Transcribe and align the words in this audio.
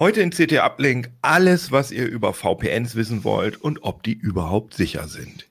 Heute 0.00 0.20
in 0.20 0.30
CT 0.30 0.60
Uplink 0.60 1.10
alles, 1.22 1.72
was 1.72 1.90
ihr 1.90 2.06
über 2.06 2.32
VPNs 2.32 2.94
wissen 2.94 3.24
wollt 3.24 3.56
und 3.56 3.82
ob 3.82 4.04
die 4.04 4.12
überhaupt 4.12 4.74
sicher 4.74 5.08
sind. 5.08 5.48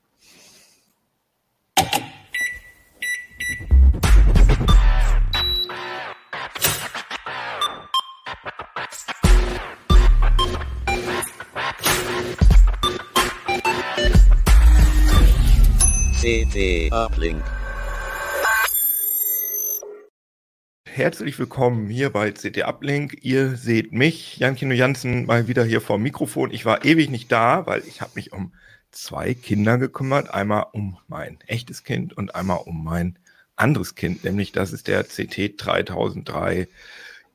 CT 16.22 16.90
Uplink. 16.90 17.57
Herzlich 20.98 21.38
willkommen 21.38 21.88
hier 21.88 22.10
bei 22.10 22.32
CT 22.32 22.64
Uplink. 22.64 23.18
Ihr 23.22 23.54
seht 23.54 23.92
mich, 23.92 24.38
Jan-Kino 24.38 24.74
Jansen, 24.74 25.26
mal 25.26 25.46
wieder 25.46 25.64
hier 25.64 25.80
vor 25.80 25.96
dem 25.96 26.02
Mikrofon. 26.02 26.50
Ich 26.50 26.64
war 26.64 26.84
ewig 26.84 27.08
nicht 27.08 27.30
da, 27.30 27.66
weil 27.66 27.84
ich 27.86 28.00
habe 28.00 28.10
mich 28.16 28.32
um 28.32 28.52
zwei 28.90 29.32
Kinder 29.34 29.78
gekümmert. 29.78 30.34
Einmal 30.34 30.66
um 30.72 30.98
mein 31.06 31.38
echtes 31.46 31.84
Kind 31.84 32.16
und 32.16 32.34
einmal 32.34 32.58
um 32.64 32.82
mein 32.82 33.16
anderes 33.54 33.94
Kind, 33.94 34.24
nämlich 34.24 34.50
das 34.50 34.72
ist 34.72 34.88
der 34.88 35.04
CT 35.04 35.52
3003 35.56 36.66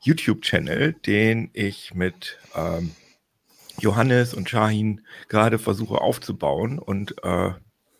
YouTube-Channel, 0.02 0.92
den 0.92 1.50
ich 1.54 1.94
mit 1.94 2.40
ähm, 2.58 2.92
Johannes 3.80 4.34
und 4.34 4.50
Shahin 4.50 5.06
gerade 5.30 5.58
versuche 5.58 6.02
aufzubauen 6.02 6.80
und 6.80 7.16
äh, 7.24 7.52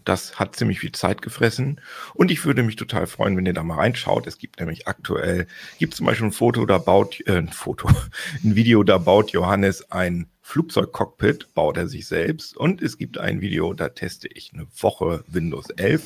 das 0.06 0.40
hat 0.40 0.56
ziemlich 0.56 0.80
viel 0.80 0.92
Zeit 0.92 1.22
gefressen. 1.22 1.82
Und 2.14 2.32
ich 2.32 2.46
würde 2.46 2.64
mich 2.64 2.76
total 2.76 3.08
freuen, 3.08 3.38
wenn 3.38 3.46
ihr 3.46 3.54
da 3.54 3.64
mal 3.64 3.76
reinschaut. 3.76 4.28
Es 4.28 4.38
gibt 4.38 4.60
nämlich 4.60 4.88
aktuell, 4.88 5.48
gibt 5.80 5.94
zum 5.96 6.06
Beispiel 6.06 6.28
ein 6.28 6.32
Foto, 6.32 6.66
da 6.66 6.78
baut, 6.78 7.22
äh, 7.28 7.38
ein 7.38 7.50
Foto, 7.50 7.90
ein 8.44 8.56
Video, 8.56 8.84
da 8.84 8.98
baut 8.98 9.32
Johannes 9.32 9.92
ein 9.92 10.28
Flugzeugcockpit, 10.42 11.54
baut 11.54 11.78
er 11.78 11.88
sich 11.88 12.08
selbst. 12.08 12.58
Und 12.58 12.82
es 12.82 12.98
gibt 12.98 13.18
ein 13.18 13.42
Video, 13.42 13.74
da 13.74 13.90
teste 13.90 14.28
ich 14.28 14.52
eine 14.54 14.68
Woche 14.78 15.24
Windows 15.28 15.70
11 15.70 16.04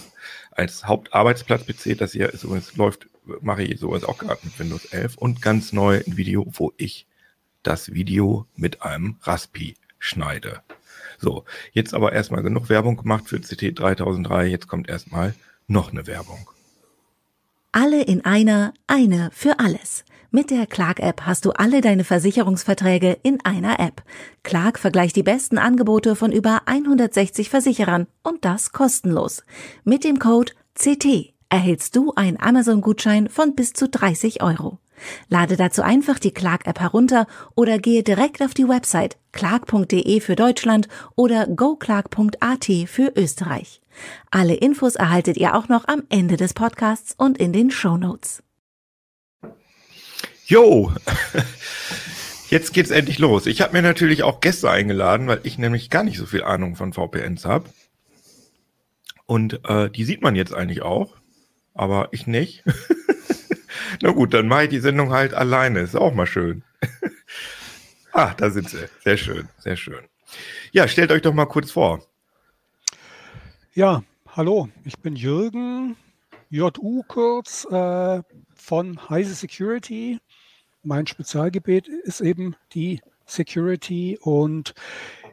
als 0.52 0.86
Hauptarbeitsplatz-PC. 0.86 1.97
Das 1.97 2.11
hier 2.11 2.31
ist 2.31 2.43
übrigens 2.43 2.75
läuft, 2.75 3.08
mache 3.41 3.64
ich 3.64 3.80
sowas 3.80 4.03
auch 4.03 4.17
gerade 4.17 4.41
mit 4.43 4.58
Windows 4.59 4.86
11. 4.86 5.17
Und 5.17 5.41
ganz 5.41 5.73
neu 5.73 6.02
ein 6.05 6.17
Video, 6.17 6.45
wo 6.47 6.73
ich 6.77 7.08
das 7.64 7.93
Video 7.93 8.45
mit 8.55 8.83
einem 8.83 9.17
Raspi 9.23 9.75
schneide. 9.99 10.61
So, 11.17 11.45
jetzt 11.73 11.93
aber 11.93 12.13
erstmal 12.13 12.43
genug 12.43 12.69
Werbung 12.69 12.97
gemacht 12.97 13.27
für 13.27 13.39
CT 13.39 13.79
3003. 13.79 14.47
Jetzt 14.47 14.67
kommt 14.67 14.89
erstmal 14.89 15.33
noch 15.67 15.91
eine 15.91 16.07
Werbung. 16.07 16.49
Alle 17.71 18.03
in 18.03 18.25
einer, 18.25 18.73
eine 18.87 19.29
für 19.33 19.59
alles. 19.59 20.03
Mit 20.29 20.51
der 20.51 20.67
Clark-App 20.67 21.21
hast 21.21 21.45
du 21.45 21.51
alle 21.51 21.79
deine 21.81 22.03
Versicherungsverträge 22.03 23.17
in 23.23 23.39
einer 23.45 23.79
App. 23.79 24.03
Clark 24.43 24.77
vergleicht 24.77 25.15
die 25.15 25.23
besten 25.23 25.57
Angebote 25.57 26.15
von 26.15 26.31
über 26.31 26.63
160 26.65 27.49
Versicherern 27.49 28.07
und 28.23 28.43
das 28.43 28.71
kostenlos. 28.71 29.43
Mit 29.83 30.03
dem 30.03 30.19
Code 30.19 30.52
CT 30.75 31.33
erhältst 31.49 31.95
du 31.95 32.13
einen 32.15 32.39
Amazon-Gutschein 32.39 33.29
von 33.29 33.55
bis 33.55 33.73
zu 33.73 33.87
30 33.87 34.43
Euro. 34.43 34.79
Lade 35.29 35.57
dazu 35.57 35.81
einfach 35.81 36.19
die 36.19 36.33
Clark-App 36.33 36.79
herunter 36.79 37.27
oder 37.55 37.79
gehe 37.79 38.03
direkt 38.03 38.41
auf 38.41 38.53
die 38.53 38.67
Website 38.67 39.17
clark.de 39.31 40.19
für 40.19 40.35
Deutschland 40.35 40.87
oder 41.15 41.47
goclark.at 41.47 42.65
für 42.87 43.13
Österreich. 43.15 43.81
Alle 44.31 44.55
Infos 44.55 44.95
erhaltet 44.95 45.37
ihr 45.37 45.55
auch 45.55 45.69
noch 45.69 45.87
am 45.87 46.03
Ende 46.09 46.37
des 46.37 46.53
Podcasts 46.53 47.13
und 47.17 47.37
in 47.37 47.53
den 47.53 47.71
Show 47.71 47.97
Notes. 47.97 48.43
Jo, 50.45 50.93
jetzt 52.49 52.73
geht's 52.73 52.89
endlich 52.89 53.19
los. 53.19 53.45
Ich 53.47 53.61
habe 53.61 53.73
mir 53.73 53.81
natürlich 53.81 54.23
auch 54.23 54.39
Gäste 54.39 54.69
eingeladen, 54.71 55.27
weil 55.27 55.41
ich 55.43 55.57
nämlich 55.57 55.89
gar 55.89 56.03
nicht 56.03 56.17
so 56.17 56.25
viel 56.25 56.43
Ahnung 56.43 56.75
von 56.75 56.93
VPNs 56.93 57.45
habe. 57.45 57.69
Und 59.25 59.59
äh, 59.67 59.89
die 59.89 60.05
sieht 60.05 60.21
man 60.21 60.35
jetzt 60.35 60.53
eigentlich 60.53 60.81
auch, 60.81 61.17
aber 61.73 62.09
ich 62.11 62.27
nicht. 62.27 62.63
Na 64.02 64.11
gut, 64.11 64.33
dann 64.33 64.47
mache 64.47 64.63
ich 64.63 64.69
die 64.69 64.80
Sendung 64.80 65.11
halt 65.11 65.33
alleine. 65.33 65.80
Ist 65.80 65.95
auch 65.95 66.13
mal 66.13 66.27
schön. 66.27 66.63
ah, 68.13 68.33
da 68.35 68.49
sind 68.49 68.69
sie. 68.69 68.87
Sehr 69.03 69.17
schön, 69.17 69.49
sehr 69.58 69.75
schön. 69.75 70.08
Ja, 70.71 70.87
stellt 70.87 71.11
euch 71.11 71.21
doch 71.21 71.33
mal 71.33 71.45
kurz 71.45 71.71
vor. 71.71 72.03
Ja, 73.73 74.03
hallo, 74.36 74.69
ich 74.83 74.97
bin 74.99 75.15
Jürgen, 75.15 75.95
JU 76.49 77.03
kurz, 77.07 77.65
äh, 77.65 78.21
von 78.55 79.09
Heise 79.09 79.36
Security. 79.36 80.19
Mein 80.83 81.07
Spezialgebiet 81.07 81.87
ist 81.87 82.21
eben 82.21 82.55
die 82.73 83.02
Security 83.25 84.17
und 84.21 84.73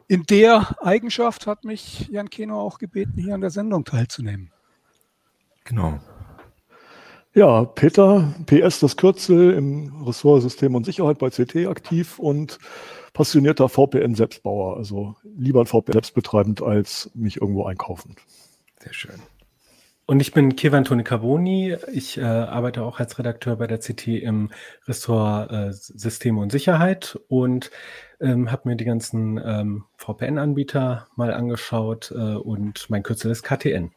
in 0.07 0.23
der 0.23 0.75
Eigenschaft 0.81 1.47
hat 1.47 1.63
mich 1.63 2.07
Jan 2.09 2.29
Keno 2.29 2.59
auch 2.59 2.77
gebeten, 2.77 3.13
hier 3.17 3.33
an 3.33 3.41
der 3.41 3.49
Sendung 3.49 3.85
teilzunehmen. 3.85 4.51
Genau. 5.63 5.99
Ja, 7.35 7.65
Peter, 7.65 8.33
PS 8.45 8.79
das 8.79 8.95
Kürzel 8.95 9.51
im 9.51 10.05
Ressort 10.05 10.41
System 10.41 10.73
und 10.73 10.85
Sicherheit 10.85 11.19
bei 11.19 11.29
CT 11.29 11.67
aktiv 11.67 12.17
und 12.17 12.59
passionierter 13.11 13.67
VPN-Selbstbauer. 13.67 14.77
Also 14.77 15.15
lieber 15.37 15.59
ein 15.59 15.65
VPN 15.65 15.91
selbstbetreibend 15.91 16.63
als 16.63 17.11
mich 17.13 17.41
irgendwo 17.41 17.65
einkaufend. 17.65 18.19
Sehr 18.79 18.93
schön. 18.93 19.15
Und 20.05 20.21
ich 20.21 20.31
bin 20.31 20.55
Kevan 20.55 20.85
Toni 20.85 21.03
Carboni. 21.03 21.75
Ich 21.91 22.17
äh, 22.17 22.21
arbeite 22.21 22.83
auch 22.83 23.01
als 23.01 23.19
Redakteur 23.19 23.57
bei 23.57 23.67
der 23.67 23.79
CT 23.79 24.07
im 24.07 24.49
Ressort 24.87 25.51
äh, 25.51 25.73
Systeme 25.73 26.39
und 26.39 26.53
Sicherheit 26.53 27.19
und 27.27 27.69
ähm, 28.21 28.49
habe 28.49 28.69
mir 28.69 28.75
die 28.77 28.85
ganzen 28.85 29.41
ähm, 29.43 29.83
VPN-Anbieter 29.97 31.07
mal 31.17 31.33
angeschaut 31.33 32.13
äh, 32.15 32.35
und 32.35 32.89
mein 32.89 33.03
Kürzel 33.03 33.29
ist 33.29 33.43
KTN. 33.43 33.91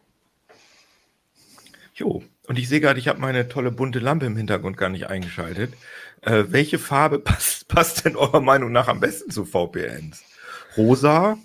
Jo, 1.98 2.22
und 2.46 2.58
ich 2.58 2.68
sehe 2.68 2.80
gerade, 2.80 3.00
ich 3.00 3.08
habe 3.08 3.18
meine 3.18 3.48
tolle 3.48 3.72
bunte 3.72 3.98
Lampe 3.98 4.26
im 4.26 4.36
Hintergrund 4.36 4.76
gar 4.76 4.88
nicht 4.88 5.08
eingeschaltet. 5.08 5.74
Äh, 6.22 6.44
welche 6.48 6.78
Farbe 6.78 7.18
passt, 7.18 7.66
passt 7.66 8.04
denn 8.04 8.14
eurer 8.14 8.40
Meinung 8.40 8.70
nach 8.70 8.86
am 8.86 9.00
besten 9.00 9.32
zu 9.32 9.44
VPNs? 9.44 10.22
Rosa 10.76 11.36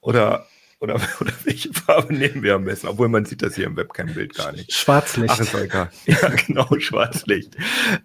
oder, 0.00 0.46
oder, 0.78 0.94
oder 1.20 1.32
welche 1.42 1.72
Farbe 1.72 2.14
nehmen 2.14 2.44
wir 2.44 2.54
am 2.54 2.64
besten? 2.64 2.86
Obwohl 2.86 3.08
man 3.08 3.24
sieht 3.24 3.42
das 3.42 3.56
hier 3.56 3.66
im 3.66 3.76
Webcam-Bild 3.76 4.36
gar 4.36 4.52
nicht. 4.52 4.72
Schwarzlicht. 4.72 5.34
Ach, 5.34 5.40
ist 5.40 5.54
egal. 5.54 5.90
Ja, 6.06 6.28
genau, 6.28 6.68
Schwarzlicht. 6.78 7.56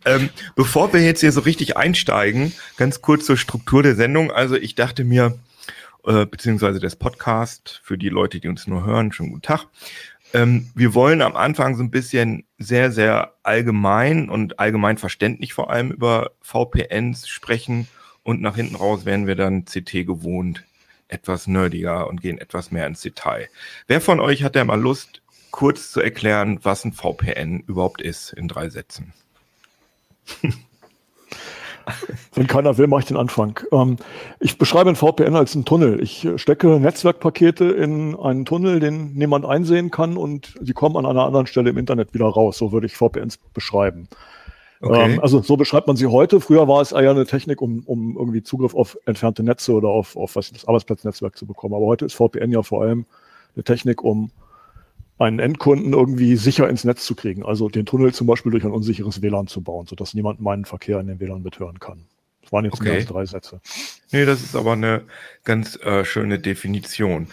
Ähm, 0.03 0.32
bevor 0.56 0.92
wir 0.94 1.02
jetzt 1.02 1.20
hier 1.20 1.32
so 1.32 1.42
richtig 1.42 1.78
einsteigen, 1.78 2.53
ganz 2.76 3.02
kurz 3.02 3.26
zur 3.26 3.38
Struktur 3.38 3.84
der 3.84 3.94
Sendung. 3.94 4.32
Also 4.32 4.56
ich 4.56 4.74
dachte 4.74 5.03
mir, 5.03 5.38
äh, 6.06 6.26
beziehungsweise 6.26 6.80
des 6.80 6.96
Podcast, 6.96 7.80
für 7.84 7.98
die 7.98 8.09
Leute, 8.09 8.40
die 8.40 8.50
uns 8.50 8.68
nur 8.68 8.86
hören, 8.86 9.14
schon 9.14 9.30
guten 9.30 9.42
Tag. 9.44 9.68
Ähm, 10.34 10.72
wir 10.74 10.96
wollen 10.96 11.22
am 11.22 11.36
Anfang 11.36 11.76
so 11.76 11.84
ein 11.84 11.92
bisschen 11.92 12.46
sehr, 12.58 12.92
sehr 12.92 13.36
allgemein 13.44 14.30
und 14.30 14.60
allgemein 14.60 14.98
verständlich 14.98 15.54
vor 15.54 15.70
allem 15.70 15.92
über 15.92 16.32
VPNs 16.42 17.28
sprechen 17.28 17.88
und 18.24 18.42
nach 18.42 18.56
hinten 18.56 18.76
raus 18.76 19.06
werden 19.06 19.28
wir 19.28 19.36
dann 19.36 19.66
CT 19.66 20.06
gewohnt, 20.06 20.64
etwas 21.08 21.46
nerdiger 21.46 22.08
und 22.08 22.22
gehen 22.22 22.40
etwas 22.40 22.72
mehr 22.72 22.88
ins 22.88 23.02
Detail. 23.02 23.48
Wer 23.88 24.02
von 24.02 24.20
euch 24.20 24.44
hat 24.44 24.56
denn 24.56 24.68
mal 24.68 24.82
Lust, 24.82 25.22
kurz 25.52 25.92
zu 25.92 26.02
erklären, 26.02 26.60
was 26.64 26.84
ein 26.84 26.94
VPN 26.94 27.60
überhaupt 27.68 28.02
ist 28.02 28.34
in 28.34 28.48
drei 28.48 28.70
Sätzen? 28.70 29.14
Wenn 32.34 32.48
keiner 32.48 32.78
will, 32.78 32.88
mache 32.88 33.02
ich 33.02 33.08
den 33.08 33.18
Anfang. 33.18 33.60
Ähm, 33.72 33.98
ich 34.40 34.58
beschreibe 34.58 34.90
ein 34.90 34.96
VPN 34.96 35.36
als 35.36 35.56
einen 35.56 35.66
Tunnel. 35.66 36.02
Ich 36.02 36.28
stecke 36.38 36.80
Netzwerkpakete 36.80 37.66
in 37.66 38.16
einen 38.16 38.46
Tunnel, 38.46 38.80
den 38.80 39.14
niemand 39.14 39.46
einsehen 39.46 39.92
kann 39.92 40.18
und 40.18 40.56
sie 40.62 40.74
kommen 40.74 40.98
an 40.98 41.06
einer 41.06 41.26
anderen 41.26 41.48
Stelle 41.48 41.70
im 41.70 41.78
Internet 41.78 42.14
wieder 42.14 42.26
raus. 42.26 42.58
So 42.58 42.72
würde 42.72 42.88
ich 42.88 42.96
VPNs 42.96 43.38
beschreiben. 43.54 44.08
Okay. 44.82 45.14
Ähm, 45.14 45.20
also 45.22 45.42
so 45.42 45.56
beschreibt 45.56 45.88
man 45.88 45.96
sie 45.96 46.08
heute. 46.08 46.42
Früher 46.42 46.68
war 46.68 46.82
es 46.82 46.92
eher 46.92 47.12
eine 47.12 47.26
Technik, 47.26 47.62
um, 47.62 47.84
um 47.86 48.18
irgendwie 48.18 48.44
Zugriff 48.44 48.76
auf 48.76 48.98
entfernte 49.06 49.42
Netze 49.42 49.72
oder 49.74 49.88
auf, 49.88 50.18
auf 50.18 50.36
was, 50.36 50.52
das 50.52 50.68
Arbeitsplatznetzwerk 50.68 51.38
zu 51.38 51.46
bekommen. 51.46 51.74
Aber 51.74 51.86
heute 51.86 52.06
ist 52.06 52.16
VPN 52.16 52.52
ja 52.52 52.64
vor 52.64 52.82
allem 52.82 53.06
eine 53.56 53.64
Technik, 53.64 54.03
um 54.03 54.32
einen 55.18 55.40
Endkunden 55.40 55.94
irgendwie 55.94 56.36
sicher 56.36 56.70
ins 56.70 56.84
Netz 56.84 57.06
zu 57.06 57.16
kriegen. 57.16 57.44
Also 57.46 57.70
den 57.70 57.86
Tunnel 57.86 58.14
zum 58.14 58.28
Beispiel 58.28 58.52
durch 58.52 58.64
ein 58.64 58.72
unsicheres 58.72 59.22
WLAN 59.22 59.48
zu 59.48 59.62
bauen, 59.62 59.86
sodass 59.88 60.14
niemand 60.14 60.42
meinen 60.42 60.66
Verkehr 60.66 61.00
in 61.00 61.08
den 61.08 61.20
WLAN 61.20 61.44
mithören 61.44 61.80
kann. 61.80 62.06
Das 62.42 62.52
waren 62.52 62.66
jetzt 62.66 62.74
Okay. 62.80 62.98
okay. 62.98 63.06
drei 63.06 63.26
Sätze. 63.26 63.62
Nee, 64.12 64.26
das 64.26 64.42
ist 64.42 64.56
aber 64.56 64.74
eine 64.74 65.04
ganz 65.44 65.78
äh, 65.78 66.04
schöne 66.04 66.40
Definition. 66.40 67.28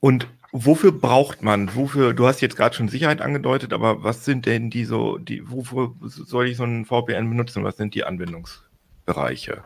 Und 0.00 0.28
wofür 0.52 0.92
braucht 0.92 1.42
man, 1.42 1.74
wofür, 1.74 2.14
du 2.14 2.26
hast 2.26 2.40
jetzt 2.40 2.56
gerade 2.56 2.74
schon 2.74 2.88
Sicherheit 2.88 3.20
angedeutet, 3.20 3.72
aber 3.72 4.02
was 4.02 4.24
sind 4.24 4.46
denn 4.46 4.70
die 4.70 4.84
so, 4.84 5.18
die, 5.18 5.48
wofür 5.50 5.94
soll 6.02 6.48
ich 6.48 6.56
so 6.56 6.64
einen 6.64 6.84
VPN 6.84 7.28
benutzen? 7.28 7.64
Was 7.64 7.76
sind 7.76 7.94
die 7.94 8.04
Anwendungsbereiche? 8.04 9.64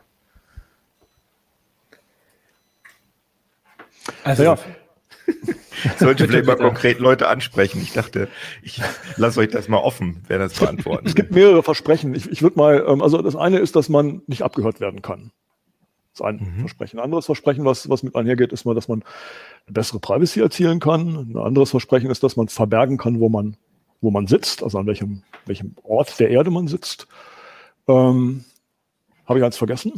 Also, 4.24 4.42
Ja. 4.42 4.58
Sollte 5.98 6.26
vielleicht 6.26 6.46
mal 6.46 6.56
konkret 6.56 6.98
Leute 6.98 7.28
ansprechen. 7.28 7.80
Ich 7.82 7.92
dachte, 7.92 8.28
ich 8.62 8.80
lasse 9.16 9.40
euch 9.40 9.48
das 9.48 9.68
mal 9.68 9.78
offen, 9.78 10.22
wer 10.28 10.38
das 10.38 10.58
beantworten 10.58 11.06
Es 11.06 11.14
gibt 11.14 11.32
mehrere 11.32 11.62
Versprechen. 11.62 12.14
Ich, 12.14 12.30
ich 12.30 12.42
würde 12.42 12.58
mal, 12.58 12.84
ähm, 12.86 13.02
also 13.02 13.20
das 13.22 13.36
eine 13.36 13.58
ist, 13.58 13.76
dass 13.76 13.88
man 13.88 14.22
nicht 14.26 14.42
abgehört 14.42 14.80
werden 14.80 15.02
kann. 15.02 15.32
Das 16.12 16.20
ist 16.20 16.26
ein 16.26 16.36
mhm. 16.36 16.60
Versprechen. 16.60 16.98
Ein 16.98 17.04
anderes 17.04 17.26
Versprechen, 17.26 17.64
was, 17.64 17.88
was 17.88 18.02
mit 18.02 18.16
einhergeht, 18.16 18.52
ist 18.52 18.64
mal, 18.64 18.74
dass 18.74 18.88
man 18.88 19.02
eine 19.66 19.74
bessere 19.74 20.00
Privacy 20.00 20.40
erzielen 20.40 20.80
kann. 20.80 21.16
Ein 21.16 21.36
anderes 21.36 21.70
Versprechen 21.70 22.10
ist, 22.10 22.22
dass 22.22 22.36
man 22.36 22.48
verbergen 22.48 22.96
kann, 22.96 23.20
wo 23.20 23.28
man, 23.28 23.56
wo 24.00 24.10
man 24.10 24.26
sitzt, 24.26 24.62
also 24.62 24.78
an 24.78 24.86
welchem, 24.86 25.22
welchem 25.46 25.74
Ort 25.82 26.18
der 26.18 26.30
Erde 26.30 26.50
man 26.50 26.68
sitzt. 26.68 27.06
Ähm, 27.86 28.44
Habe 29.26 29.38
ich 29.38 29.44
eins 29.44 29.56
vergessen? 29.56 29.92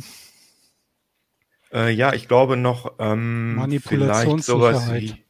Äh, 1.73 1.90
ja, 1.90 2.12
ich 2.12 2.28
glaube 2.28 2.56
noch 2.56 2.93
ähm, 2.99 3.81
vielleicht 3.82 4.43
sowas 4.43 4.93
wie 4.93 5.22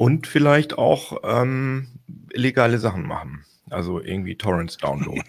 und 0.00 0.26
vielleicht 0.26 0.78
auch 0.78 1.18
ähm, 1.24 1.88
illegale 2.32 2.78
Sachen 2.78 3.06
machen. 3.06 3.44
Also 3.68 4.00
irgendwie 4.00 4.34
Torrents 4.34 4.78
downloaden. 4.78 5.22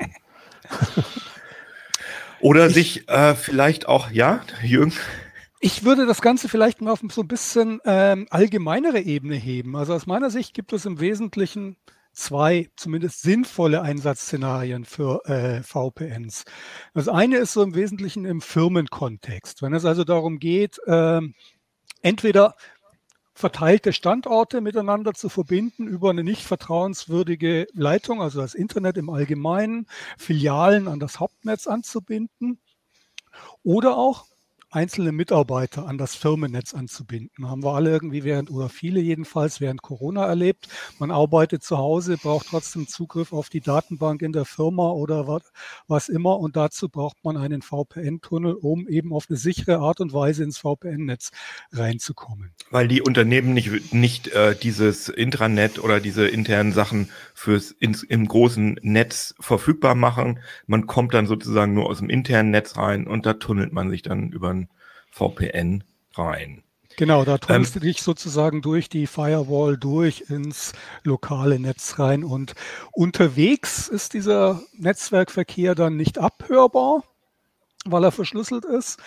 Oder 2.40 2.68
ich, 2.68 2.74
sich 2.74 3.10
äh, 3.10 3.36
vielleicht 3.36 3.86
auch, 3.90 4.12
ja, 4.12 4.40
Jürgen? 4.64 4.94
Ich 5.60 5.84
würde 5.84 6.06
das 6.06 6.22
Ganze 6.22 6.48
vielleicht 6.48 6.80
mal 6.80 6.92
auf 6.92 7.02
so 7.12 7.22
ein 7.22 7.28
bisschen 7.28 7.82
ähm, 7.84 8.28
allgemeinere 8.30 9.02
Ebene 9.02 9.36
heben. 9.36 9.76
Also 9.76 9.94
aus 9.94 10.08
meiner 10.08 10.30
Sicht 10.30 10.54
gibt 10.54 10.72
es 10.72 10.86
im 10.86 11.02
Wesentlichen 11.02 11.76
zwei 12.14 12.70
zumindest 12.78 13.24
sinnvolle 13.24 13.82
Einsatzszenarien 13.82 14.86
für 14.86 15.20
äh, 15.26 15.64
VPNs. 15.64 16.46
Das 16.94 17.10
eine 17.10 17.40
ist 17.40 17.52
so 17.52 17.62
im 17.62 17.76
Wesentlichen 17.76 18.24
im 18.24 18.40
Firmenkontext. 18.40 19.62
Wenn 19.62 19.74
es 19.74 19.84
also 19.84 20.06
darum 20.06 20.40
geht, 20.40 20.80
äh, 20.88 21.20
entweder 22.02 22.56
verteilte 23.42 23.92
Standorte 23.92 24.62
miteinander 24.62 25.14
zu 25.14 25.28
verbinden 25.28 25.88
über 25.88 26.12
eine 26.12 26.24
nicht 26.24 26.44
vertrauenswürdige 26.44 27.68
Leitung, 27.74 28.22
also 28.22 28.40
das 28.40 28.54
Internet 28.54 28.98
im 28.98 29.10
Allgemeinen, 29.10 29.88
Filialen 30.18 30.88
an 30.88 31.00
das 31.00 31.20
Hauptnetz 31.20 31.68
anzubinden 31.68 32.62
oder 33.64 33.98
auch 33.98 34.28
einzelne 34.72 35.12
Mitarbeiter 35.12 35.88
an 35.88 35.98
das 35.98 36.16
Firmennetz 36.16 36.74
anzubinden. 36.74 37.50
Haben 37.50 37.64
wir 37.64 37.74
alle 37.74 37.92
irgendwie 37.92 38.24
während, 38.24 38.50
oder 38.50 38.70
viele 38.70 39.02
jedenfalls 39.02 39.60
während 39.60 39.82
Corona 39.82 40.26
erlebt. 40.26 40.68
Man 40.98 41.12
arbeitet 41.12 41.64
zu 41.64 41.78
Hause, 41.78 42.18
braucht 42.18 42.48
trotzdem 42.48 42.88
Zugriff 42.88 43.34
auf 43.34 43.50
die 43.50 43.60
Datenbank 43.60 44.22
in 44.22 44.32
der 44.32 44.46
Firma 44.46 44.90
oder 44.92 45.28
was, 45.28 45.52
was 45.88 46.10
immer. 46.10 46.40
Und 46.40 46.56
dazu 46.56 46.88
braucht 46.90 47.18
man 47.24 47.38
einen 47.38 47.62
VPN-Tunnel, 47.62 48.54
um 48.54 48.88
eben 48.88 49.14
auf 49.14 49.26
eine 49.30 49.38
sichere 49.38 49.80
Art 49.80 50.00
und 50.00 50.14
Weise 50.14 50.44
ins 50.44 50.58
VPN-Netz 50.58 51.32
reinzukommen. 51.74 52.52
Weil 52.70 52.88
die 52.88 53.02
Unternehmen 53.02 53.54
nicht, 53.54 53.94
nicht 53.94 54.30
äh, 54.30 54.56
dieses 54.56 55.10
Intranet 55.10 55.80
oder 55.80 56.00
diese 56.00 56.28
internen 56.28 56.72
Sachen 56.72 57.10
fürs 57.34 57.72
ins, 57.72 58.04
im 58.04 58.28
großen 58.28 58.80
Netz 58.82 59.36
verfügbar 59.40 59.96
machen. 59.96 60.40
Man 60.66 60.88
kommt 60.88 61.14
dann 61.14 61.28
sozusagen 61.28 61.74
nur 61.74 61.88
aus 61.88 62.00
dem 62.00 62.10
internen 62.10 62.52
Netz 62.52 62.78
rein 62.78 63.06
und 63.08 63.26
da 63.26 63.34
tunnelt 63.34 63.74
man 63.74 63.90
sich 63.90 64.02
dann 64.02 64.32
über 64.32 64.50
ein 64.50 64.61
VPN 65.12 65.84
rein. 66.16 66.64
Genau, 66.98 67.24
da 67.24 67.38
tunnelst 67.38 67.76
ähm, 67.76 67.82
du 67.82 67.88
dich 67.88 68.02
sozusagen 68.02 68.62
durch 68.62 68.90
die 68.90 69.08
Firewall 69.08 69.78
durch 69.78 70.26
ins 70.30 70.74
lokale 71.04 71.60
Netz 71.60 72.00
rein 72.00 72.24
und 72.24 72.54
unterwegs 72.92 73.88
ist 73.88 74.14
dieser 74.14 74.62
Netzwerkverkehr 74.74 75.74
dann 75.74 75.96
nicht 75.96 76.18
abhörbar, 76.18 77.04
weil 77.86 78.04
er 78.04 78.12
verschlüsselt 78.12 78.66
ist. 78.66 79.00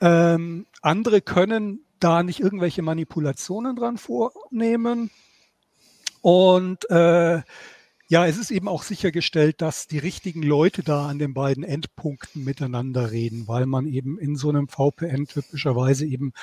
Ähm, 0.00 0.66
andere 0.82 1.20
können 1.20 1.84
da 2.00 2.22
nicht 2.22 2.40
irgendwelche 2.40 2.82
Manipulationen 2.82 3.76
dran 3.76 3.96
vornehmen. 3.96 5.10
Und 6.20 6.88
äh, 6.90 7.42
ja, 8.12 8.26
es 8.26 8.36
ist 8.36 8.50
eben 8.50 8.68
auch 8.68 8.82
sichergestellt, 8.82 9.62
dass 9.62 9.86
die 9.86 9.96
richtigen 9.96 10.42
Leute 10.42 10.82
da 10.82 11.06
an 11.06 11.18
den 11.18 11.32
beiden 11.32 11.64
Endpunkten 11.64 12.44
miteinander 12.44 13.10
reden, 13.10 13.48
weil 13.48 13.64
man 13.64 13.86
eben 13.86 14.18
in 14.18 14.36
so 14.36 14.50
einem 14.50 14.68
VPN 14.68 15.24
typischerweise 15.24 16.04
eben 16.04 16.34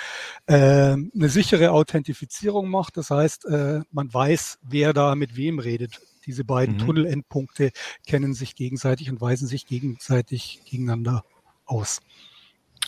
äh, 0.48 0.56
eine 0.56 1.30
sichere 1.30 1.69
Authentifizierung 1.69 2.69
macht. 2.69 2.98
Das 2.98 3.12
heißt, 3.12 3.45
äh, 3.45 3.81
man 3.92 4.12
weiß, 4.12 4.57
wer 4.63 4.94
da 4.94 5.13
mit 5.13 5.36
wem 5.36 5.60
redet. 5.60 6.01
Diese 6.25 6.44
beiden 6.44 6.74
mhm. 6.74 6.80
Tunnelendpunkte 6.80 7.69
kennen 8.07 8.33
sich 8.33 8.56
gegenseitig 8.56 9.12
und 9.12 9.21
weisen 9.21 9.48
sich 9.48 9.68
gegenseitig 9.68 10.62
gegeneinander 10.66 11.24
aus. 11.66 12.00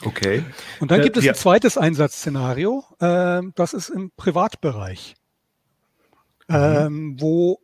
Okay. 0.03 0.43
Und 0.79 0.89
dann 0.89 1.01
äh, 1.01 1.03
gibt 1.03 1.17
es 1.17 1.23
ja. 1.23 1.33
ein 1.33 1.37
zweites 1.37 1.77
Einsatzszenario, 1.77 2.83
äh, 2.97 3.43
das 3.53 3.75
ist 3.75 3.89
im 3.89 4.09
Privatbereich, 4.17 5.13
mhm. 6.47 6.55
ähm, 6.55 7.15
wo 7.19 7.59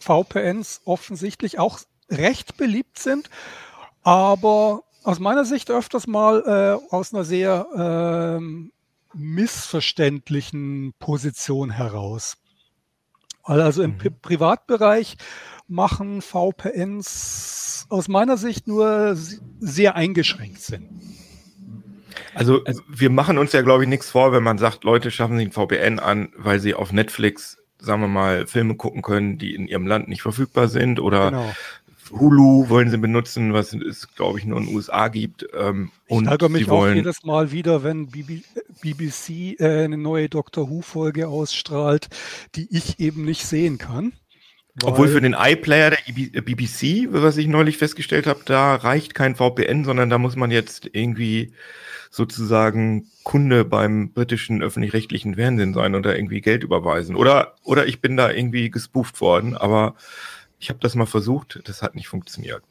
VPNs 0.00 0.82
offensichtlich 0.84 1.58
auch 1.58 1.78
recht 2.10 2.56
beliebt 2.56 2.98
sind, 2.98 3.30
aber 4.02 4.82
aus 5.04 5.18
meiner 5.18 5.44
Sicht 5.44 5.70
öfters 5.70 6.06
mal 6.06 6.42
äh, 6.46 6.94
aus 6.94 7.14
einer 7.14 7.24
sehr 7.24 8.40
äh, 8.40 8.44
missverständlichen 9.14 10.94
Position 10.98 11.70
heraus. 11.70 12.36
Also 13.42 13.82
im 13.82 13.92
mhm. 13.92 14.16
Privatbereich 14.20 15.16
machen 15.68 16.20
VPNs 16.20 17.86
aus 17.88 18.08
meiner 18.08 18.36
Sicht 18.36 18.66
nur 18.66 19.16
sehr 19.60 19.96
eingeschränkt 19.96 20.60
Sinn. 20.60 21.00
Also, 22.34 22.62
also 22.64 22.82
wir 22.88 23.10
machen 23.10 23.38
uns 23.38 23.52
ja, 23.52 23.62
glaube 23.62 23.84
ich, 23.84 23.88
nichts 23.88 24.10
vor, 24.10 24.32
wenn 24.32 24.42
man 24.42 24.58
sagt, 24.58 24.84
Leute 24.84 25.10
schaffen 25.10 25.36
sich 25.36 25.48
ein 25.48 25.52
VPN 25.52 25.98
an, 25.98 26.32
weil 26.36 26.60
sie 26.60 26.74
auf 26.74 26.92
Netflix 26.92 27.59
sagen 27.80 28.02
wir 28.02 28.08
mal, 28.08 28.46
Filme 28.46 28.74
gucken 28.74 29.02
können, 29.02 29.38
die 29.38 29.54
in 29.54 29.66
ihrem 29.66 29.86
Land 29.86 30.08
nicht 30.08 30.22
verfügbar 30.22 30.68
sind 30.68 31.00
oder 31.00 31.30
genau. 31.30 31.52
Hulu 32.12 32.68
wollen 32.68 32.90
sie 32.90 32.98
benutzen, 32.98 33.52
was 33.52 33.72
es, 33.72 34.12
glaube 34.14 34.38
ich, 34.38 34.44
nur 34.44 34.58
in 34.58 34.66
den 34.66 34.74
USA 34.74 35.08
gibt. 35.08 35.46
Ähm, 35.56 35.90
ich 36.08 36.26
ärgere 36.26 36.48
mich 36.48 36.68
auch 36.68 36.88
jedes 36.88 37.22
Mal 37.22 37.52
wieder, 37.52 37.84
wenn 37.84 38.08
BBC 38.08 39.60
äh, 39.60 39.84
eine 39.84 39.96
neue 39.96 40.28
Doctor 40.28 40.68
Who-Folge 40.68 41.28
ausstrahlt, 41.28 42.08
die 42.56 42.66
ich 42.70 42.98
eben 42.98 43.24
nicht 43.24 43.46
sehen 43.46 43.78
kann. 43.78 44.12
Obwohl 44.82 45.08
für 45.08 45.20
den 45.20 45.36
iPlayer 45.38 45.90
der 45.90 46.42
BBC, 46.42 47.08
was 47.10 47.36
ich 47.36 47.48
neulich 47.48 47.76
festgestellt 47.76 48.26
habe, 48.26 48.40
da 48.44 48.76
reicht 48.76 49.14
kein 49.14 49.34
VPN, 49.36 49.84
sondern 49.84 50.10
da 50.10 50.18
muss 50.18 50.36
man 50.36 50.50
jetzt 50.50 50.88
irgendwie 50.92 51.52
sozusagen 52.10 53.06
Kunde 53.22 53.64
beim 53.64 54.12
britischen 54.12 54.62
öffentlich-rechtlichen 54.62 55.36
Fernsehen 55.36 55.72
sein 55.72 55.94
und 55.94 56.04
da 56.04 56.12
irgendwie 56.12 56.40
Geld 56.40 56.64
überweisen. 56.64 57.14
Oder, 57.14 57.54
oder 57.62 57.86
ich 57.86 58.00
bin 58.00 58.16
da 58.16 58.30
irgendwie 58.30 58.68
gespooft 58.68 59.20
worden, 59.20 59.56
aber 59.56 59.94
ich 60.58 60.68
habe 60.68 60.80
das 60.80 60.96
mal 60.96 61.06
versucht, 61.06 61.60
das 61.64 61.82
hat 61.82 61.94
nicht 61.94 62.08
funktioniert. 62.08 62.62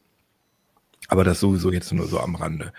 Aber 1.07 1.23
das 1.23 1.39
sowieso 1.39 1.71
jetzt 1.71 1.91
nur 1.93 2.05
so 2.05 2.19
am 2.19 2.35
Rande. 2.35 2.73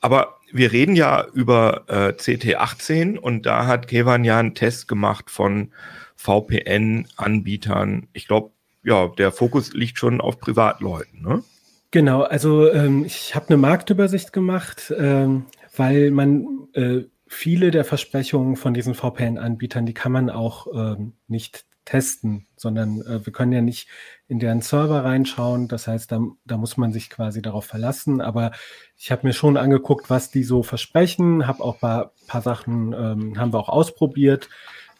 Aber 0.00 0.38
wir 0.50 0.72
reden 0.72 0.96
ja 0.96 1.24
über 1.34 1.84
äh, 1.88 2.12
CT18 2.12 3.18
und 3.18 3.46
da 3.46 3.66
hat 3.66 3.86
Kevan 3.86 4.24
ja 4.24 4.38
einen 4.38 4.54
Test 4.54 4.88
gemacht 4.88 5.30
von 5.30 5.70
VPN-Anbietern. 6.16 8.08
Ich 8.12 8.26
glaube, 8.26 8.50
ja, 8.82 9.08
der 9.08 9.32
Fokus 9.32 9.72
liegt 9.74 9.98
schon 9.98 10.20
auf 10.20 10.40
Privatleuten, 10.40 11.22
ne? 11.22 11.44
Genau, 11.92 12.22
also 12.22 12.70
ähm, 12.72 13.04
ich 13.04 13.34
habe 13.34 13.48
eine 13.48 13.56
Marktübersicht 13.56 14.32
gemacht, 14.32 14.92
ähm, 14.98 15.46
weil 15.76 16.10
man 16.10 16.68
äh, 16.74 17.04
viele 17.26 17.70
der 17.70 17.84
Versprechungen 17.84 18.56
von 18.56 18.74
diesen 18.74 18.94
VPN-Anbietern, 18.94 19.86
die 19.86 19.94
kann 19.94 20.12
man 20.12 20.30
auch 20.30 20.66
ähm, 20.74 21.14
nicht 21.28 21.66
testen, 21.86 22.46
sondern 22.56 23.00
äh, 23.02 23.24
wir 23.24 23.32
können 23.32 23.52
ja 23.52 23.62
nicht 23.62 23.88
in 24.28 24.38
deren 24.38 24.60
Server 24.60 25.04
reinschauen. 25.04 25.68
Das 25.68 25.86
heißt, 25.86 26.10
da, 26.12 26.20
da 26.44 26.56
muss 26.56 26.76
man 26.76 26.92
sich 26.92 27.08
quasi 27.08 27.40
darauf 27.40 27.64
verlassen. 27.64 28.20
Aber 28.20 28.52
ich 28.98 29.10
habe 29.10 29.26
mir 29.26 29.32
schon 29.32 29.56
angeguckt, 29.56 30.10
was 30.10 30.30
die 30.30 30.42
so 30.42 30.62
versprechen, 30.62 31.46
habe 31.46 31.62
auch 31.62 31.74
ein 31.74 31.80
paar, 31.80 32.12
paar 32.26 32.42
Sachen, 32.42 32.92
ähm, 32.92 33.38
haben 33.38 33.52
wir 33.52 33.60
auch 33.60 33.68
ausprobiert. 33.68 34.48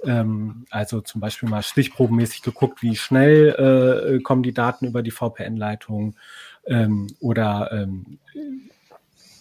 Ähm, 0.04 0.66
also 0.71 1.00
zum 1.00 1.21
Beispiel 1.21 1.49
mal 1.49 1.62
stichprobenmäßig 1.62 2.42
geguckt, 2.42 2.83
wie 2.83 2.97
schnell 2.97 4.18
äh, 4.18 4.23
kommen 4.23 4.42
die 4.42 4.54
Daten 4.54 4.87
über 4.87 5.02
die 5.02 5.11
VPN-Leitung 5.11 6.14
ähm, 6.66 7.09
oder 7.21 7.71
ähm, 7.73 8.18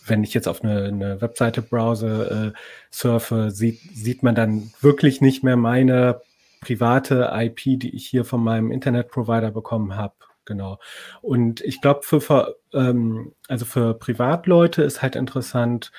wenn 0.05 0.24
ich 0.24 0.33
jetzt 0.33 0.47
auf 0.47 0.63
eine, 0.63 0.85
eine 0.85 1.21
Webseite 1.21 1.62
browse, 1.62 2.53
äh, 2.53 2.59
surfe, 2.91 3.51
sieht, 3.51 3.79
sieht 3.93 4.24
man 4.24 4.35
dann 4.35 4.71
wirklich 4.81 5.21
nicht 5.21 5.43
mehr 5.43 5.57
meine 5.57 6.21
private 6.62 7.31
IP, 7.33 7.79
die 7.79 7.95
ich 7.95 8.07
hier 8.07 8.25
von 8.25 8.43
meinem 8.43 8.71
Internetprovider 8.71 9.51
bekommen 9.51 9.95
habe. 9.95 10.15
Genau. 10.45 10.79
Und 11.21 11.62
ich 11.62 11.81
glaube, 11.81 12.01
für, 12.03 12.55
ähm, 12.74 13.33
also 13.47 13.65
für 13.65 13.95
Privatleute 13.95 14.83
ist 14.83 15.01
halt 15.01 15.15
interessant, 15.15 15.91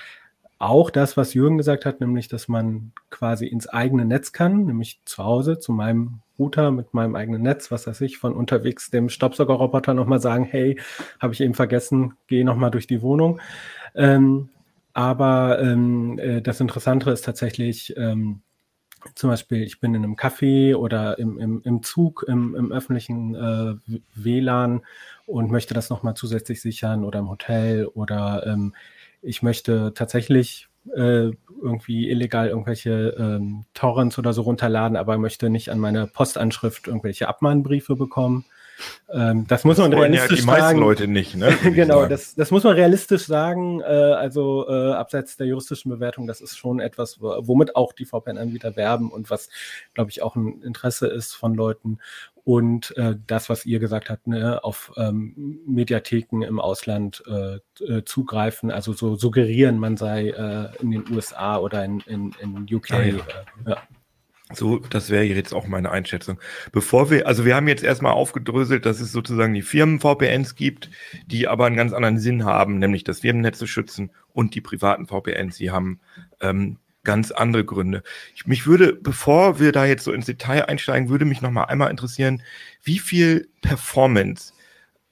auch 0.58 0.90
das, 0.90 1.16
was 1.16 1.34
Jürgen 1.34 1.58
gesagt 1.58 1.84
hat, 1.84 2.00
nämlich, 2.00 2.28
dass 2.28 2.48
man 2.48 2.92
quasi 3.10 3.46
ins 3.46 3.68
eigene 3.68 4.04
Netz 4.04 4.32
kann, 4.32 4.64
nämlich 4.64 5.00
zu 5.04 5.22
Hause 5.22 5.58
zu 5.58 5.72
meinem 5.72 6.20
Router 6.38 6.70
mit 6.70 6.94
meinem 6.94 7.14
eigenen 7.14 7.42
Netz, 7.42 7.70
was 7.70 7.86
weiß 7.86 8.00
ich, 8.02 8.18
von 8.18 8.34
unterwegs 8.34 8.90
dem 8.90 9.08
Staubsaugerroboter 9.08 9.94
nochmal 9.94 10.20
sagen, 10.20 10.44
hey, 10.44 10.78
habe 11.20 11.34
ich 11.34 11.40
eben 11.40 11.54
vergessen, 11.54 12.14
geh 12.26 12.44
nochmal 12.44 12.70
durch 12.70 12.86
die 12.86 13.02
Wohnung. 13.02 13.40
Ähm, 13.94 14.50
aber 14.92 15.60
ähm, 15.60 16.18
äh, 16.18 16.40
das 16.40 16.60
Interessantere 16.60 17.12
ist 17.12 17.24
tatsächlich, 17.24 17.94
ähm, 17.96 18.40
zum 19.14 19.30
Beispiel, 19.30 19.62
ich 19.62 19.78
bin 19.78 19.94
in 19.94 20.02
einem 20.02 20.16
Café 20.16 20.74
oder 20.74 21.18
im, 21.18 21.38
im, 21.38 21.60
im 21.64 21.82
Zug, 21.82 22.24
im, 22.26 22.54
im 22.54 22.72
öffentlichen 22.72 23.34
äh, 23.34 23.74
WLAN 24.14 24.82
und 25.26 25.50
möchte 25.50 25.74
das 25.74 25.90
nochmal 25.90 26.14
zusätzlich 26.14 26.60
sichern 26.60 27.04
oder 27.04 27.20
im 27.20 27.28
Hotel 27.28 27.86
oder 27.86 28.46
ähm, 28.46 28.74
ich 29.22 29.42
möchte 29.42 29.92
tatsächlich 29.94 30.68
äh, 30.94 31.30
irgendwie 31.62 32.10
illegal 32.10 32.48
irgendwelche 32.48 33.14
ähm, 33.18 33.64
Torrents 33.74 34.18
oder 34.18 34.32
so 34.32 34.42
runterladen, 34.42 34.96
aber 34.96 35.18
möchte 35.18 35.50
nicht 35.50 35.70
an 35.70 35.78
meine 35.78 36.06
Postanschrift 36.06 36.86
irgendwelche 36.86 37.28
Abmahnbriefe 37.28 37.96
bekommen. 37.96 38.44
Ähm, 39.10 39.46
das 39.48 39.64
muss 39.64 39.76
das 39.76 39.88
man 39.88 39.98
realistisch 39.98 40.40
ja 40.40 40.44
die 40.44 40.60
meisten 40.60 40.78
Leute 40.78 41.08
nicht, 41.08 41.34
ne? 41.34 41.56
genau, 41.74 42.06
das, 42.06 42.34
das 42.34 42.50
muss 42.50 42.62
man 42.62 42.74
realistisch 42.74 43.24
sagen. 43.24 43.80
Äh, 43.80 43.84
also 43.84 44.66
äh, 44.68 44.92
abseits 44.92 45.36
der 45.36 45.46
juristischen 45.46 45.90
Bewertung, 45.90 46.26
das 46.26 46.40
ist 46.40 46.56
schon 46.56 46.80
etwas, 46.80 47.20
womit 47.20 47.74
auch 47.74 47.92
die 47.92 48.04
VPN-Anbieter 48.04 48.76
werben 48.76 49.10
und 49.10 49.30
was, 49.30 49.48
glaube 49.94 50.10
ich, 50.10 50.22
auch 50.22 50.36
ein 50.36 50.62
Interesse 50.62 51.06
ist 51.06 51.34
von 51.34 51.54
Leuten. 51.54 51.98
Und 52.46 52.96
äh, 52.96 53.16
das, 53.26 53.48
was 53.48 53.66
ihr 53.66 53.80
gesagt 53.80 54.08
habt, 54.08 54.28
ne, 54.28 54.62
auf 54.62 54.92
ähm, 54.96 55.58
Mediatheken 55.66 56.42
im 56.42 56.60
Ausland 56.60 57.24
äh, 57.26 57.56
äh 57.82 58.04
zugreifen, 58.04 58.70
also 58.70 58.92
so 58.92 59.16
suggerieren, 59.16 59.80
man 59.80 59.96
sei 59.96 60.28
äh, 60.28 60.68
in 60.80 60.92
den 60.92 61.12
USA 61.12 61.58
oder 61.58 61.84
in, 61.84 61.98
in, 62.06 62.32
in 62.40 62.72
UK. 62.72 62.92
Ah, 62.92 63.02
ja. 63.02 63.16
Äh, 63.16 63.20
ja. 63.70 63.82
So, 64.52 64.78
das 64.78 65.10
wäre 65.10 65.24
jetzt 65.24 65.52
auch 65.52 65.66
meine 65.66 65.90
Einschätzung. 65.90 66.38
Bevor 66.70 67.10
wir, 67.10 67.26
also 67.26 67.44
wir 67.44 67.56
haben 67.56 67.66
jetzt 67.66 67.82
erstmal 67.82 68.12
aufgedröselt, 68.12 68.86
dass 68.86 69.00
es 69.00 69.10
sozusagen 69.10 69.52
die 69.52 69.62
Firmen-VPNs 69.62 70.54
gibt, 70.54 70.88
die 71.26 71.48
aber 71.48 71.66
einen 71.66 71.74
ganz 71.74 71.92
anderen 71.92 72.20
Sinn 72.20 72.44
haben, 72.44 72.78
nämlich 72.78 73.02
das 73.02 73.20
Firmennetz 73.22 73.58
zu 73.58 73.66
schützen 73.66 74.12
und 74.32 74.54
die 74.54 74.60
privaten 74.60 75.08
VPNs, 75.08 75.56
die 75.56 75.72
haben 75.72 75.98
ähm, 76.40 76.78
ganz 77.06 77.30
andere 77.30 77.64
Gründe. 77.64 78.02
Ich, 78.34 78.46
mich 78.46 78.66
würde, 78.66 78.92
bevor 78.92 79.58
wir 79.58 79.72
da 79.72 79.86
jetzt 79.86 80.04
so 80.04 80.12
ins 80.12 80.26
Detail 80.26 80.66
einsteigen, 80.66 81.08
würde 81.08 81.24
mich 81.24 81.40
noch 81.40 81.50
mal 81.50 81.64
einmal 81.64 81.90
interessieren, 81.90 82.42
wie 82.82 82.98
viel 82.98 83.48
Performance 83.62 84.52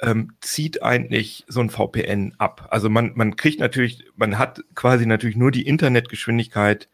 ähm, 0.00 0.32
zieht 0.40 0.82
eigentlich 0.82 1.44
so 1.48 1.60
ein 1.60 1.70
VPN 1.70 2.34
ab? 2.38 2.68
Also 2.70 2.90
man, 2.90 3.12
man 3.14 3.36
kriegt 3.36 3.60
natürlich, 3.60 4.04
man 4.16 4.38
hat 4.38 4.62
quasi 4.74 5.06
natürlich 5.06 5.36
nur 5.36 5.52
die 5.52 5.66
Internetgeschwindigkeit 5.66 6.88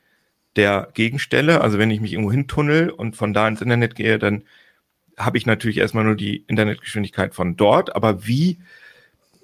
der 0.57 0.89
Gegenstelle. 0.95 1.63
Also 1.63 1.79
wenn 1.79 1.91
ich 1.91 2.01
mich 2.01 2.13
irgendwo 2.13 2.31
hintunnel 2.31 2.91
und 2.91 3.17
von 3.17 3.33
da 3.33 3.49
ins 3.49 3.63
Internet 3.63 3.95
gehe, 3.95 4.19
dann 4.19 4.45
habe 5.17 5.39
ich 5.39 5.47
natürlich 5.47 5.79
erstmal 5.79 6.05
nur 6.05 6.17
die 6.17 6.45
Internetgeschwindigkeit 6.47 7.35
von 7.35 7.57
dort. 7.57 7.97
Aber 7.97 8.27
wie, 8.27 8.61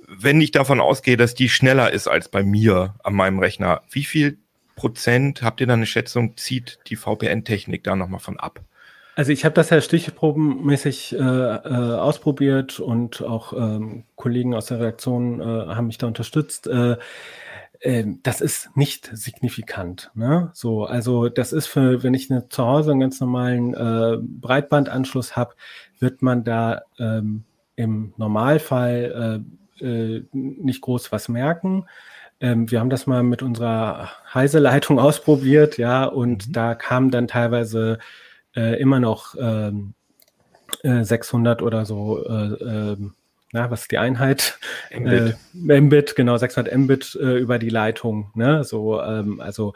wenn 0.06 0.40
ich 0.40 0.50
davon 0.50 0.80
ausgehe, 0.80 1.16
dass 1.16 1.34
die 1.34 1.48
schneller 1.48 1.92
ist 1.92 2.08
als 2.08 2.28
bei 2.28 2.42
mir 2.42 2.94
an 3.02 3.14
meinem 3.14 3.38
Rechner, 3.38 3.82
wie 3.90 4.04
viel 4.04 4.38
Prozent, 4.76 5.42
habt 5.42 5.60
ihr 5.60 5.66
da 5.66 5.72
eine 5.72 5.86
Schätzung, 5.86 6.36
zieht 6.36 6.78
die 6.86 6.96
VPN-Technik 6.96 7.82
da 7.82 7.96
nochmal 7.96 8.20
von 8.20 8.38
ab? 8.38 8.60
Also 9.16 9.32
ich 9.32 9.46
habe 9.46 9.54
das 9.54 9.70
ja 9.70 9.80
stichprobenmäßig 9.80 11.14
äh, 11.14 11.18
äh, 11.18 11.96
ausprobiert 11.96 12.78
und 12.78 13.22
auch 13.22 13.54
ähm, 13.54 14.04
Kollegen 14.14 14.54
aus 14.54 14.66
der 14.66 14.78
Redaktion 14.78 15.40
äh, 15.40 15.44
haben 15.44 15.86
mich 15.86 15.96
da 15.96 16.06
unterstützt. 16.06 16.66
Äh, 16.66 16.98
ähm, 17.80 18.20
das 18.22 18.42
ist 18.42 18.76
nicht 18.76 19.10
signifikant. 19.14 20.10
Ne? 20.14 20.50
So, 20.52 20.84
also 20.84 21.30
das 21.30 21.54
ist 21.54 21.66
für, 21.66 22.02
wenn 22.02 22.12
ich 22.12 22.30
eine, 22.30 22.48
zu 22.50 22.64
Hause 22.64 22.90
einen 22.90 23.00
ganz 23.00 23.18
normalen 23.18 23.74
äh, 23.74 24.18
Breitbandanschluss 24.20 25.34
habe, 25.34 25.54
wird 25.98 26.20
man 26.20 26.44
da 26.44 26.82
ähm, 26.98 27.44
im 27.74 28.12
Normalfall 28.18 29.42
äh, 29.80 29.84
äh, 29.84 30.24
nicht 30.32 30.82
groß 30.82 31.12
was 31.12 31.28
merken. 31.28 31.86
Ähm, 32.40 32.70
wir 32.70 32.80
haben 32.80 32.90
das 32.90 33.06
mal 33.06 33.22
mit 33.22 33.42
unserer 33.42 34.10
Heise-Leitung 34.32 34.98
ausprobiert, 35.00 35.78
ja, 35.78 36.04
und 36.04 36.48
mhm. 36.48 36.52
da 36.52 36.74
kamen 36.74 37.10
dann 37.10 37.28
teilweise 37.28 37.98
äh, 38.54 38.80
immer 38.80 39.00
noch 39.00 39.34
ähm, 39.38 39.94
äh, 40.82 41.02
600 41.02 41.62
oder 41.62 41.84
so 41.84 42.24
äh, 42.24 42.54
ähm, 42.62 43.14
na, 43.52 43.70
was 43.70 43.82
ist 43.82 43.90
die 43.90 43.98
Einheit? 43.98 44.58
Mbit. 44.94 45.36
Äh, 45.68 45.80
Mbit, 45.80 46.16
genau, 46.16 46.36
600 46.36 46.76
Mbit 46.76 47.18
äh, 47.20 47.38
über 47.38 47.58
die 47.58 47.70
Leitung. 47.70 48.30
Ne? 48.34 48.64
So, 48.64 49.00
ähm, 49.00 49.40
also, 49.40 49.72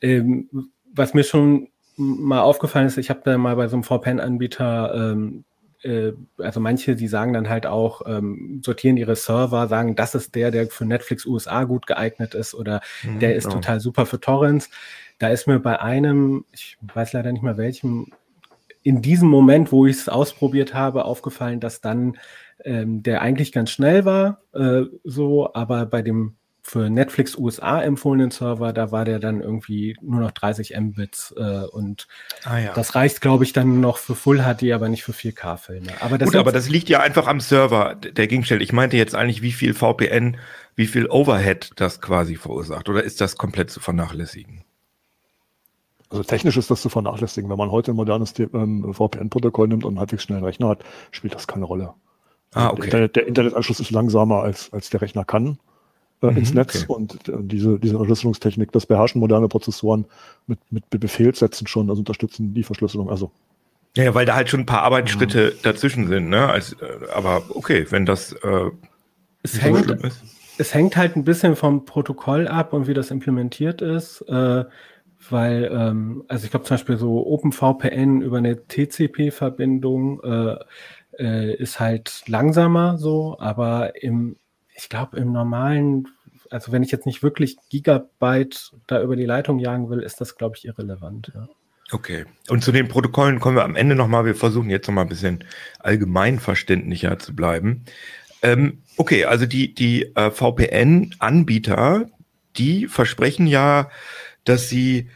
ähm, 0.00 0.48
was 0.94 1.12
mir 1.12 1.24
schon 1.24 1.68
mal 1.96 2.40
aufgefallen 2.40 2.86
ist, 2.86 2.96
ich 2.96 3.10
habe 3.10 3.20
da 3.24 3.36
mal 3.36 3.56
bei 3.56 3.68
so 3.68 3.76
einem 3.76 3.84
VPN-Anbieter, 3.84 5.12
ähm, 5.12 5.44
äh, 5.82 6.12
also 6.38 6.60
manche, 6.60 6.96
die 6.96 7.08
sagen 7.08 7.32
dann 7.32 7.48
halt 7.48 7.66
auch, 7.66 8.02
ähm, 8.06 8.60
sortieren 8.64 8.96
ihre 8.96 9.16
Server, 9.16 9.68
sagen, 9.68 9.96
das 9.96 10.14
ist 10.14 10.34
der, 10.34 10.50
der 10.50 10.66
für 10.66 10.84
Netflix 10.84 11.26
USA 11.26 11.64
gut 11.64 11.86
geeignet 11.86 12.34
ist 12.34 12.54
oder 12.54 12.80
mhm, 13.02 13.20
der 13.20 13.34
ist 13.34 13.44
genau. 13.44 13.56
total 13.56 13.80
super 13.80 14.06
für 14.06 14.20
Torrents. 14.20 14.70
Da 15.18 15.28
ist 15.28 15.46
mir 15.46 15.60
bei 15.60 15.80
einem, 15.80 16.44
ich 16.52 16.78
weiß 16.80 17.12
leider 17.12 17.32
nicht 17.32 17.42
mehr 17.42 17.56
welchem, 17.56 18.12
in 18.82 19.02
diesem 19.02 19.28
Moment, 19.28 19.72
wo 19.72 19.86
ich 19.86 19.96
es 19.96 20.08
ausprobiert 20.08 20.74
habe, 20.74 21.04
aufgefallen, 21.04 21.60
dass 21.60 21.80
dann 21.80 22.16
ähm, 22.64 23.02
der 23.02 23.22
eigentlich 23.22 23.52
ganz 23.52 23.70
schnell 23.70 24.04
war, 24.04 24.42
äh, 24.52 24.82
so, 25.04 25.52
aber 25.54 25.86
bei 25.86 26.02
dem 26.02 26.36
für 26.70 26.88
Netflix 26.88 27.36
USA 27.36 27.82
empfohlenen 27.82 28.30
Server, 28.30 28.72
da 28.72 28.92
war 28.92 29.04
der 29.04 29.18
dann 29.18 29.40
irgendwie 29.40 29.96
nur 30.00 30.20
noch 30.20 30.30
30 30.30 30.78
Mbits 30.78 31.34
äh, 31.36 31.64
und 31.72 32.06
ah, 32.44 32.58
ja. 32.58 32.72
das 32.74 32.94
reicht, 32.94 33.20
glaube 33.20 33.42
ich, 33.42 33.52
dann 33.52 33.80
noch 33.80 33.98
für 33.98 34.14
Full 34.14 34.38
HD, 34.38 34.70
aber 34.72 34.88
nicht 34.88 35.02
für 35.02 35.10
4K-Filme. 35.10 35.90
Aber 36.00 36.16
das 36.16 36.28
Gut, 36.28 36.36
aber 36.36 36.52
das 36.52 36.68
liegt 36.68 36.88
ja 36.88 37.00
einfach 37.00 37.26
am 37.26 37.40
Server 37.40 37.96
der 37.96 38.28
Gegenstelle. 38.28 38.62
Ich 38.62 38.72
meinte 38.72 38.96
jetzt 38.96 39.16
eigentlich, 39.16 39.42
wie 39.42 39.50
viel 39.50 39.74
VPN, 39.74 40.36
wie 40.76 40.86
viel 40.86 41.08
Overhead 41.08 41.72
das 41.74 42.00
quasi 42.00 42.36
verursacht, 42.36 42.88
oder 42.88 43.02
ist 43.02 43.20
das 43.20 43.36
komplett 43.36 43.70
zu 43.70 43.80
vernachlässigen? 43.80 44.62
Also 46.08 46.22
technisch 46.22 46.56
ist 46.56 46.70
das 46.70 46.82
zu 46.82 46.88
vernachlässigen. 46.88 47.50
Wenn 47.50 47.58
man 47.58 47.72
heute 47.72 47.90
ein 47.90 47.96
modernes 47.96 48.32
ähm, 48.38 48.94
VPN-Protokoll 48.94 49.66
nimmt 49.66 49.84
und 49.84 49.94
einen 49.94 49.98
halbwegs 49.98 50.22
schnellen 50.22 50.44
Rechner 50.44 50.68
hat, 50.68 50.84
spielt 51.10 51.34
das 51.34 51.48
keine 51.48 51.64
Rolle. 51.64 51.94
Ah, 52.54 52.70
okay. 52.70 52.90
Der, 52.90 53.08
der, 53.08 53.26
Internetanschluss 53.26 53.80
ist 53.80 53.90
langsamer, 53.90 54.42
als, 54.42 54.72
als 54.72 54.90
der 54.90 55.02
Rechner 55.02 55.24
kann 55.24 55.58
äh, 56.22 56.30
mhm, 56.30 56.36
ins 56.36 56.54
Netz. 56.54 56.86
Okay. 56.88 56.92
Und 56.92 57.28
äh, 57.28 57.32
diese, 57.40 57.78
diese 57.78 57.96
Verschlüsselungstechnik, 57.96 58.72
das 58.72 58.86
beherrschen 58.86 59.20
moderne 59.20 59.48
Prozessoren 59.48 60.06
mit, 60.46 60.58
mit 60.70 60.88
Befehlssätzen 60.90 61.66
schon, 61.66 61.90
also 61.90 62.00
unterstützen 62.00 62.54
die 62.54 62.62
Verschlüsselung. 62.62 63.10
Also 63.10 63.30
ja, 63.96 64.14
weil 64.14 64.24
da 64.24 64.36
halt 64.36 64.48
schon 64.48 64.60
ein 64.60 64.66
paar 64.66 64.82
Arbeitsschritte 64.82 65.54
mhm. 65.56 65.62
dazwischen 65.62 66.06
sind, 66.06 66.28
ne? 66.28 66.48
Als, 66.48 66.74
äh, 66.74 67.12
aber 67.12 67.42
okay, 67.50 67.86
wenn 67.90 68.06
das 68.06 68.32
äh, 68.32 68.70
es 69.42 69.60
hängt, 69.60 69.88
so 69.88 69.94
ist. 69.94 70.22
Es 70.58 70.74
hängt 70.74 70.96
halt 70.96 71.16
ein 71.16 71.24
bisschen 71.24 71.56
vom 71.56 71.84
Protokoll 71.84 72.46
ab 72.46 72.72
und 72.72 72.86
wie 72.86 72.94
das 72.94 73.10
implementiert 73.10 73.82
ist. 73.82 74.20
Äh, 74.28 74.64
weil, 75.28 75.70
ähm, 75.72 76.24
also 76.28 76.44
ich 76.44 76.50
glaube 76.50 76.64
zum 76.64 76.74
Beispiel 76.76 76.96
so 76.96 77.26
OpenVPN 77.26 78.22
über 78.22 78.38
eine 78.38 78.66
TCP-Verbindung 78.66 80.22
äh, 80.22 80.56
äh, 81.18 81.54
ist 81.56 81.78
halt 81.78 82.22
langsamer 82.26 82.96
so, 82.96 83.36
aber 83.38 84.02
im, 84.02 84.36
ich 84.80 84.88
glaube, 84.88 85.18
im 85.18 85.32
normalen, 85.32 86.08
also 86.50 86.72
wenn 86.72 86.82
ich 86.82 86.90
jetzt 86.90 87.06
nicht 87.06 87.22
wirklich 87.22 87.56
Gigabyte 87.68 88.72
da 88.86 89.02
über 89.02 89.16
die 89.16 89.26
Leitung 89.26 89.58
jagen 89.58 89.90
will, 89.90 90.00
ist 90.00 90.20
das, 90.20 90.36
glaube 90.36 90.56
ich, 90.56 90.64
irrelevant. 90.64 91.32
Ja. 91.34 91.48
Okay. 91.92 92.24
Und 92.48 92.62
zu 92.62 92.72
den 92.72 92.88
Protokollen 92.88 93.40
kommen 93.40 93.56
wir 93.56 93.64
am 93.64 93.76
Ende 93.76 93.94
nochmal. 93.94 94.24
Wir 94.24 94.34
versuchen 94.34 94.70
jetzt 94.70 94.86
nochmal 94.86 95.04
ein 95.04 95.08
bisschen 95.10 95.44
allgemeinverständlicher 95.80 97.18
zu 97.18 97.34
bleiben. 97.34 97.84
Ähm, 98.42 98.82
okay, 98.96 99.24
also 99.24 99.46
die, 99.46 99.74
die 99.74 100.14
äh, 100.16 100.30
VPN-Anbieter, 100.30 102.08
die 102.56 102.86
versprechen 102.88 103.46
ja, 103.46 103.90
dass 104.44 104.68
sie, 104.68 105.08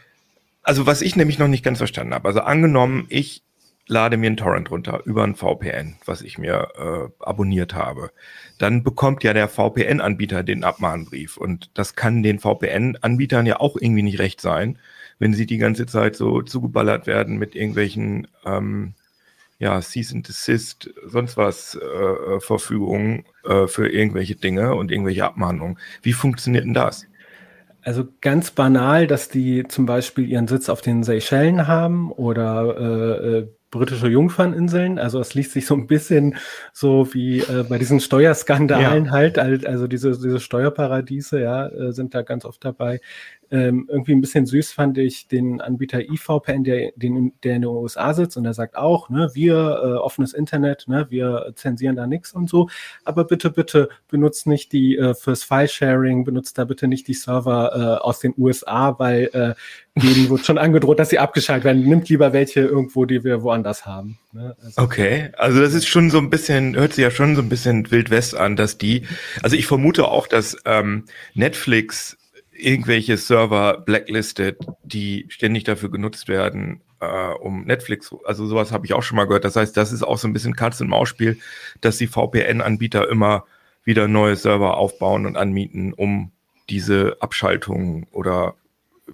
also 0.61 0.85
was 0.85 1.01
ich 1.01 1.15
nämlich 1.15 1.39
noch 1.39 1.47
nicht 1.47 1.63
ganz 1.63 1.79
verstanden 1.79 2.13
habe, 2.13 2.27
also 2.27 2.41
angenommen, 2.41 3.07
ich 3.09 3.44
lade 3.87 4.17
mir 4.17 4.27
einen 4.27 4.37
Torrent 4.37 4.71
runter 4.71 5.01
über 5.05 5.23
ein 5.23 5.35
VPN, 5.35 5.97
was 6.05 6.21
ich 6.21 6.37
mir 6.37 6.69
äh, 6.75 7.23
abonniert 7.23 7.75
habe, 7.75 8.11
dann 8.57 8.83
bekommt 8.83 9.23
ja 9.23 9.33
der 9.33 9.47
VPN-Anbieter 9.47 10.43
den 10.43 10.63
Abmahnbrief. 10.63 11.37
Und 11.37 11.69
das 11.75 11.95
kann 11.95 12.23
den 12.23 12.39
VPN-Anbietern 12.39 13.45
ja 13.45 13.59
auch 13.59 13.75
irgendwie 13.79 14.03
nicht 14.03 14.19
recht 14.19 14.41
sein, 14.41 14.79
wenn 15.19 15.33
sie 15.33 15.45
die 15.45 15.57
ganze 15.57 15.85
Zeit 15.85 16.15
so 16.15 16.41
zugeballert 16.41 17.07
werden 17.07 17.37
mit 17.37 17.55
irgendwelchen 17.55 18.27
ähm, 18.45 18.95
ja, 19.59 19.79
Cease 19.81 20.15
and 20.15 20.27
Desist, 20.27 20.89
sonst 21.05 21.37
was 21.37 21.75
äh, 21.75 22.39
Verfügungen 22.39 23.23
äh, 23.45 23.67
für 23.67 23.87
irgendwelche 23.87 24.35
Dinge 24.35 24.75
und 24.75 24.91
irgendwelche 24.91 25.25
Abmahnungen. 25.25 25.77
Wie 26.01 26.13
funktioniert 26.13 26.65
denn 26.65 26.73
das? 26.73 27.05
Also 27.81 28.07
ganz 28.19 28.51
banal, 28.51 29.05
dass 29.05 29.29
die 29.29 29.63
zum 29.67 29.85
Beispiel 29.85 30.27
ihren 30.27 30.47
Sitz 30.47 30.69
auf 30.69 30.81
den 30.81 31.03
Seychellen 31.03 31.67
haben 31.67 32.11
oder 32.11 32.77
äh, 32.77 33.37
äh 33.37 33.47
britische 33.75 34.07
Jungferninseln. 34.07 34.97
Also 34.99 35.19
es 35.19 35.33
liest 35.33 35.51
sich 35.51 35.65
so 35.65 35.75
ein 35.75 35.87
bisschen 35.87 36.35
so 36.73 37.13
wie 37.13 37.39
äh, 37.39 37.65
bei 37.67 37.77
diesen 37.77 37.99
Steuerskandalen 37.99 39.05
ja. 39.05 39.11
halt, 39.11 39.37
also 39.37 39.87
diese, 39.87 40.11
diese 40.11 40.39
Steuerparadiese, 40.39 41.41
ja, 41.41 41.67
äh, 41.67 41.91
sind 41.91 42.15
da 42.15 42.21
ganz 42.21 42.45
oft 42.45 42.63
dabei. 42.63 43.01
Ähm, 43.51 43.87
irgendwie 43.89 44.13
ein 44.13 44.21
bisschen 44.21 44.45
süß 44.45 44.71
fand 44.71 44.97
ich 44.97 45.27
den 45.27 45.61
Anbieter 45.61 46.01
IVPN, 46.01 46.63
der, 46.63 46.91
den, 46.95 47.33
der 47.43 47.55
in 47.55 47.61
den 47.61 47.71
USA 47.71 48.13
sitzt 48.13 48.37
und 48.37 48.43
der 48.43 48.53
sagt 48.53 48.75
auch, 48.75 49.09
ne, 49.09 49.29
wir 49.33 49.55
äh, 49.55 49.93
offenes 49.97 50.33
Internet, 50.33 50.85
ne, 50.87 51.07
wir 51.09 51.53
zensieren 51.55 51.95
da 51.95 52.07
nichts 52.07 52.33
und 52.33 52.49
so, 52.49 52.69
aber 53.03 53.25
bitte, 53.25 53.51
bitte 53.51 53.89
benutzt 54.07 54.47
nicht 54.47 54.71
die 54.71 54.97
äh, 54.97 55.13
fürs 55.13 55.43
File-Sharing, 55.43 56.23
benutzt 56.23 56.57
da 56.57 56.65
bitte 56.65 56.87
nicht 56.87 57.07
die 57.07 57.13
Server 57.13 57.99
äh, 58.01 58.03
aus 58.03 58.19
den 58.19 58.33
USA, 58.37 58.97
weil 58.99 59.29
äh, 59.33 59.53
denen 59.95 60.29
wird 60.29 60.45
schon 60.45 60.57
angedroht, 60.57 60.99
dass 60.99 61.09
sie 61.09 61.19
abgeschaltet 61.19 61.63
werden. 61.63 61.87
Nimmt 61.87 62.09
lieber 62.09 62.33
welche 62.33 62.61
irgendwo, 62.61 63.05
die 63.05 63.23
wir 63.23 63.43
woanders 63.43 63.85
haben. 63.85 64.17
Ne? 64.33 64.55
Also, 64.61 64.81
okay, 64.81 65.29
also 65.37 65.61
das 65.61 65.73
ist 65.73 65.87
schon 65.87 66.09
so 66.09 66.17
ein 66.17 66.29
bisschen, 66.29 66.75
hört 66.75 66.93
sich 66.93 67.03
ja 67.03 67.11
schon 67.11 67.35
so 67.35 67.41
ein 67.41 67.49
bisschen 67.49 67.89
Wild 67.91 68.09
West 68.09 68.35
an, 68.35 68.55
dass 68.55 68.77
die, 68.77 69.03
also 69.41 69.55
ich 69.55 69.65
vermute 69.65 70.07
auch, 70.07 70.27
dass 70.27 70.57
ähm, 70.65 71.05
Netflix 71.33 72.17
irgendwelche 72.57 73.17
Server 73.17 73.79
blacklisted, 73.79 74.57
die 74.83 75.25
ständig 75.29 75.63
dafür 75.63 75.91
genutzt 75.91 76.27
werden, 76.27 76.81
äh, 76.99 77.33
um 77.33 77.65
Netflix, 77.65 78.13
also 78.25 78.45
sowas 78.45 78.71
habe 78.71 78.85
ich 78.85 78.93
auch 78.93 79.03
schon 79.03 79.17
mal 79.17 79.25
gehört. 79.25 79.45
Das 79.45 79.55
heißt, 79.55 79.75
das 79.75 79.91
ist 79.91 80.03
auch 80.03 80.17
so 80.17 80.27
ein 80.27 80.33
bisschen 80.33 80.55
Katz-und-Maus-Spiel, 80.55 81.37
dass 81.81 81.97
die 81.97 82.07
VPN-Anbieter 82.07 83.09
immer 83.09 83.45
wieder 83.83 84.07
neue 84.07 84.35
Server 84.35 84.77
aufbauen 84.77 85.25
und 85.25 85.37
anmieten, 85.37 85.93
um 85.93 86.31
diese 86.69 87.17
Abschaltung 87.19 88.07
oder 88.11 88.55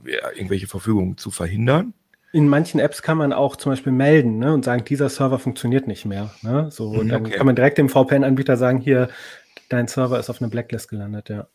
ja, 0.06 0.32
irgendwelche 0.34 0.68
Verfügungen 0.68 1.18
zu 1.18 1.32
verhindern. 1.32 1.94
In 2.34 2.48
manchen 2.48 2.80
Apps 2.80 3.02
kann 3.02 3.18
man 3.18 3.34
auch 3.34 3.58
zum 3.58 3.74
Beispiel 3.74 3.92
melden 3.92 4.40
ne, 4.40 4.54
und 4.54 4.64
sagen, 4.64 4.86
dieser 4.86 5.10
Server 5.10 5.38
funktioniert 5.38 5.88
nicht 5.88 6.06
mehr. 6.06 6.34
Ne? 6.44 6.70
So, 6.72 6.88
und 6.88 7.10
dann 7.10 7.26
okay. 7.26 7.36
kann 7.36 7.46
man 7.46 7.58
direkt 7.58 7.78
dem 7.78 7.90
VPN-Anbieter 7.90 8.56
sagen, 8.56 8.80
hier, 8.80 9.10
dein 9.68 9.88
Server 9.88 10.18
ist 10.18 10.30
auf 10.30 10.42
eine 10.42 10.50
Blacklist 10.50 10.90
gelandet, 10.90 11.28
ja. 11.30 11.48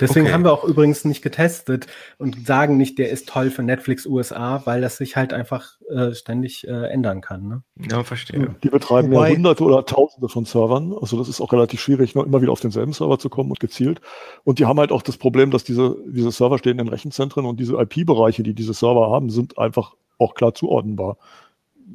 Deswegen 0.00 0.26
okay. 0.26 0.32
haben 0.32 0.44
wir 0.44 0.52
auch 0.52 0.64
übrigens 0.64 1.04
nicht 1.04 1.22
getestet 1.22 1.86
und 2.18 2.46
sagen 2.46 2.76
nicht, 2.76 2.98
der 2.98 3.10
ist 3.10 3.28
toll 3.28 3.50
für 3.50 3.62
Netflix 3.62 4.06
USA, 4.06 4.62
weil 4.64 4.80
das 4.80 4.96
sich 4.96 5.16
halt 5.16 5.32
einfach 5.32 5.80
äh, 5.90 6.14
ständig 6.14 6.66
äh, 6.66 6.90
ändern 6.90 7.20
kann. 7.20 7.48
Ne? 7.48 7.62
Ja, 7.90 8.02
verstehe. 8.02 8.56
Die 8.62 8.70
betreiben 8.70 9.10
Wobei, 9.10 9.30
ja 9.30 9.36
hunderte 9.36 9.64
oder 9.64 9.84
tausende 9.84 10.28
von 10.28 10.44
Servern. 10.44 10.94
Also 11.00 11.18
das 11.18 11.28
ist 11.28 11.40
auch 11.40 11.52
relativ 11.52 11.80
schwierig, 11.80 12.14
noch 12.14 12.24
immer 12.24 12.42
wieder 12.42 12.52
auf 12.52 12.60
denselben 12.60 12.92
Server 12.92 13.18
zu 13.18 13.28
kommen 13.28 13.50
und 13.50 13.60
gezielt. 13.60 14.00
Und 14.44 14.58
die 14.58 14.66
haben 14.66 14.78
halt 14.78 14.92
auch 14.92 15.02
das 15.02 15.16
Problem, 15.16 15.50
dass 15.50 15.64
diese, 15.64 15.96
diese 16.06 16.32
Server 16.32 16.58
stehen 16.58 16.78
in 16.78 16.88
Rechenzentren 16.88 17.44
und 17.46 17.60
diese 17.60 17.74
IP-Bereiche, 17.74 18.42
die 18.42 18.54
diese 18.54 18.74
Server 18.74 19.10
haben, 19.10 19.30
sind 19.30 19.58
einfach 19.58 19.94
auch 20.18 20.34
klar 20.34 20.54
zuordnenbar. 20.54 21.16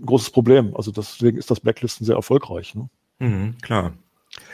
großes 0.06 0.30
Problem. 0.32 0.76
Also 0.76 0.92
deswegen 0.92 1.38
ist 1.38 1.52
das 1.52 1.60
Blacklisten 1.60 2.06
sehr 2.06 2.16
erfolgreich. 2.16 2.76
Ne? 2.76 2.90
Mhm, 3.20 3.58
klar. 3.62 3.94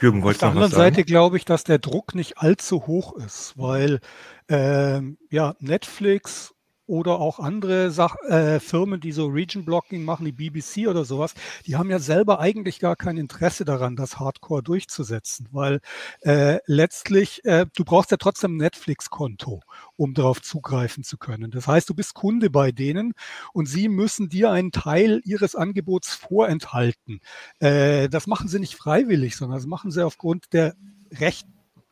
Jürgen, 0.00 0.22
Auf 0.24 0.38
der 0.38 0.48
anderen 0.48 0.70
Seite 0.70 1.04
glaube 1.04 1.36
ich, 1.36 1.44
dass 1.44 1.64
der 1.64 1.78
Druck 1.78 2.14
nicht 2.14 2.38
allzu 2.38 2.86
hoch 2.86 3.16
ist, 3.16 3.54
weil 3.56 4.00
ähm, 4.48 5.18
ja, 5.30 5.54
Netflix 5.60 6.54
oder 6.92 7.20
auch 7.20 7.38
andere 7.38 7.90
Sach 7.90 8.16
äh, 8.28 8.60
Firmen, 8.60 9.00
die 9.00 9.12
so 9.12 9.26
Region 9.28 9.64
Blocking 9.64 10.04
machen, 10.04 10.26
die 10.26 10.32
BBC 10.32 10.88
oder 10.88 11.06
sowas, 11.06 11.32
die 11.66 11.76
haben 11.76 11.88
ja 11.88 11.98
selber 11.98 12.38
eigentlich 12.38 12.80
gar 12.80 12.96
kein 12.96 13.16
Interesse 13.16 13.64
daran, 13.64 13.96
das 13.96 14.20
Hardcore 14.20 14.62
durchzusetzen, 14.62 15.48
weil 15.52 15.80
äh, 16.20 16.58
letztlich, 16.66 17.42
äh, 17.46 17.64
du 17.74 17.84
brauchst 17.86 18.10
ja 18.10 18.18
trotzdem 18.18 18.56
ein 18.56 18.58
Netflix-Konto, 18.58 19.62
um 19.96 20.12
darauf 20.12 20.42
zugreifen 20.42 21.02
zu 21.02 21.16
können. 21.16 21.50
Das 21.50 21.66
heißt, 21.66 21.88
du 21.88 21.94
bist 21.94 22.12
Kunde 22.12 22.50
bei 22.50 22.72
denen 22.72 23.14
und 23.54 23.64
sie 23.64 23.88
müssen 23.88 24.28
dir 24.28 24.50
einen 24.50 24.70
Teil 24.70 25.22
ihres 25.24 25.54
Angebots 25.54 26.14
vorenthalten. 26.14 27.20
Äh, 27.58 28.10
das 28.10 28.26
machen 28.26 28.48
sie 28.48 28.58
nicht 28.58 28.74
freiwillig, 28.74 29.36
sondern 29.36 29.56
das 29.56 29.66
machen 29.66 29.90
sie 29.90 30.04
aufgrund 30.04 30.52
der 30.52 30.74
Recht, 31.10 31.46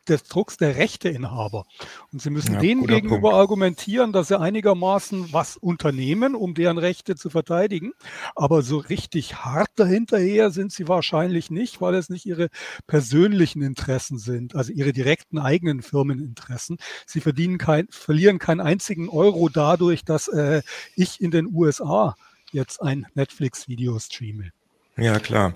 des 0.07 0.23
Drucks 0.23 0.57
der 0.57 0.75
Rechteinhaber. 0.77 1.65
Und 2.11 2.21
sie 2.21 2.29
müssen 2.29 2.53
ja, 2.53 2.59
denen 2.59 2.85
gegenüber 2.87 3.29
Punkt. 3.29 3.35
argumentieren, 3.35 4.11
dass 4.11 4.29
sie 4.29 4.39
einigermaßen 4.39 5.31
was 5.31 5.57
unternehmen, 5.57 6.35
um 6.35 6.53
deren 6.53 6.77
Rechte 6.77 7.15
zu 7.15 7.29
verteidigen. 7.29 7.93
Aber 8.35 8.61
so 8.61 8.77
richtig 8.77 9.35
hart 9.35 9.69
dahinterher 9.75 10.51
sind 10.51 10.71
sie 10.71 10.87
wahrscheinlich 10.87 11.51
nicht, 11.51 11.81
weil 11.81 11.95
es 11.95 12.09
nicht 12.09 12.25
ihre 12.25 12.49
persönlichen 12.87 13.61
Interessen 13.61 14.17
sind, 14.17 14.55
also 14.55 14.71
ihre 14.71 14.93
direkten 14.93 15.37
eigenen 15.37 15.81
Firmeninteressen. 15.81 16.77
Sie 17.05 17.21
verdienen 17.21 17.57
kein, 17.57 17.87
verlieren 17.89 18.39
keinen 18.39 18.61
einzigen 18.61 19.09
Euro 19.09 19.49
dadurch, 19.49 20.03
dass 20.03 20.27
äh, 20.27 20.61
ich 20.95 21.21
in 21.21 21.31
den 21.31 21.47
USA 21.53 22.15
jetzt 22.51 22.81
ein 22.81 23.07
Netflix-Video 23.13 23.97
streame. 23.99 24.51
Ja, 24.97 25.19
klar. 25.19 25.53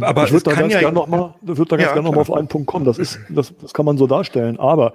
Aber 0.00 0.24
ich 0.24 0.32
würde 0.32 0.50
da 0.50 0.54
ganz 0.54 0.72
ja 0.72 0.80
gerne 0.80 0.94
nochmal 0.94 1.34
würd 1.42 1.70
ja, 1.72 1.92
gern 1.92 2.04
noch 2.04 2.16
auf 2.16 2.32
einen 2.32 2.48
Punkt 2.48 2.66
kommen. 2.66 2.84
Das, 2.84 2.98
ist, 2.98 3.20
das, 3.28 3.52
das 3.60 3.74
kann 3.74 3.84
man 3.84 3.98
so 3.98 4.06
darstellen. 4.06 4.58
Aber 4.58 4.94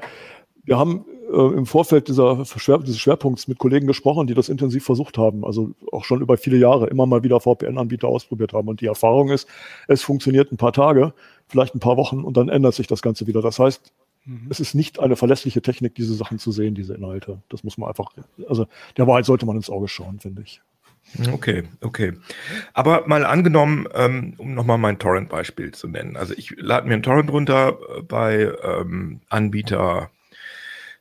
wir 0.64 0.78
haben 0.78 1.06
äh, 1.32 1.58
im 1.58 1.66
Vorfeld 1.66 2.08
dieser 2.08 2.46
Schwer, 2.46 2.80
dieses 2.80 3.00
Schwerpunkts 3.00 3.48
mit 3.48 3.60
Kollegen 3.60 3.88
gesprochen, 3.88 4.28
die 4.28 4.34
das 4.34 4.50
intensiv 4.50 4.84
versucht 4.84 5.18
haben. 5.18 5.46
Also 5.46 5.72
auch 5.92 6.06
schon 6.06 6.22
über 6.22 6.38
viele 6.38 6.58
Jahre 6.58 6.88
immer 6.88 7.06
mal 7.06 7.24
wieder 7.24 7.40
VPN-Anbieter 7.40 8.08
ausprobiert 8.08 8.54
haben. 8.54 8.68
Und 8.68 8.82
die 8.82 8.88
Erfahrung 8.88 9.30
ist, 9.30 9.48
es 9.88 10.02
funktioniert 10.02 10.52
ein 10.52 10.58
paar 10.58 10.74
Tage, 10.74 11.14
vielleicht 11.48 11.76
ein 11.76 11.80
paar 11.80 11.98
Wochen 11.98 12.24
und 12.24 12.36
dann 12.36 12.50
ändert 12.50 12.74
sich 12.74 12.88
das 12.88 13.02
Ganze 13.02 13.28
wieder. 13.28 13.42
Das 13.42 13.60
heißt, 13.60 13.94
mhm. 14.26 14.48
es 14.50 14.60
ist 14.60 14.74
nicht 14.74 15.00
eine 15.00 15.16
verlässliche 15.16 15.62
Technik, 15.62 15.96
diese 15.96 16.14
Sachen 16.14 16.40
zu 16.40 16.52
sehen, 16.52 16.76
diese 16.76 16.96
Inhalte. 16.96 17.42
Das 17.50 17.64
muss 17.64 17.78
man 17.78 17.90
einfach, 17.90 18.12
also 18.48 18.66
der 18.98 19.08
Wahrheit 19.08 19.26
sollte 19.26 19.46
man 19.46 19.56
ins 19.56 19.70
Auge 19.70 19.88
schauen, 19.88 20.20
finde 20.20 20.42
ich. 20.42 20.62
Okay, 21.32 21.64
okay. 21.82 22.14
Aber 22.74 23.08
mal 23.08 23.26
angenommen, 23.26 23.88
ähm, 23.94 24.34
um 24.38 24.54
nochmal 24.56 24.78
mein 24.80 24.98
Torrent-Beispiel 24.98 25.72
zu 25.72 25.88
nennen. 25.88 26.18
Also 26.18 26.34
ich 26.36 26.56
lade 26.58 26.88
mir 26.88 26.94
einen 26.94 27.04
Torrent 27.04 27.32
runter 27.32 27.78
äh, 27.98 28.02
bei 28.02 28.52
ähm, 28.64 29.22
Anbieter 29.30 30.10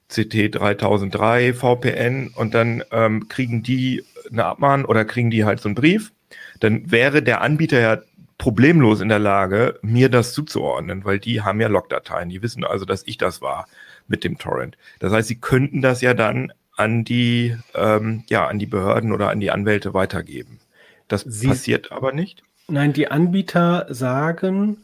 CT 0.09 0.55
3003 0.55 1.55
VPN 1.55 2.29
und 2.35 2.53
dann 2.53 2.85
ähm, 2.91 3.29
kriegen 3.29 3.63
die 3.63 4.05
eine 4.31 4.45
Abmahn 4.45 4.85
oder 4.85 5.05
kriegen 5.05 5.31
die 5.31 5.45
halt 5.45 5.61
so 5.61 5.69
einen 5.69 5.75
Brief. 5.75 6.13
Dann 6.61 6.91
wäre 6.91 7.23
der 7.23 7.41
Anbieter 7.41 7.81
ja 7.81 7.99
problemlos 8.37 9.01
in 9.01 9.09
der 9.09 9.19
Lage, 9.19 9.79
mir 9.83 10.09
das 10.09 10.33
zuzuordnen, 10.33 11.05
weil 11.05 11.19
die 11.19 11.43
haben 11.43 11.61
ja 11.61 11.69
Logdateien. 11.69 12.29
Die 12.29 12.43
wissen 12.43 12.65
also, 12.65 12.85
dass 12.85 13.07
ich 13.07 13.17
das 13.17 13.41
war 13.41 13.67
mit 14.09 14.25
dem 14.25 14.37
Torrent. 14.37 14.77
Das 14.99 15.13
heißt, 15.13 15.29
sie 15.29 15.41
könnten 15.41 15.81
das 15.81 16.01
ja 16.01 16.13
dann 16.13 16.53
an 16.83 17.05
die, 17.05 17.57
ähm, 17.75 18.25
ja, 18.29 18.47
an 18.47 18.59
die 18.59 18.67
Behörden 18.67 19.13
oder 19.13 19.31
an 19.31 19.41
die 19.41 19.51
Anwälte 19.51 19.95
weitergeben. 19.95 20.61
Das 21.09 21.23
Sie, 21.23 21.49
passiert 21.49 21.93
aber 21.93 22.13
nicht. 22.13 22.43
Nein, 22.69 22.93
die 22.93 23.09
Anbieter 23.09 23.87
sagen, 23.91 24.79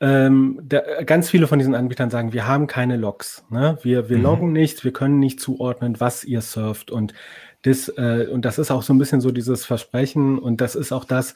ähm, 0.00 0.58
der, 0.62 1.04
ganz 1.04 1.28
viele 1.30 1.46
von 1.46 1.58
diesen 1.58 1.74
Anbietern 1.74 2.10
sagen, 2.10 2.32
wir 2.32 2.46
haben 2.46 2.66
keine 2.66 2.96
Logs. 2.96 3.44
Ne? 3.50 3.78
Wir, 3.82 4.08
wir 4.08 4.18
mhm. 4.18 4.22
loggen 4.22 4.52
nichts, 4.52 4.84
wir 4.84 4.92
können 4.92 5.18
nicht 5.18 5.40
zuordnen, 5.40 6.00
was 6.00 6.24
ihr 6.24 6.40
surft. 6.40 6.90
Und 6.90 7.14
das, 7.62 7.88
äh, 7.96 8.28
und 8.30 8.44
das 8.44 8.58
ist 8.58 8.70
auch 8.70 8.82
so 8.82 8.92
ein 8.92 8.98
bisschen 8.98 9.20
so 9.20 9.30
dieses 9.30 9.64
Versprechen 9.64 10.38
und 10.38 10.60
das 10.60 10.74
ist 10.74 10.92
auch 10.92 11.04
das, 11.04 11.34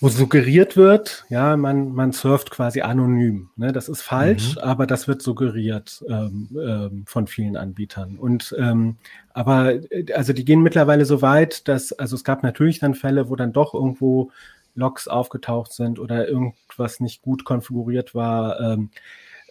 wo 0.00 0.08
suggeriert 0.08 0.78
wird, 0.78 1.26
ja, 1.28 1.58
man, 1.58 1.92
man 1.92 2.12
surft 2.12 2.50
quasi 2.50 2.80
anonym. 2.80 3.50
Ne? 3.56 3.70
Das 3.70 3.88
ist 3.90 4.00
falsch, 4.00 4.56
mhm. 4.56 4.62
aber 4.62 4.86
das 4.86 5.08
wird 5.08 5.20
suggeriert 5.20 6.02
ähm, 6.08 6.48
ähm, 6.58 7.04
von 7.06 7.26
vielen 7.26 7.56
Anbietern. 7.56 8.16
Und 8.18 8.54
ähm, 8.58 8.96
aber 9.34 9.74
äh, 9.92 10.10
also 10.14 10.32
die 10.32 10.46
gehen 10.46 10.62
mittlerweile 10.62 11.04
so 11.04 11.20
weit, 11.20 11.68
dass, 11.68 11.92
also 11.92 12.16
es 12.16 12.24
gab 12.24 12.42
natürlich 12.42 12.78
dann 12.78 12.94
Fälle, 12.94 13.28
wo 13.28 13.36
dann 13.36 13.52
doch 13.52 13.74
irgendwo 13.74 14.30
Logs 14.74 15.06
aufgetaucht 15.06 15.72
sind 15.74 15.98
oder 15.98 16.26
irgendwas 16.26 17.00
nicht 17.00 17.20
gut 17.20 17.44
konfiguriert 17.44 18.14
war. 18.14 18.58
Ähm, 18.58 18.90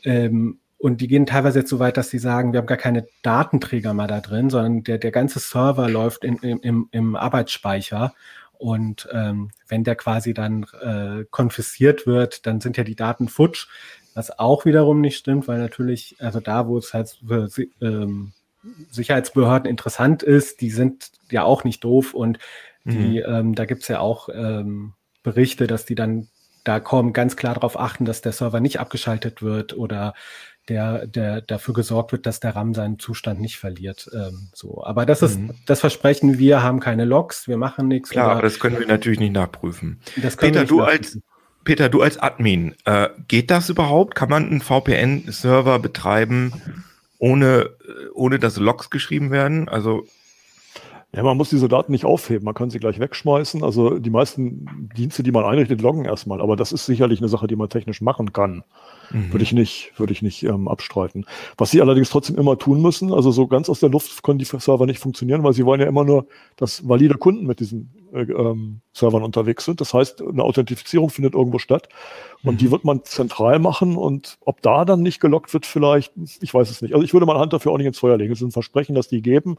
ähm, 0.03 0.59
und 0.79 1.01
die 1.01 1.07
gehen 1.07 1.27
teilweise 1.27 1.59
jetzt 1.59 1.69
so 1.69 1.77
weit, 1.77 1.97
dass 1.97 2.09
sie 2.09 2.19
sagen, 2.19 2.53
wir 2.53 2.59
haben 2.59 2.65
gar 2.65 2.77
keine 2.77 3.05
Datenträger 3.21 3.93
mehr 3.93 4.07
da 4.07 4.21
drin, 4.21 4.49
sondern 4.49 4.83
der, 4.83 4.97
der 4.97 5.11
ganze 5.11 5.39
Server 5.39 5.89
läuft 5.89 6.23
in, 6.23 6.37
im, 6.37 6.87
im 6.91 7.15
Arbeitsspeicher 7.15 8.13
und 8.59 9.07
ähm, 9.11 9.51
wenn 9.69 9.83
der 9.83 9.95
quasi 9.95 10.33
dann 10.33 10.65
äh, 10.81 11.25
konfisziert 11.31 12.05
wird, 12.05 12.45
dann 12.45 12.59
sind 12.59 12.75
ja 12.77 12.83
die 12.83 12.95
Daten 12.95 13.29
futsch, 13.29 13.67
was 14.13 14.37
auch 14.37 14.65
wiederum 14.65 14.99
nicht 14.99 15.17
stimmt, 15.17 15.47
weil 15.47 15.59
natürlich, 15.59 16.17
also 16.19 16.41
da, 16.41 16.67
wo 16.67 16.77
es 16.77 16.93
halt 16.93 17.17
für 17.25 17.49
ähm, 17.81 18.33
Sicherheitsbehörden 18.91 19.69
interessant 19.69 20.23
ist, 20.23 20.59
die 20.59 20.71
sind 20.71 21.11
ja 21.31 21.43
auch 21.43 21.63
nicht 21.63 21.83
doof 21.85 22.13
und 22.13 22.37
die, 22.83 23.23
mhm. 23.25 23.33
ähm, 23.33 23.55
da 23.55 23.65
gibt's 23.65 23.87
ja 23.87 24.01
auch 24.01 24.27
ähm, 24.33 24.93
Berichte, 25.23 25.65
dass 25.67 25.85
die 25.85 25.95
dann 25.95 26.27
da 26.69 26.79
kommen, 26.79 27.13
ganz 27.13 27.35
klar 27.35 27.55
darauf 27.55 27.79
achten, 27.79 28.05
dass 28.05 28.21
der 28.21 28.31
Server 28.31 28.59
nicht 28.59 28.79
abgeschaltet 28.79 29.41
wird 29.41 29.75
oder 29.75 30.13
der, 30.67 31.07
der 31.07 31.41
dafür 31.41 31.73
gesorgt 31.73 32.11
wird, 32.11 32.27
dass 32.27 32.39
der 32.39 32.55
RAM 32.55 32.75
seinen 32.75 32.99
Zustand 32.99 33.41
nicht 33.41 33.57
verliert. 33.57 34.07
Ähm, 34.13 34.49
so, 34.53 34.83
aber 34.85 35.07
das 35.07 35.23
ist 35.23 35.39
mhm. 35.39 35.55
das 35.65 35.79
Versprechen. 35.79 36.37
Wir 36.37 36.61
haben 36.61 36.79
keine 36.79 37.05
Logs, 37.05 37.47
wir 37.47 37.57
machen 37.57 37.87
nichts. 37.87 38.11
Klar, 38.11 38.33
aber 38.33 38.43
das 38.43 38.59
können 38.59 38.77
wir 38.77 38.85
natürlich 38.85 39.19
nicht 39.19 39.33
nachprüfen. 39.33 39.99
Peter, 40.37 40.59
nicht 40.59 40.69
du 40.69 40.77
nachprüfen. 40.77 40.99
als 40.99 41.19
Peter, 41.63 41.89
du 41.89 42.03
als 42.03 42.19
Admin, 42.19 42.75
äh, 42.85 43.09
geht 43.27 43.49
das 43.49 43.69
überhaupt? 43.69 44.13
Kann 44.13 44.29
man 44.29 44.47
einen 44.47 44.61
VPN-Server 44.61 45.79
betreiben, 45.79 46.53
ohne, 47.17 47.71
ohne 48.13 48.37
dass 48.37 48.57
Logs 48.57 48.91
geschrieben 48.91 49.31
werden? 49.31 49.67
Also 49.67 50.05
ja, 51.11 51.23
man 51.23 51.37
muss 51.37 51.49
diese 51.49 51.67
Daten 51.67 51.91
nicht 51.91 52.05
aufheben, 52.05 52.45
man 52.45 52.53
kann 52.53 52.69
sie 52.69 52.77
gleich 52.77 52.99
wegschmeißen. 52.99 53.63
Also 53.63 53.97
die 53.97 54.11
meisten 54.11 54.89
Dienste, 54.95 55.23
die 55.23 55.31
man 55.31 55.43
einrichtet, 55.43 55.81
loggen 55.81 56.05
erstmal. 56.05 56.39
Aber 56.39 56.55
das 56.55 56.71
ist 56.71 56.85
sicherlich 56.85 57.19
eine 57.19 57.29
Sache, 57.29 57.47
die 57.47 57.55
man 57.55 57.67
technisch 57.67 57.99
machen 58.01 58.31
kann. 58.31 58.63
Mhm. 59.09 59.33
Würde 59.33 59.41
ich 59.41 59.51
nicht, 59.51 59.91
würde 59.97 60.13
ich 60.13 60.21
nicht 60.21 60.43
ähm, 60.43 60.67
abstreiten. 60.67 61.25
Was 61.57 61.71
sie 61.71 61.81
allerdings 61.81 62.11
trotzdem 62.11 62.37
immer 62.37 62.59
tun 62.59 62.83
müssen, 62.83 63.11
also 63.11 63.31
so 63.31 63.47
ganz 63.47 63.69
aus 63.69 63.79
der 63.79 63.89
Luft 63.89 64.21
können 64.21 64.37
die 64.37 64.45
Server 64.45 64.85
nicht 64.85 64.99
funktionieren, 64.99 65.43
weil 65.43 65.53
sie 65.53 65.65
wollen 65.65 65.81
ja 65.81 65.87
immer 65.87 66.03
nur, 66.03 66.27
dass 66.57 66.87
valide 66.87 67.15
Kunden 67.15 67.47
mit 67.47 67.59
diesen 67.59 67.91
äh, 68.13 68.21
ähm, 68.21 68.81
Servern 68.93 69.23
unterwegs 69.23 69.65
sind. 69.65 69.81
Das 69.81 69.95
heißt, 69.95 70.21
eine 70.21 70.43
Authentifizierung 70.43 71.09
findet 71.09 71.33
irgendwo 71.33 71.57
statt 71.57 71.89
und 72.43 72.55
mhm. 72.55 72.57
die 72.57 72.71
wird 72.71 72.85
man 72.85 73.03
zentral 73.03 73.57
machen 73.57 73.97
und 73.97 74.37
ob 74.41 74.61
da 74.61 74.85
dann 74.85 75.01
nicht 75.01 75.19
gelockt 75.19 75.53
wird 75.53 75.65
vielleicht, 75.65 76.13
ich 76.41 76.53
weiß 76.53 76.69
es 76.69 76.81
nicht. 76.81 76.93
Also 76.93 77.03
ich 77.03 77.13
würde 77.13 77.25
meine 77.25 77.39
Hand 77.39 77.53
dafür 77.53 77.71
auch 77.71 77.77
nicht 77.77 77.87
ins 77.87 77.99
Feuer 77.99 78.17
legen. 78.17 78.31
Es 78.31 78.41
ist 78.41 78.47
ein 78.47 78.51
Versprechen, 78.51 78.93
dass 78.93 79.07
die 79.07 79.21
geben, 79.21 79.57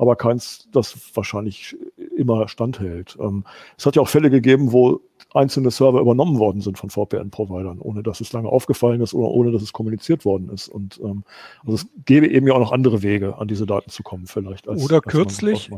aber 0.00 0.16
keins, 0.16 0.66
das 0.72 0.96
wahrscheinlich 1.14 1.76
immer 2.16 2.48
standhält. 2.48 3.18
Ähm, 3.20 3.44
es 3.76 3.84
hat 3.84 3.96
ja 3.96 4.02
auch 4.02 4.08
Fälle 4.08 4.30
gegeben, 4.30 4.72
wo 4.72 5.02
einzelne 5.34 5.70
Server 5.70 6.00
übernommen 6.00 6.38
worden 6.38 6.62
sind 6.62 6.78
von 6.78 6.88
VPN-Providern, 6.88 7.80
ohne 7.80 8.02
dass 8.02 8.22
es 8.22 8.32
lange 8.32 8.48
aufgefallen 8.48 9.02
ist 9.02 9.12
oder 9.12 9.28
ohne 9.28 9.52
dass 9.52 9.60
es 9.60 9.74
kommuniziert 9.74 10.24
worden 10.24 10.48
ist. 10.48 10.68
Und 10.68 10.98
ähm, 11.04 11.22
also 11.64 11.74
es 11.74 11.86
gäbe 12.06 12.28
eben 12.28 12.46
ja 12.46 12.54
auch 12.54 12.60
noch 12.60 12.72
andere 12.72 13.02
Wege, 13.02 13.36
an 13.36 13.46
diese 13.46 13.66
Daten 13.66 13.90
zu 13.90 14.02
kommen, 14.02 14.26
vielleicht. 14.26 14.68
Als, 14.68 14.82
oder 14.82 14.96
als 14.96 15.04
kürzlich, 15.04 15.70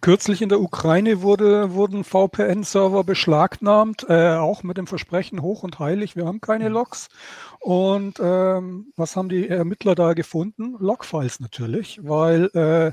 Kürzlich 0.00 0.40
in 0.40 0.48
der 0.48 0.60
Ukraine 0.60 1.20
wurde, 1.20 1.74
wurden 1.74 2.04
VPN-Server 2.04 3.04
beschlagnahmt, 3.04 4.06
äh, 4.08 4.34
auch 4.34 4.62
mit 4.62 4.78
dem 4.78 4.86
Versprechen 4.86 5.42
hoch 5.42 5.62
und 5.62 5.78
heilig, 5.78 6.16
wir 6.16 6.26
haben 6.26 6.40
keine 6.40 6.68
mhm. 6.68 6.74
Logs. 6.74 7.08
Und 7.58 8.18
ähm, 8.20 8.92
was 8.96 9.16
haben 9.16 9.28
die 9.28 9.46
Ermittler 9.46 9.94
da 9.94 10.14
gefunden? 10.14 10.76
Logfiles 10.78 11.40
natürlich, 11.40 12.00
weil 12.02 12.46
äh, 12.54 12.92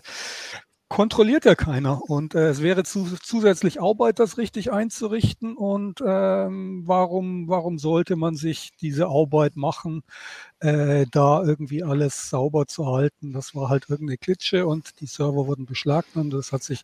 kontrolliert 0.89 1.45
ja 1.45 1.55
keiner. 1.55 2.01
Und 2.09 2.35
äh, 2.35 2.49
es 2.49 2.61
wäre 2.61 2.83
zu, 2.83 3.05
zusätzlich 3.21 3.81
Arbeit, 3.81 4.19
das 4.19 4.37
richtig 4.37 4.71
einzurichten. 4.71 5.55
Und 5.55 6.01
ähm, 6.05 6.83
warum, 6.85 7.47
warum 7.47 7.77
sollte 7.79 8.15
man 8.15 8.35
sich 8.35 8.71
diese 8.81 9.07
Arbeit 9.07 9.55
machen, 9.55 10.03
äh, 10.59 11.05
da 11.11 11.43
irgendwie 11.43 11.83
alles 11.83 12.29
sauber 12.29 12.67
zu 12.67 12.87
halten? 12.87 13.33
Das 13.33 13.55
war 13.55 13.69
halt 13.69 13.89
irgendeine 13.89 14.17
Klitsche 14.17 14.67
und 14.67 14.99
die 15.01 15.07
Server 15.07 15.47
wurden 15.47 15.65
beschlagnahmt. 15.65 16.33
Das 16.33 16.51
hat 16.51 16.63
sich 16.63 16.83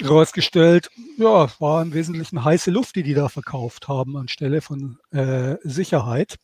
herausgestellt, 0.00 0.90
ja, 1.18 1.48
war 1.60 1.82
im 1.82 1.94
Wesentlichen 1.94 2.44
heiße 2.44 2.70
Luft, 2.70 2.96
die 2.96 3.02
die 3.02 3.14
da 3.14 3.28
verkauft 3.28 3.88
haben, 3.88 4.16
anstelle 4.16 4.60
von 4.60 4.98
äh, 5.12 5.56
Sicherheit. 5.62 6.36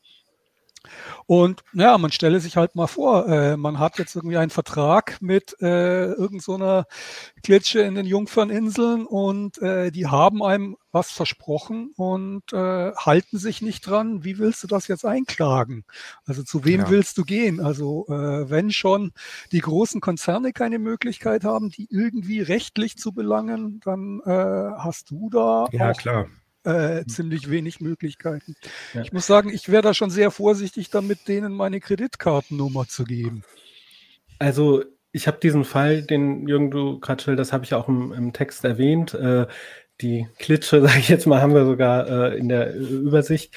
Und 1.27 1.62
ja, 1.73 1.99
man 1.99 2.11
stelle 2.11 2.40
sich 2.40 2.57
halt 2.57 2.75
mal 2.75 2.87
vor, 2.87 3.29
äh, 3.29 3.57
man 3.57 3.79
hat 3.79 3.99
jetzt 3.99 4.16
irgendwie 4.16 4.38
einen 4.38 4.51
Vertrag 4.51 5.21
mit 5.21 5.57
äh, 5.61 6.07
irgendeiner 6.07 6.87
so 6.88 7.40
Klitsche 7.43 7.81
in 7.81 7.95
den 7.95 8.07
Jungferninseln 8.07 9.07
und 9.07 9.61
äh, 9.61 9.90
die 9.90 10.07
haben 10.07 10.43
einem 10.43 10.77
was 10.93 11.11
versprochen 11.11 11.93
und 11.97 12.53
äh, 12.53 12.93
halten 12.95 13.38
sich 13.38 13.62
nicht 13.62 13.87
dran. 13.87 14.25
Wie 14.25 14.38
willst 14.38 14.62
du 14.62 14.66
das 14.66 14.88
jetzt 14.88 15.05
einklagen? 15.05 15.85
Also 16.25 16.43
zu 16.43 16.64
wem 16.64 16.81
ja. 16.81 16.90
willst 16.90 17.16
du 17.19 17.25
gehen? 17.25 17.61
Also 17.61 18.07
äh, 18.09 18.51
wenn 18.51 18.73
schon 18.73 19.12
die 19.53 19.61
großen 19.61 20.01
Konzerne 20.01 20.53
keine 20.53 20.79
Möglichkeit 20.79 21.45
haben, 21.45 21.71
die 21.71 21.87
irgendwie 21.90 22.40
rechtlich 22.40 22.97
zu 22.97 23.12
belangen, 23.12 23.81
dann 23.85 24.21
äh, 24.25 24.31
hast 24.79 25.11
du 25.11 25.31
da 25.31 25.69
ja, 25.71 25.90
auch 25.90 25.97
klar 25.97 26.27
äh, 26.64 27.05
ziemlich 27.07 27.51
wenig 27.51 27.81
Möglichkeiten. 27.81 28.55
Ja. 28.94 29.03
Ich 29.03 29.12
muss 29.12 29.27
sagen, 29.27 29.51
ich 29.51 29.68
wäre 29.70 29.83
da 29.83 29.94
schon 29.94 30.11
sehr 30.11 30.31
vorsichtig 30.31 30.90
damit, 30.90 31.29
denen 31.29 31.55
meine 31.55 31.81
Kreditkartennummer 31.81 32.87
zu 32.87 33.05
geben. 33.05 33.42
Also 34.38 34.85
ich 35.12 35.27
habe 35.27 35.38
diesen 35.42 35.64
Fall, 35.64 36.03
den 36.03 36.46
Jürgen 36.46 36.70
du 36.70 37.01
gerade 37.01 37.37
das 37.37 37.53
habe 37.53 37.64
ich 37.64 37.75
auch 37.75 37.88
im, 37.88 38.12
im 38.12 38.33
Text 38.33 38.64
erwähnt. 38.64 39.14
Äh, 39.14 39.46
die 40.00 40.28
Klitsche, 40.38 40.80
sage 40.86 40.98
ich 40.98 41.08
jetzt 41.08 41.26
mal, 41.26 41.40
haben 41.40 41.54
wir 41.54 41.64
sogar 41.64 42.08
äh, 42.08 42.38
in 42.38 42.48
der 42.48 42.74
Übersicht. 42.74 43.54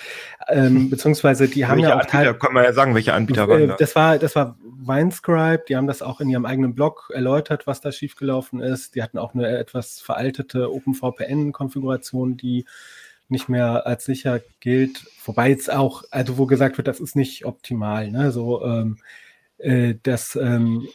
Ähm, 0.48 0.90
beziehungsweise 0.92 1.48
die 1.48 1.66
haben 1.66 1.78
welche 1.78 1.90
ja 1.90 1.96
auch 1.96 2.02
Anbieter, 2.02 2.24
Teil, 2.24 2.34
kann 2.36 2.54
man 2.54 2.64
ja 2.64 2.74
sagen, 2.74 2.96
welche 2.96 3.14
Anbieter 3.14 3.48
waren 3.48 3.68
das? 3.68 3.78
Das 3.78 3.96
war, 3.96 4.18
das 4.18 4.36
war 4.36 4.58
Winescribe, 4.86 5.64
die 5.68 5.76
haben 5.76 5.88
das 5.88 6.02
auch 6.02 6.20
in 6.20 6.30
ihrem 6.30 6.46
eigenen 6.46 6.76
Blog 6.76 7.12
erläutert, 7.14 7.68
was 7.68 7.82
da 7.82 7.92
schiefgelaufen 7.92 8.60
ist. 8.60 8.96
Die 8.96 9.04
hatten 9.04 9.18
auch 9.18 9.34
eine 9.34 9.58
etwas 9.58 10.00
veraltete 10.00 10.72
OpenVPN-Konfiguration, 10.74 12.38
die 12.38 12.66
nicht 13.30 13.50
mehr 13.50 13.88
als 13.88 14.06
sicher 14.06 14.42
gilt. 14.60 15.06
Wobei 15.26 15.50
jetzt 15.50 15.72
auch, 15.72 16.04
also 16.12 16.38
wo 16.38 16.46
gesagt 16.46 16.78
wird, 16.78 16.88
das 16.88 17.00
ist 17.00 17.16
nicht 17.16 17.46
optimal. 17.46 18.12
Ne? 18.12 18.32
So, 18.32 18.64
ähm, 18.64 18.98
äh, 19.58 19.96
das 20.04 20.36
ähm, 20.36 20.88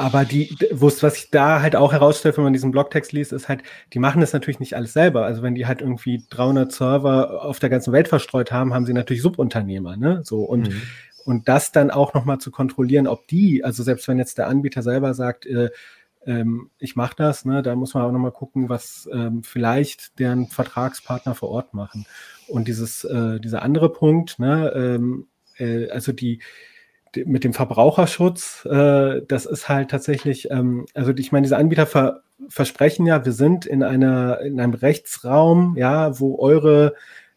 aber 0.00 0.24
die, 0.24 0.56
was 0.70 1.02
ich 1.18 1.30
da 1.30 1.60
halt 1.60 1.76
auch 1.76 1.92
herausstelle, 1.92 2.34
wenn 2.38 2.44
man 2.44 2.54
diesen 2.54 2.70
Blogtext 2.70 3.12
liest, 3.12 3.34
ist 3.34 3.50
halt, 3.50 3.62
die 3.92 3.98
machen 3.98 4.22
das 4.22 4.32
natürlich 4.32 4.58
nicht 4.58 4.74
alles 4.74 4.94
selber. 4.94 5.26
Also 5.26 5.42
wenn 5.42 5.54
die 5.54 5.66
halt 5.66 5.82
irgendwie 5.82 6.24
300 6.30 6.72
Server 6.72 7.44
auf 7.44 7.58
der 7.58 7.68
ganzen 7.68 7.92
Welt 7.92 8.08
verstreut 8.08 8.50
haben, 8.50 8.72
haben 8.72 8.86
sie 8.86 8.94
natürlich 8.94 9.20
Subunternehmer, 9.20 9.98
ne? 9.98 10.22
So 10.24 10.40
und 10.40 10.70
mhm. 10.70 10.82
und 11.26 11.48
das 11.48 11.70
dann 11.70 11.90
auch 11.90 12.14
noch 12.14 12.24
mal 12.24 12.38
zu 12.38 12.50
kontrollieren, 12.50 13.06
ob 13.06 13.28
die, 13.28 13.62
also 13.62 13.82
selbst 13.82 14.08
wenn 14.08 14.16
jetzt 14.16 14.38
der 14.38 14.48
Anbieter 14.48 14.82
selber 14.82 15.12
sagt, 15.12 15.44
äh, 15.44 15.68
ähm, 16.24 16.70
ich 16.78 16.96
mache 16.96 17.16
das, 17.16 17.44
ne, 17.44 17.60
da 17.60 17.76
muss 17.76 17.92
man 17.92 18.02
auch 18.04 18.12
noch 18.12 18.18
mal 18.18 18.32
gucken, 18.32 18.70
was 18.70 19.06
ähm, 19.12 19.42
vielleicht 19.42 20.18
deren 20.18 20.46
Vertragspartner 20.46 21.34
vor 21.34 21.50
Ort 21.50 21.74
machen. 21.74 22.06
Und 22.48 22.68
dieses, 22.68 23.04
äh, 23.04 23.38
dieser 23.38 23.60
andere 23.60 23.92
Punkt, 23.92 24.38
ne, 24.38 24.72
ähm, 24.74 25.26
äh, 25.58 25.90
also 25.90 26.12
die 26.12 26.40
mit 27.24 27.44
dem 27.44 27.52
Verbraucherschutz, 27.52 28.64
äh, 28.66 29.22
das 29.26 29.46
ist 29.46 29.68
halt 29.68 29.90
tatsächlich, 29.90 30.50
ähm, 30.50 30.86
also 30.94 31.12
ich 31.16 31.32
meine, 31.32 31.44
diese 31.44 31.56
Anbieter 31.56 31.86
ver 31.86 32.22
versprechen 32.48 33.06
ja, 33.06 33.24
wir 33.24 33.32
sind 33.32 33.66
in 33.66 33.82
einer 33.82 34.40
in 34.40 34.58
einem 34.60 34.72
Rechtsraum, 34.72 35.76
ja, 35.76 36.18
wo 36.18 36.38
eure 36.38 36.94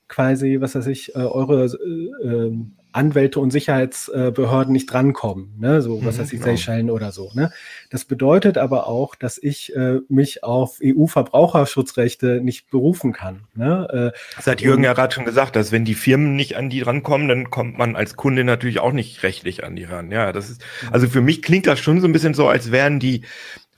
quasi, 0.07 0.57
was 0.61 0.75
weiß 0.75 0.87
ich, 0.87 1.15
äh, 1.15 1.19
eure 1.19 1.65
äh, 1.65 2.27
ähm, 2.27 2.73
Anwälte 2.93 3.39
und 3.39 3.51
Sicherheitsbehörden 3.51 4.71
nicht 4.71 4.85
drankommen, 4.85 5.55
ne? 5.59 5.81
so 5.81 6.05
was 6.05 6.15
mhm, 6.15 6.21
heißt 6.21 6.33
ich, 6.33 6.39
genau. 6.39 6.55
Seychellen 6.55 6.89
oder 6.89 7.11
so. 7.11 7.31
Ne? 7.33 7.51
Das 7.89 8.05
bedeutet 8.05 8.57
aber 8.57 8.87
auch, 8.87 9.15
dass 9.15 9.37
ich 9.41 9.75
äh, 9.75 9.99
mich 10.09 10.43
auf 10.43 10.79
EU-Verbraucherschutzrechte 10.83 12.39
nicht 12.41 12.69
berufen 12.69 13.11
kann. 13.11 13.41
Ne? 13.55 14.11
Äh, 14.13 14.19
das 14.35 14.47
hat 14.47 14.61
Jürgen 14.61 14.83
ja 14.83 14.93
gerade 14.93 15.13
schon 15.13 15.25
gesagt, 15.25 15.55
dass 15.55 15.71
wenn 15.71 15.85
die 15.85 15.95
Firmen 15.95 16.35
nicht 16.35 16.55
an 16.55 16.69
die 16.69 16.81
rankommen, 16.81 17.27
dann 17.27 17.49
kommt 17.49 17.77
man 17.77 17.95
als 17.95 18.15
Kunde 18.15 18.43
natürlich 18.43 18.79
auch 18.79 18.93
nicht 18.93 19.23
rechtlich 19.23 19.63
an 19.63 19.75
die 19.75 19.85
ran. 19.85 20.11
Ja, 20.11 20.31
das 20.31 20.49
ist, 20.49 20.63
also 20.91 21.07
für 21.07 21.21
mich 21.21 21.41
klingt 21.41 21.67
das 21.67 21.79
schon 21.79 21.99
so 21.99 22.07
ein 22.07 22.13
bisschen 22.13 22.33
so, 22.33 22.47
als 22.47 22.71
wären 22.71 22.99
die 22.99 23.21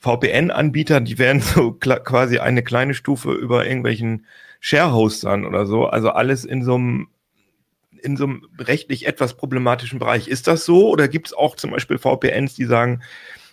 VPN-Anbieter, 0.02 1.02
die 1.02 1.18
wären 1.18 1.40
so 1.40 1.72
quasi 1.72 2.40
eine 2.40 2.64
kleine 2.64 2.94
Stufe 2.94 3.32
über 3.32 3.66
irgendwelchen 3.66 4.26
Sharehostern 4.60 5.46
oder 5.46 5.66
so. 5.66 5.86
Also 5.86 6.10
alles 6.10 6.46
in 6.46 6.64
so 6.64 6.76
einem 6.76 7.08
in 8.06 8.16
so 8.18 8.26
einem 8.26 8.48
rechtlich 8.60 9.08
etwas 9.08 9.36
problematischen 9.36 10.00
Bereich. 10.00 10.28
Ist 10.28 10.48
das 10.48 10.66
so 10.66 10.90
oder 10.90 11.08
gibt 11.08 11.28
es 11.28 11.34
auch 11.34 11.56
zum 11.56 11.72
Beispiel 11.72 11.98
VPNs, 11.98 12.56
die 12.56 12.66
sagen, 12.66 13.02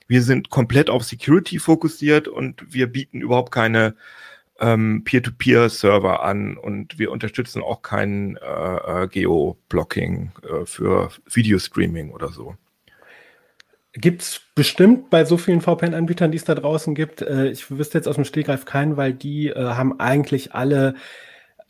wir 0.06 0.22
sind 0.22 0.50
komplett 0.50 0.90
auf 0.90 1.04
Security 1.04 1.58
fokussiert 1.58 2.28
und 2.28 2.62
wir 2.72 2.86
bieten 2.86 3.20
überhaupt 3.20 3.52
keine 3.52 3.96
ähm, 4.60 5.02
Peer-to-Peer-Server 5.04 6.22
an 6.22 6.56
und 6.56 6.98
wir 6.98 7.10
unterstützen 7.10 7.62
auch 7.62 7.82
kein 7.82 8.36
äh, 8.36 9.04
äh, 9.04 9.08
Geo-Blocking 9.08 10.32
äh, 10.42 10.66
für 10.66 11.10
Videostreaming 11.30 12.10
oder 12.10 12.28
so. 12.28 12.56
Gibt 13.94 14.22
es 14.22 14.40
bestimmt 14.54 15.10
bei 15.10 15.24
so 15.24 15.36
vielen 15.36 15.60
VPN-Anbietern, 15.60 16.30
die 16.30 16.38
es 16.38 16.44
da 16.44 16.54
draußen 16.54 16.94
gibt. 16.94 17.22
Äh, 17.22 17.48
ich 17.48 17.70
wüsste 17.70 17.98
jetzt 17.98 18.06
aus 18.08 18.14
dem 18.14 18.24
Stegreif 18.24 18.64
keinen, 18.64 18.96
weil 18.96 19.12
die 19.12 19.48
äh, 19.48 19.54
haben 19.54 19.98
eigentlich 20.00 20.54
alle 20.54 20.94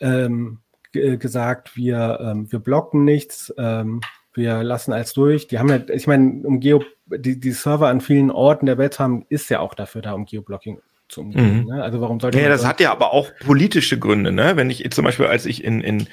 ähm, 0.01 0.59
gesagt, 0.93 1.77
wir, 1.77 2.19
ähm, 2.23 2.51
wir 2.51 2.59
blocken 2.59 3.05
nichts, 3.05 3.53
ähm, 3.59 4.01
wir 4.35 4.63
lassen 4.63 4.93
alles 4.93 5.13
durch. 5.13 5.47
Die 5.49 5.59
haben 5.59 5.69
ja, 5.69 5.81
ich 5.93 6.07
meine, 6.07 6.47
um 6.47 6.61
Geo, 6.61 6.83
die, 7.07 7.39
die 7.39 7.53
Server 7.53 7.89
an 7.89 8.01
vielen 8.01 8.31
Orten 8.31 8.67
der 8.67 8.79
Welt 8.79 8.99
haben, 8.99 9.27
ist 9.29 9.51
ja 9.51 9.61
auch 9.61 9.75
dafür 9.75 10.03
da, 10.03 10.13
um 10.13 10.25
Geoblocking 10.25 10.81
zu 11.09 11.21
umgehen. 11.21 11.65
Mhm. 11.65 11.67
Ne? 11.67 11.83
Also 11.83 12.01
warum 12.01 12.19
sollte 12.19 12.41
ja, 12.41 12.49
das 12.49 12.67
hat 12.67 12.81
ja 12.81 12.91
aber 12.91 13.13
auch 13.13 13.31
politische 13.41 13.99
Gründe, 13.99 14.33
ne? 14.33 14.57
Wenn 14.57 14.71
ich 14.71 14.91
zum 14.93 15.05
Beispiel, 15.05 15.27
als 15.27 15.45
ich 15.45 15.63
in, 15.63 15.83
in 15.83 16.07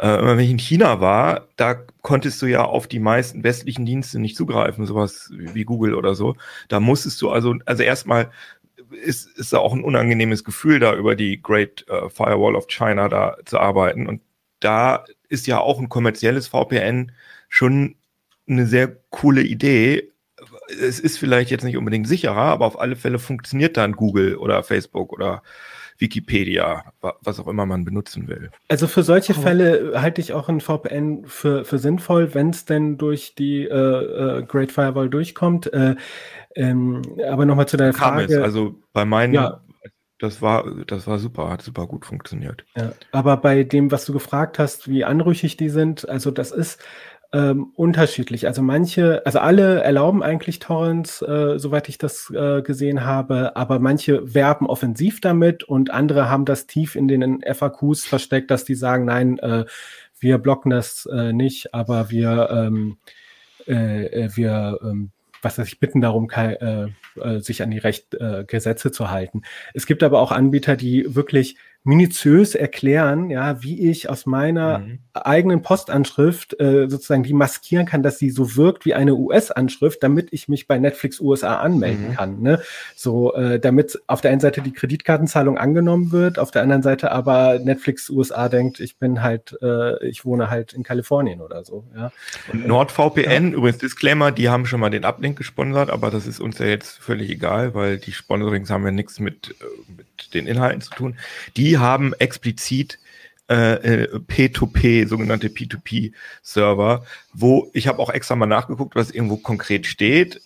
äh, 0.00 0.18
wenn 0.22 0.38
ich 0.40 0.50
in 0.50 0.58
China 0.58 1.00
war, 1.00 1.48
da 1.56 1.76
konntest 2.02 2.40
du 2.40 2.46
ja 2.46 2.64
auf 2.64 2.88
die 2.88 2.98
meisten 2.98 3.44
westlichen 3.44 3.84
Dienste 3.84 4.18
nicht 4.18 4.36
zugreifen, 4.36 4.86
sowas 4.86 5.30
wie 5.30 5.64
Google 5.64 5.94
oder 5.94 6.14
so. 6.14 6.36
Da 6.68 6.80
musstest 6.80 7.20
du 7.20 7.30
also, 7.30 7.54
also 7.66 7.82
erstmal 7.82 8.30
ist, 8.92 9.26
ist 9.38 9.54
auch 9.54 9.72
ein 9.72 9.84
unangenehmes 9.84 10.44
Gefühl, 10.44 10.78
da 10.78 10.94
über 10.94 11.14
die 11.16 11.40
Great 11.42 11.86
uh, 11.90 12.08
Firewall 12.08 12.56
of 12.56 12.66
China 12.68 13.08
da 13.08 13.36
zu 13.44 13.58
arbeiten. 13.58 14.06
Und 14.06 14.22
da 14.60 15.04
ist 15.28 15.46
ja 15.46 15.58
auch 15.58 15.78
ein 15.78 15.88
kommerzielles 15.88 16.48
VPN 16.48 17.12
schon 17.48 17.96
eine 18.48 18.66
sehr 18.66 18.88
coole 19.10 19.42
Idee. 19.42 20.12
Es 20.68 21.00
ist 21.00 21.18
vielleicht 21.18 21.50
jetzt 21.50 21.64
nicht 21.64 21.76
unbedingt 21.76 22.08
sicherer, 22.08 22.36
aber 22.36 22.66
auf 22.66 22.78
alle 22.78 22.96
Fälle 22.96 23.18
funktioniert 23.18 23.76
dann 23.76 23.92
Google 23.92 24.36
oder 24.36 24.62
Facebook 24.62 25.12
oder 25.12 25.42
Wikipedia, 26.00 26.92
was 27.00 27.38
auch 27.38 27.46
immer 27.46 27.66
man 27.66 27.84
benutzen 27.84 28.28
will. 28.28 28.50
Also 28.68 28.86
für 28.86 29.02
solche 29.02 29.34
Fälle 29.34 29.92
halte 30.00 30.20
ich 30.20 30.32
auch 30.32 30.48
ein 30.48 30.60
VPN 30.60 31.24
für, 31.26 31.64
für 31.64 31.78
sinnvoll, 31.78 32.34
wenn 32.34 32.50
es 32.50 32.64
denn 32.64 32.98
durch 32.98 33.34
die 33.34 33.64
äh, 33.64 34.38
äh, 34.38 34.42
Great 34.42 34.72
Firewall 34.72 35.10
durchkommt. 35.10 35.72
Äh, 35.72 35.96
ähm, 36.56 37.02
aber 37.28 37.44
nochmal 37.44 37.68
zu 37.68 37.76
deiner 37.76 37.92
Kam 37.92 38.14
Frage. 38.14 38.34
Es. 38.34 38.42
Also 38.42 38.76
bei 38.92 39.04
meinen, 39.04 39.34
ja. 39.34 39.60
das 40.18 40.42
war, 40.42 40.64
das 40.86 41.06
war 41.06 41.18
super, 41.18 41.50
hat 41.50 41.62
super 41.62 41.86
gut 41.86 42.06
funktioniert. 42.06 42.64
Ja, 42.76 42.92
aber 43.12 43.36
bei 43.36 43.62
dem, 43.64 43.90
was 43.90 44.04
du 44.04 44.12
gefragt 44.12 44.58
hast, 44.58 44.88
wie 44.88 45.04
anrüchig 45.04 45.56
die 45.56 45.68
sind, 45.68 46.08
also 46.08 46.30
das 46.30 46.50
ist 46.50 46.82
ähm, 47.32 47.72
unterschiedlich. 47.76 48.46
Also 48.46 48.62
manche, 48.62 49.24
also 49.24 49.38
alle 49.38 49.82
erlauben 49.82 50.22
eigentlich 50.22 50.58
Torrents, 50.58 51.22
äh, 51.22 51.58
soweit 51.58 51.88
ich 51.88 51.96
das 51.96 52.30
äh, 52.34 52.62
gesehen 52.62 53.04
habe, 53.04 53.56
aber 53.56 53.78
manche 53.78 54.34
werben 54.34 54.66
offensiv 54.66 55.20
damit 55.20 55.62
und 55.62 55.90
andere 55.90 56.28
haben 56.28 56.44
das 56.44 56.66
tief 56.66 56.96
in 56.96 57.06
den 57.06 57.42
FAQs 57.42 58.04
versteckt, 58.04 58.50
dass 58.50 58.64
die 58.64 58.74
sagen, 58.74 59.04
nein, 59.04 59.38
äh, 59.38 59.64
wir 60.18 60.38
blocken 60.38 60.70
das 60.70 61.06
äh, 61.06 61.32
nicht, 61.32 61.72
aber 61.72 62.10
wir, 62.10 62.50
ähm, 62.50 62.98
äh, 63.66 64.06
äh 64.06 64.30
wir 64.34 64.78
ähm, 64.82 65.10
was 65.42 65.56
weiß 65.56 65.68
ich, 65.68 65.80
bitten 65.80 66.02
darum, 66.02 66.28
sich 67.38 67.62
an 67.62 67.70
die 67.70 67.78
Recht, 67.78 68.14
Gesetze 68.46 68.92
zu 68.92 69.10
halten. 69.10 69.40
Es 69.72 69.86
gibt 69.86 70.02
aber 70.02 70.20
auch 70.20 70.32
Anbieter, 70.32 70.76
die 70.76 71.14
wirklich 71.14 71.56
minutiös 71.90 72.54
erklären, 72.54 73.30
ja, 73.30 73.64
wie 73.64 73.90
ich 73.90 74.08
aus 74.08 74.24
meiner 74.24 74.78
mhm. 74.78 74.98
eigenen 75.12 75.62
Postanschrift 75.62 76.58
äh, 76.60 76.88
sozusagen 76.88 77.24
die 77.24 77.32
maskieren 77.32 77.84
kann, 77.84 78.04
dass 78.04 78.16
sie 78.16 78.30
so 78.30 78.54
wirkt 78.54 78.84
wie 78.84 78.94
eine 78.94 79.16
US-Anschrift, 79.16 80.00
damit 80.00 80.28
ich 80.30 80.46
mich 80.46 80.68
bei 80.68 80.78
Netflix 80.78 81.20
USA 81.20 81.56
anmelden 81.56 82.10
mhm. 82.10 82.14
kann. 82.14 82.42
Ne? 82.42 82.62
So, 82.94 83.34
äh, 83.34 83.58
damit 83.58 84.00
auf 84.06 84.20
der 84.20 84.30
einen 84.30 84.38
Seite 84.38 84.62
die 84.62 84.72
Kreditkartenzahlung 84.72 85.58
angenommen 85.58 86.12
wird, 86.12 86.38
auf 86.38 86.52
der 86.52 86.62
anderen 86.62 86.82
Seite 86.82 87.10
aber 87.10 87.58
Netflix 87.58 88.08
USA 88.08 88.48
denkt, 88.48 88.78
ich 88.78 88.98
bin 88.98 89.20
halt, 89.20 89.58
äh, 89.60 90.06
ich 90.06 90.24
wohne 90.24 90.48
halt 90.48 90.72
in 90.72 90.84
Kalifornien 90.84 91.40
oder 91.40 91.64
so. 91.64 91.82
Ja. 91.96 92.12
Und 92.52 92.68
NordVPN, 92.68 93.50
ja. 93.50 93.56
übrigens 93.56 93.78
Disclaimer, 93.78 94.30
die 94.30 94.48
haben 94.48 94.64
schon 94.64 94.78
mal 94.78 94.90
den 94.90 95.04
Uplink 95.04 95.36
gesponsert, 95.36 95.90
aber 95.90 96.12
das 96.12 96.28
ist 96.28 96.38
uns 96.38 96.58
ja 96.58 96.66
jetzt 96.66 96.98
völlig 96.98 97.30
egal, 97.30 97.74
weil 97.74 97.98
die 97.98 98.12
Sponsorings 98.12 98.70
haben 98.70 98.84
ja 98.84 98.92
nichts 98.92 99.18
mit, 99.18 99.56
äh, 99.60 99.92
mit 99.96 100.34
den 100.34 100.46
Inhalten 100.46 100.82
zu 100.82 100.90
tun. 100.90 101.16
Die 101.56 101.79
haben 101.80 102.12
explizit 102.14 102.98
äh, 103.48 104.06
P2P, 104.06 104.84
äh, 104.84 105.06
sogenannte 105.06 105.48
P2P-Server, 105.48 107.04
wo 107.32 107.68
ich 107.72 107.88
habe 107.88 107.98
auch 107.98 108.10
extra 108.10 108.36
mal 108.36 108.46
nachgeguckt, 108.46 108.94
was 108.94 109.10
irgendwo 109.10 109.36
konkret 109.36 109.86
steht. 109.86 110.40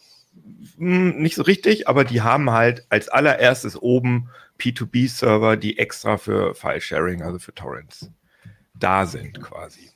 Hm, 0.79 1.19
nicht 1.21 1.37
so 1.37 1.43
richtig, 1.43 1.87
aber 1.87 2.05
die 2.05 2.23
haben 2.23 2.51
halt 2.51 2.87
als 2.89 3.09
allererstes 3.09 3.81
oben 3.81 4.31
P2B-Server, 4.59 5.57
die 5.57 5.79
extra 5.79 6.17
für 6.17 6.55
File-Sharing, 6.55 7.23
also 7.23 7.39
für 7.39 7.55
Torrents, 7.55 8.11
da 8.75 9.07
sind 9.07 9.41
quasi. 9.41 9.94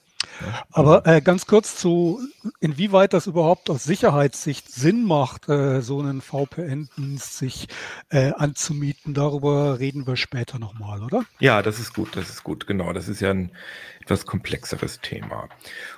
Aber 0.70 1.06
äh, 1.06 1.20
ganz 1.20 1.46
kurz 1.46 1.76
zu, 1.76 2.20
inwieweit 2.60 3.12
das 3.12 3.26
überhaupt 3.26 3.70
aus 3.70 3.84
Sicherheitssicht 3.84 4.70
Sinn 4.70 5.04
macht, 5.04 5.48
äh, 5.48 5.80
so 5.80 6.00
einen 6.00 6.20
VPN-Dienst 6.20 7.38
sich 7.38 7.68
äh, 8.10 8.32
anzumieten, 8.32 9.14
darüber 9.14 9.78
reden 9.78 10.06
wir 10.06 10.16
später 10.16 10.58
nochmal, 10.58 11.02
oder? 11.02 11.24
Ja, 11.40 11.62
das 11.62 11.78
ist 11.78 11.94
gut, 11.94 12.16
das 12.16 12.30
ist 12.30 12.44
gut, 12.44 12.66
genau. 12.66 12.92
Das 12.92 13.08
ist 13.08 13.20
ja 13.20 13.30
ein 13.30 13.52
etwas 14.00 14.26
komplexeres 14.26 15.00
Thema. 15.00 15.48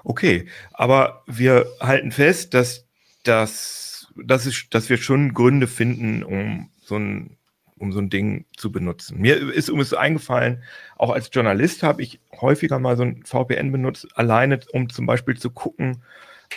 Okay, 0.05 0.49
aber 0.73 1.23
wir 1.27 1.67
halten 1.81 2.13
fest, 2.13 2.55
dass, 2.55 2.87
dass, 3.25 4.09
dass, 4.17 4.47
es, 4.47 4.69
dass 4.71 4.89
wir 4.89 4.97
schon 4.97 5.35
Gründe 5.35 5.67
finden, 5.67 6.25
um 6.25 6.71
so 6.83 6.97
ein 6.97 7.37
um 7.81 7.93
so 7.93 7.99
ein 7.99 8.11
Ding 8.11 8.45
zu 8.57 8.71
benutzen. 8.71 9.19
Mir 9.19 9.37
ist 9.37 9.69
übrigens 9.69 9.95
eingefallen, 9.95 10.63
auch 10.97 11.11
als 11.11 11.31
Journalist 11.33 11.83
habe 11.83 12.03
ich 12.03 12.21
häufiger 12.41 12.79
mal 12.79 12.97
so 12.97 13.05
ein 13.05 13.25
VPN 13.25 13.73
benutzt, 13.73 14.07
alleine 14.15 14.61
um 14.73 14.91
zum 14.91 15.07
Beispiel 15.07 15.37
zu 15.37 15.51
gucken, 15.51 16.03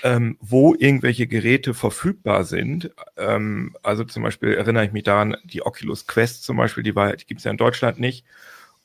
ähm, 0.04 0.38
wo 0.42 0.76
irgendwelche 0.76 1.28
Geräte 1.28 1.74
verfügbar 1.74 2.44
sind. 2.44 2.92
Ähm, 3.18 3.76
also 3.84 4.04
zum 4.04 4.24
Beispiel 4.24 4.54
erinnere 4.54 4.86
ich 4.86 4.92
mich 4.92 5.04
daran, 5.04 5.38
die 5.44 5.66
Oculus 5.66 6.08
Quest 6.08 6.44
zum 6.44 6.58
Beispiel, 6.58 6.84
die, 6.84 6.94
die 6.94 7.26
gibt 7.26 7.40
es 7.40 7.46
ja 7.46 7.52
in 7.52 7.58
Deutschland 7.58 8.00
nicht. 8.00 8.26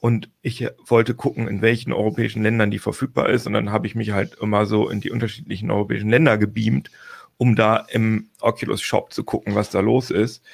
Und 0.00 0.30
ich 0.42 0.68
wollte 0.86 1.14
gucken, 1.14 1.48
in 1.48 1.60
welchen 1.60 1.92
europäischen 1.92 2.42
Ländern 2.42 2.70
die 2.70 2.78
verfügbar 2.78 3.30
ist. 3.30 3.48
Und 3.48 3.54
dann 3.54 3.72
habe 3.72 3.88
ich 3.88 3.96
mich 3.96 4.12
halt 4.12 4.36
immer 4.40 4.64
so 4.64 4.88
in 4.88 5.00
die 5.00 5.10
unterschiedlichen 5.10 5.72
europäischen 5.72 6.10
Länder 6.10 6.38
gebeamt, 6.38 6.90
um 7.36 7.56
da 7.56 7.78
im 7.90 8.28
Oculus 8.40 8.80
Shop 8.80 9.12
zu 9.12 9.24
gucken, 9.24 9.56
was 9.56 9.70
da 9.70 9.80
los 9.80 10.12
ist. 10.12 10.44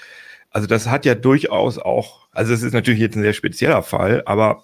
Also 0.54 0.68
das 0.68 0.86
hat 0.86 1.04
ja 1.04 1.16
durchaus 1.16 1.78
auch, 1.78 2.28
also 2.30 2.54
es 2.54 2.62
ist 2.62 2.74
natürlich 2.74 3.00
jetzt 3.00 3.16
ein 3.16 3.22
sehr 3.22 3.32
spezieller 3.32 3.82
Fall, 3.82 4.22
aber 4.24 4.62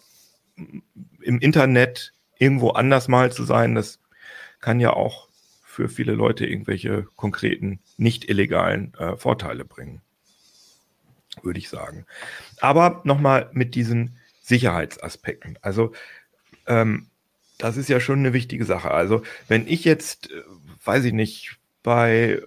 im 0.57 1.41
Internet 1.41 2.13
irgendwo 2.39 2.71
anders 2.71 3.09
mal 3.09 3.33
zu 3.33 3.43
sein, 3.43 3.75
das 3.75 3.99
kann 4.61 4.79
ja 4.79 4.93
auch 4.93 5.29
für 5.65 5.89
viele 5.89 6.13
Leute 6.13 6.47
irgendwelche 6.47 7.09
konkreten, 7.17 7.81
nicht 7.97 8.29
illegalen 8.29 8.95
äh, 8.99 9.17
Vorteile 9.17 9.65
bringen, 9.65 10.01
würde 11.43 11.59
ich 11.59 11.69
sagen. 11.69 12.07
Aber 12.61 13.01
nochmal 13.03 13.51
mit 13.53 13.75
diesen 13.75 14.17
Sicherheitsaspekten. 14.43 15.59
Also 15.61 15.91
ähm, 16.69 17.09
das 17.59 17.77
ist 17.77 17.89
ja 17.89 17.99
schon 17.99 18.21
eine 18.21 18.33
wichtige 18.33 18.65
Sache. 18.65 18.93
Also 18.93 19.25
wenn 19.49 19.67
ich 19.67 19.85
jetzt, 19.85 20.31
äh, 20.31 20.43
weiß 20.85 21.05
ich 21.05 21.13
nicht, 21.13 21.57
bei, 21.83 22.33
äh, 22.33 22.41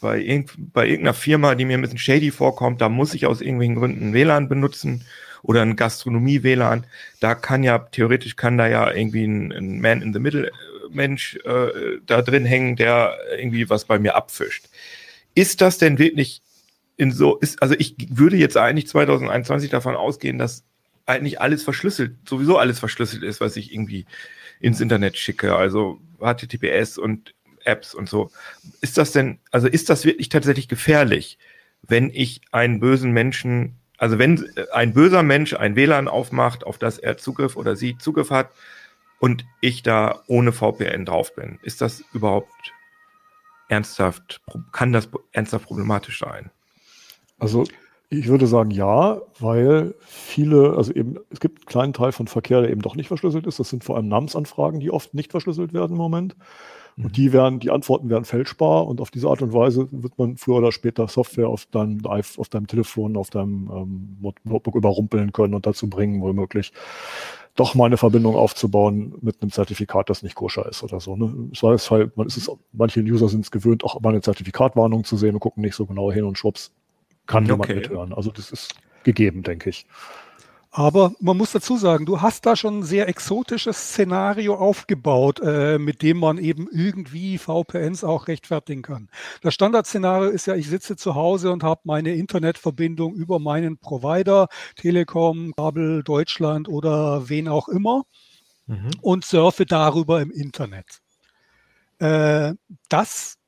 bei, 0.00 0.20
irg 0.20 0.50
bei 0.58 0.86
irgendeiner 0.86 1.14
Firma, 1.14 1.54
die 1.54 1.64
mir 1.64 1.78
ein 1.78 1.82
bisschen 1.82 1.98
shady 1.98 2.30
vorkommt, 2.30 2.80
da 2.80 2.88
muss 2.88 3.14
ich 3.14 3.26
aus 3.26 3.40
irgendwelchen 3.40 3.76
Gründen 3.76 4.12
WLAN 4.12 4.48
benutzen 4.48 5.04
oder 5.42 5.62
ein 5.62 5.76
Gastronomie-WLAN. 5.76 6.86
Da 7.20 7.34
kann 7.34 7.62
ja, 7.62 7.78
theoretisch 7.78 8.36
kann 8.36 8.58
da 8.58 8.66
ja 8.66 8.90
irgendwie 8.90 9.24
ein, 9.24 9.52
ein 9.52 9.80
Man 9.80 10.02
in 10.02 10.12
the 10.12 10.18
Middle 10.18 10.50
äh, 10.94 11.48
äh, 11.50 12.00
da 12.06 12.22
drin 12.22 12.44
hängen, 12.44 12.76
der 12.76 13.16
irgendwie 13.38 13.68
was 13.70 13.84
bei 13.84 13.98
mir 13.98 14.16
abfischt. 14.16 14.68
Ist 15.34 15.60
das 15.60 15.78
denn 15.78 15.98
wirklich 15.98 16.42
in 16.96 17.12
so, 17.12 17.36
ist, 17.36 17.62
also 17.62 17.74
ich 17.78 17.94
würde 18.10 18.36
jetzt 18.36 18.56
eigentlich 18.56 18.88
2021 18.88 19.70
davon 19.70 19.96
ausgehen, 19.96 20.38
dass 20.38 20.64
eigentlich 21.04 21.40
alles 21.40 21.62
verschlüsselt, 21.62 22.16
sowieso 22.28 22.58
alles 22.58 22.78
verschlüsselt 22.78 23.22
ist, 23.22 23.40
was 23.40 23.56
ich 23.56 23.72
irgendwie 23.72 24.06
ins 24.60 24.80
Internet 24.80 25.16
schicke, 25.16 25.54
also 25.54 26.00
HTTPS 26.18 26.98
und 26.98 27.34
Apps 27.66 27.94
und 27.94 28.08
so. 28.08 28.30
Ist 28.80 28.98
das 28.98 29.12
denn, 29.12 29.38
also 29.50 29.68
ist 29.68 29.90
das 29.90 30.04
wirklich 30.04 30.28
tatsächlich 30.28 30.68
gefährlich, 30.68 31.38
wenn 31.82 32.10
ich 32.10 32.40
einen 32.52 32.80
bösen 32.80 33.12
Menschen, 33.12 33.76
also 33.98 34.18
wenn 34.18 34.48
ein 34.72 34.92
böser 34.92 35.22
Mensch 35.22 35.54
ein 35.54 35.76
WLAN 35.76 36.08
aufmacht, 36.08 36.64
auf 36.64 36.78
das 36.78 36.98
er 36.98 37.16
Zugriff 37.16 37.56
oder 37.56 37.76
sie 37.76 37.98
Zugriff 37.98 38.30
hat 38.30 38.50
und 39.18 39.44
ich 39.60 39.82
da 39.82 40.22
ohne 40.26 40.52
VPN 40.52 41.04
drauf 41.04 41.34
bin? 41.34 41.58
Ist 41.62 41.80
das 41.80 42.02
überhaupt 42.12 42.50
ernsthaft, 43.68 44.42
kann 44.72 44.92
das 44.92 45.08
ernsthaft 45.32 45.66
problematisch 45.66 46.18
sein? 46.18 46.50
Also 47.38 47.64
ich 48.08 48.28
würde 48.28 48.46
sagen 48.46 48.70
ja, 48.70 49.20
weil 49.40 49.94
viele, 50.00 50.74
also 50.76 50.92
eben, 50.92 51.16
es 51.30 51.40
gibt 51.40 51.58
einen 51.58 51.66
kleinen 51.66 51.92
Teil 51.92 52.12
von 52.12 52.28
Verkehr, 52.28 52.60
der 52.60 52.70
eben 52.70 52.82
doch 52.82 52.94
nicht 52.94 53.08
verschlüsselt 53.08 53.46
ist. 53.46 53.58
Das 53.58 53.68
sind 53.68 53.82
vor 53.82 53.96
allem 53.96 54.08
Namensanfragen, 54.08 54.78
die 54.78 54.92
oft 54.92 55.12
nicht 55.14 55.32
verschlüsselt 55.32 55.72
werden 55.72 55.92
im 55.92 55.98
Moment. 55.98 56.36
Und 56.98 57.16
die 57.18 57.32
werden, 57.34 57.60
die 57.60 57.70
Antworten 57.70 58.08
werden 58.08 58.24
fälschbar 58.24 58.86
und 58.86 59.02
auf 59.02 59.10
diese 59.10 59.28
Art 59.28 59.42
und 59.42 59.52
Weise 59.52 59.86
wird 59.90 60.18
man 60.18 60.38
früher 60.38 60.56
oder 60.56 60.72
später 60.72 61.08
Software 61.08 61.48
auf 61.48 61.66
deinem, 61.66 62.04
auf 62.06 62.48
deinem 62.48 62.66
Telefon, 62.66 63.18
auf 63.18 63.28
deinem 63.28 63.70
ähm, 63.70 64.34
Notebook 64.44 64.74
überrumpeln 64.74 65.32
können 65.32 65.52
und 65.52 65.66
dazu 65.66 65.90
bringen, 65.90 66.22
womöglich 66.22 66.72
doch 67.54 67.74
mal 67.74 67.86
eine 67.86 67.98
Verbindung 67.98 68.34
aufzubauen 68.34 69.14
mit 69.20 69.42
einem 69.42 69.50
Zertifikat, 69.50 70.08
das 70.08 70.22
nicht 70.22 70.34
koscher 70.34 70.66
ist 70.68 70.82
oder 70.82 71.00
so. 71.00 71.16
Ne? 71.16 71.34
Das 71.50 71.62
heißt 71.62 71.90
halt, 71.90 72.16
man 72.16 72.26
ist 72.26 72.38
es, 72.38 72.50
manche 72.72 73.00
User 73.00 73.28
sind 73.28 73.44
es 73.44 73.50
gewöhnt, 73.50 73.84
auch 73.84 74.00
mal 74.00 74.10
eine 74.10 74.22
Zertifikatwarnung 74.22 75.04
zu 75.04 75.18
sehen 75.18 75.34
und 75.34 75.40
gucken 75.40 75.62
nicht 75.62 75.74
so 75.74 75.84
genau 75.84 76.10
hin 76.10 76.24
und 76.24 76.38
schwupps, 76.38 76.72
kann 77.26 77.44
okay. 77.44 77.52
jemand 77.52 77.68
mithören. 77.74 78.12
Also 78.14 78.30
das 78.30 78.50
ist 78.50 78.74
gegeben, 79.04 79.42
denke 79.42 79.70
ich. 79.70 79.86
Aber 80.76 81.14
man 81.20 81.38
muss 81.38 81.52
dazu 81.52 81.78
sagen, 81.78 82.04
du 82.04 82.20
hast 82.20 82.44
da 82.44 82.54
schon 82.54 82.80
ein 82.80 82.82
sehr 82.82 83.08
exotisches 83.08 83.78
Szenario 83.78 84.56
aufgebaut, 84.56 85.40
äh, 85.42 85.78
mit 85.78 86.02
dem 86.02 86.18
man 86.18 86.36
eben 86.36 86.68
irgendwie 86.70 87.38
VPNs 87.38 88.04
auch 88.04 88.28
rechtfertigen 88.28 88.82
kann. 88.82 89.08
Das 89.40 89.54
Standardszenario 89.54 90.28
ist 90.28 90.46
ja, 90.46 90.54
ich 90.54 90.68
sitze 90.68 90.96
zu 90.96 91.14
Hause 91.14 91.50
und 91.50 91.62
habe 91.62 91.80
meine 91.84 92.14
Internetverbindung 92.14 93.14
über 93.14 93.38
meinen 93.38 93.78
Provider, 93.78 94.48
Telekom, 94.74 95.54
Kabel 95.56 96.02
Deutschland 96.02 96.68
oder 96.68 97.26
wen 97.30 97.48
auch 97.48 97.68
immer 97.68 98.02
mhm. 98.66 98.90
und 99.00 99.24
surfe 99.24 99.64
darüber 99.64 100.20
im 100.20 100.30
Internet. 100.30 101.00
Äh, 102.00 102.52
das 102.90 103.38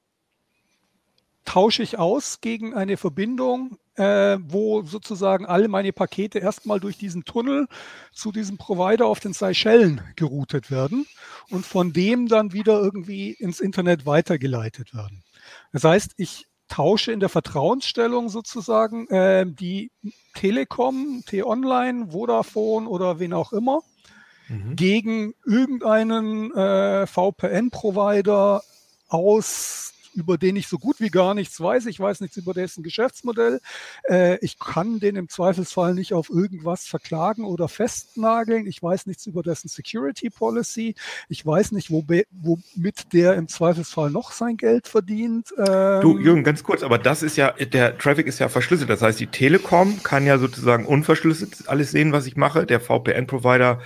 tausche 1.44 1.82
ich 1.82 1.98
aus 1.98 2.40
gegen 2.40 2.72
eine 2.72 2.96
Verbindung 2.96 3.76
äh, 3.98 4.38
wo 4.40 4.82
sozusagen 4.82 5.44
alle 5.46 5.68
meine 5.68 5.92
Pakete 5.92 6.38
erstmal 6.38 6.80
durch 6.80 6.96
diesen 6.96 7.24
Tunnel 7.24 7.66
zu 8.12 8.32
diesem 8.32 8.56
Provider 8.56 9.06
auf 9.06 9.20
den 9.20 9.32
Seychellen 9.32 10.00
geroutet 10.16 10.70
werden 10.70 11.06
und 11.50 11.66
von 11.66 11.92
dem 11.92 12.28
dann 12.28 12.52
wieder 12.52 12.80
irgendwie 12.80 13.32
ins 13.32 13.60
Internet 13.60 14.06
weitergeleitet 14.06 14.94
werden. 14.94 15.24
Das 15.72 15.84
heißt, 15.84 16.12
ich 16.16 16.46
tausche 16.68 17.12
in 17.12 17.20
der 17.20 17.28
Vertrauensstellung 17.28 18.28
sozusagen 18.28 19.08
äh, 19.08 19.46
die 19.46 19.90
Telekom, 20.34 21.22
T-Online, 21.26 22.08
Vodafone 22.12 22.88
oder 22.88 23.18
wen 23.18 23.32
auch 23.32 23.52
immer 23.52 23.80
mhm. 24.48 24.76
gegen 24.76 25.34
irgendeinen 25.46 26.54
äh, 26.54 27.06
VPN-Provider 27.06 28.62
aus 29.08 29.94
über 30.14 30.38
den 30.38 30.56
ich 30.56 30.68
so 30.68 30.78
gut 30.78 31.00
wie 31.00 31.10
gar 31.10 31.34
nichts 31.34 31.60
weiß. 31.60 31.86
Ich 31.86 31.98
weiß 31.98 32.20
nichts 32.20 32.36
über 32.36 32.54
dessen 32.54 32.82
Geschäftsmodell. 32.82 33.60
Äh, 34.08 34.38
ich 34.44 34.58
kann 34.58 35.00
den 35.00 35.16
im 35.16 35.28
Zweifelsfall 35.28 35.94
nicht 35.94 36.12
auf 36.12 36.30
irgendwas 36.30 36.86
verklagen 36.86 37.44
oder 37.44 37.68
festnageln. 37.68 38.66
Ich 38.66 38.82
weiß 38.82 39.06
nichts 39.06 39.26
über 39.26 39.42
dessen 39.42 39.68
Security 39.68 40.30
Policy. 40.30 40.94
Ich 41.28 41.44
weiß 41.44 41.72
nicht, 41.72 41.90
wo, 41.90 42.04
womit 42.30 43.12
der 43.12 43.34
im 43.34 43.48
Zweifelsfall 43.48 44.10
noch 44.10 44.32
sein 44.32 44.56
Geld 44.56 44.88
verdient. 44.88 45.54
Ähm, 45.56 46.00
du, 46.00 46.18
Jürgen, 46.18 46.44
ganz 46.44 46.62
kurz, 46.62 46.82
aber 46.82 46.98
das 46.98 47.22
ist 47.22 47.36
ja, 47.36 47.52
der 47.52 47.96
Traffic 47.98 48.26
ist 48.26 48.38
ja 48.38 48.48
verschlüsselt. 48.48 48.90
Das 48.90 49.02
heißt, 49.02 49.20
die 49.20 49.26
Telekom 49.26 50.02
kann 50.02 50.26
ja 50.26 50.38
sozusagen 50.38 50.86
unverschlüsselt 50.86 51.68
alles 51.68 51.90
sehen, 51.90 52.12
was 52.12 52.26
ich 52.26 52.36
mache. 52.36 52.66
Der 52.66 52.80
VPN-Provider 52.80 53.80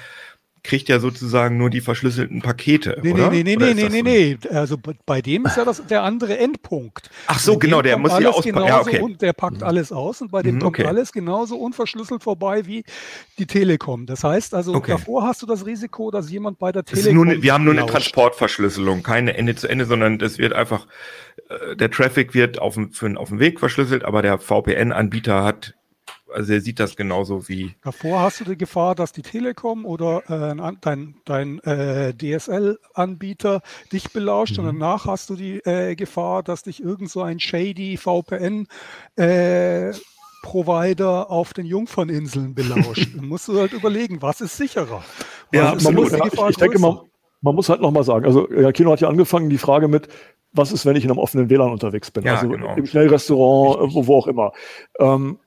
kriegt 0.64 0.88
ja 0.88 1.00
sozusagen 1.00 1.56
nur 1.56 1.70
die 1.70 1.80
verschlüsselten 1.80 2.40
Pakete. 2.40 2.98
Nee, 3.02 3.12
oder? 3.12 3.30
nee, 3.30 3.42
nee, 3.42 3.56
oder 3.56 3.66
nee, 3.66 3.74
nee, 3.74 3.82
so? 3.82 3.88
nee, 3.88 4.02
nee. 4.02 4.48
Also 4.50 4.76
bei 5.06 5.20
dem 5.20 5.44
ist 5.46 5.56
ja 5.56 5.64
das 5.64 5.84
der 5.86 6.02
andere 6.04 6.38
Endpunkt. 6.38 7.10
Ach 7.26 7.38
so, 7.40 7.54
Bei 7.54 7.66
genau, 7.66 7.82
der 7.82 7.98
muss 7.98 8.16
ja 8.18 8.30
auspacken. 8.30 8.66
Ja, 8.68 8.80
okay. 8.80 9.00
und 9.00 9.20
der 9.22 9.32
packt 9.32 9.62
alles 9.62 9.90
aus 9.90 10.20
und 10.22 10.30
bei 10.30 10.42
dem 10.42 10.56
Mhm, 10.56 10.60
kommt 10.60 10.78
okay. 10.78 10.86
alles 10.86 11.12
genauso 11.12 11.56
unverschlüsselt 11.56 12.22
vorbei 12.22 12.66
wie 12.66 12.84
die 13.38 13.46
Telekom. 13.46 14.06
Das 14.06 14.22
heißt 14.24 14.54
also, 14.54 14.74
Okay. 14.74 14.92
davor 14.92 15.24
hast 15.24 15.42
du 15.42 15.46
das 15.46 15.66
Risiko, 15.66 16.10
dass 16.10 16.30
jemand 16.30 16.58
bei 16.58 16.70
der 16.72 16.84
Telekom. 16.84 17.14
nur 17.14 17.26
eine, 17.26 17.42
wir 17.42 17.52
haben 17.54 17.64
nur 17.64 17.72
eine 17.72 17.80
lauscht. 17.82 17.92
Transportverschlüsselung, 17.94 19.02
keine 19.02 19.36
Ende 19.36 19.54
zu 19.56 19.68
Ende, 19.68 19.84
sondern 19.84 20.18
das 20.18 20.38
wird 20.38 20.52
einfach, 20.52 20.86
äh, 21.48 21.74
der 21.76 21.90
Traffic 21.90 22.34
wird 22.34 22.60
auf 22.60 22.74
dem, 22.74 22.92
für, 22.92 23.16
auf 23.18 23.28
dem 23.30 23.38
Weg 23.40 23.58
verschlüsselt, 23.58 24.04
aber 24.04 24.22
der 24.22 24.38
VPN-Anbieter 24.38 25.42
hat, 25.44 25.74
also 26.34 26.52
er 26.52 26.60
sieht 26.60 26.80
das 26.80 26.96
genauso 26.96 27.48
wie, 27.48 27.74
Davor 27.82 28.20
hast 28.20 28.40
du 28.40 28.44
die 28.44 28.56
Gefahr, 28.56 28.94
dass 28.94 29.12
die 29.12 29.22
Telekom 29.22 29.84
oder 29.84 30.22
äh, 30.28 30.72
dein, 30.80 31.14
dein 31.24 31.58
äh, 31.60 32.12
DSL-Anbieter 32.14 33.62
dich 33.92 34.12
belauscht 34.12 34.58
Mhm. 34.58 34.66
und 34.68 34.78
danach 34.80 35.06
hast 35.06 35.30
du 35.30 35.36
die 35.36 35.58
äh, 35.64 35.94
Gefahr, 35.94 36.42
dass 36.42 36.62
dich 36.62 36.82
irgend 36.82 37.10
so 37.10 37.22
ein 37.22 37.40
shady 37.40 37.96
VPN 37.96 38.66
äh, 39.16 39.92
Provider 40.42 41.30
auf 41.30 41.54
den 41.54 41.66
Jungferninseln 41.66 42.54
belauscht. 42.54 43.08
Dann 43.16 43.26
musst 43.26 43.48
du 43.48 43.58
halt 43.58 43.72
überlegen, 43.72 44.20
was 44.22 44.40
ist 44.40 44.56
sicherer? 44.56 45.04
Ja, 45.52 45.72
Was 45.72 45.76
ist 45.78 45.84
man 45.84 45.94
muss, 45.94 46.10
ja, 46.12 46.18
Gefahr 46.18 46.50
ich 46.50 46.56
denke, 46.56 46.78
größer? 46.78 46.86
man, 46.94 47.00
man 47.42 47.54
muss 47.54 47.68
halt 47.68 47.80
nochmal 47.80 48.04
sagen, 48.04 48.24
also 48.26 48.50
ja, 48.52 48.72
Kino 48.72 48.90
hat 48.92 49.00
ja 49.00 49.08
angefangen, 49.08 49.50
die 49.50 49.58
Frage 49.58 49.86
mit, 49.88 50.08
was 50.52 50.72
ist, 50.72 50.84
wenn 50.84 50.96
ich 50.96 51.04
in 51.04 51.10
einem 51.10 51.18
offenen 51.18 51.48
WLAN 51.48 51.70
unterwegs 51.70 52.10
bin? 52.10 52.24
Ja, 52.24 52.34
also 52.34 52.48
genau. 52.48 52.74
im 52.76 52.86
Schnellrestaurant, 52.86 53.94
wo, 53.94 54.06
wo 54.06 54.18
auch 54.18 54.26
immer. 54.26 54.52
Ähm, 54.98 55.38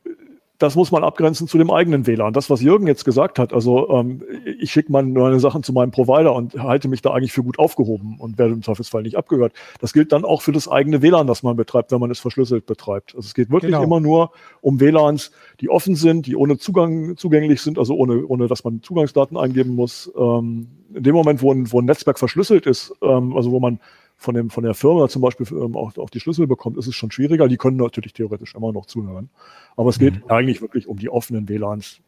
das 0.57 0.75
muss 0.75 0.91
man 0.91 1.03
abgrenzen 1.03 1.47
zu 1.47 1.57
dem 1.57 1.69
eigenen 1.69 2.07
WLAN. 2.07 2.31
Das, 2.31 2.49
was 2.49 2.61
Jürgen 2.61 2.87
jetzt 2.87 3.03
gesagt 3.03 3.39
hat, 3.39 3.51
also 3.51 3.89
ähm, 3.89 4.23
ich 4.59 4.71
schicke 4.71 4.91
meine, 4.91 5.09
meine 5.09 5.39
Sachen 5.39 5.63
zu 5.63 5.73
meinem 5.73 5.91
Provider 5.91 6.33
und 6.33 6.53
halte 6.55 6.87
mich 6.87 7.01
da 7.01 7.11
eigentlich 7.11 7.33
für 7.33 7.43
gut 7.43 7.59
aufgehoben 7.59 8.15
und 8.19 8.37
werde 8.37 8.53
im 8.53 8.61
Zweifelsfall 8.61 9.01
nicht 9.03 9.17
abgehört. 9.17 9.53
Das 9.81 9.91
gilt 9.91 10.11
dann 10.13 10.23
auch 10.23 10.41
für 10.41 10.53
das 10.53 10.67
eigene 10.69 11.01
WLAN, 11.01 11.27
das 11.27 11.43
man 11.43 11.57
betreibt, 11.57 11.91
wenn 11.91 11.99
man 11.99 12.09
es 12.11 12.19
verschlüsselt 12.19 12.65
betreibt. 12.65 13.15
Also 13.15 13.25
es 13.27 13.33
geht 13.33 13.49
wirklich 13.49 13.71
Genau. 13.71 13.83
immer 13.83 13.99
nur 13.99 14.31
um 14.61 14.79
WLANs, 14.79 15.31
die 15.59 15.69
offen 15.69 15.95
sind, 15.95 16.25
die 16.27 16.35
ohne 16.35 16.57
Zugang 16.57 17.17
zugänglich 17.17 17.61
sind, 17.61 17.77
also 17.77 17.95
ohne, 17.95 18.25
ohne 18.25 18.47
dass 18.47 18.63
man 18.63 18.81
Zugangsdaten 18.81 19.37
eingeben 19.37 19.75
muss. 19.75 20.11
Ähm, 20.17 20.67
in 20.93 21.03
dem 21.03 21.15
Moment, 21.15 21.41
wo 21.41 21.51
ein, 21.51 21.71
wo 21.71 21.81
ein 21.81 21.85
Netzwerk 21.85 22.17
verschlüsselt 22.19 22.65
ist, 22.65 22.93
ähm, 23.01 23.35
also 23.35 23.51
wo 23.51 23.59
man 23.59 23.79
von, 24.17 24.35
dem, 24.35 24.49
von 24.49 24.63
der 24.63 24.73
Firma 24.73 25.07
zum 25.07 25.21
Beispiel 25.21 25.47
ähm, 25.51 25.75
auch, 25.75 25.97
auch 25.97 26.09
die 26.09 26.19
Schlüssel 26.19 26.47
bekommt, 26.47 26.77
ist 26.77 26.87
es 26.87 26.95
schon 26.95 27.11
schwieriger. 27.11 27.47
Die 27.47 27.57
können 27.57 27.77
natürlich 27.77 28.13
theoretisch 28.13 28.55
immer 28.55 28.71
noch 28.71 28.85
zuhören. 28.85 29.29
Aber 29.75 29.89
es 29.89 29.99
geht 29.99 30.29
eigentlich 30.29 30.61
wirklich 30.61 30.87
um 30.87 30.97
die 30.97 31.09
offenen 31.09 31.47
WLANs 31.49 31.99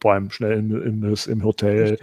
beim 0.00 0.30
schnellen 0.30 0.70
Imbiss, 0.82 1.26
im 1.26 1.44
Hotel. 1.44 1.98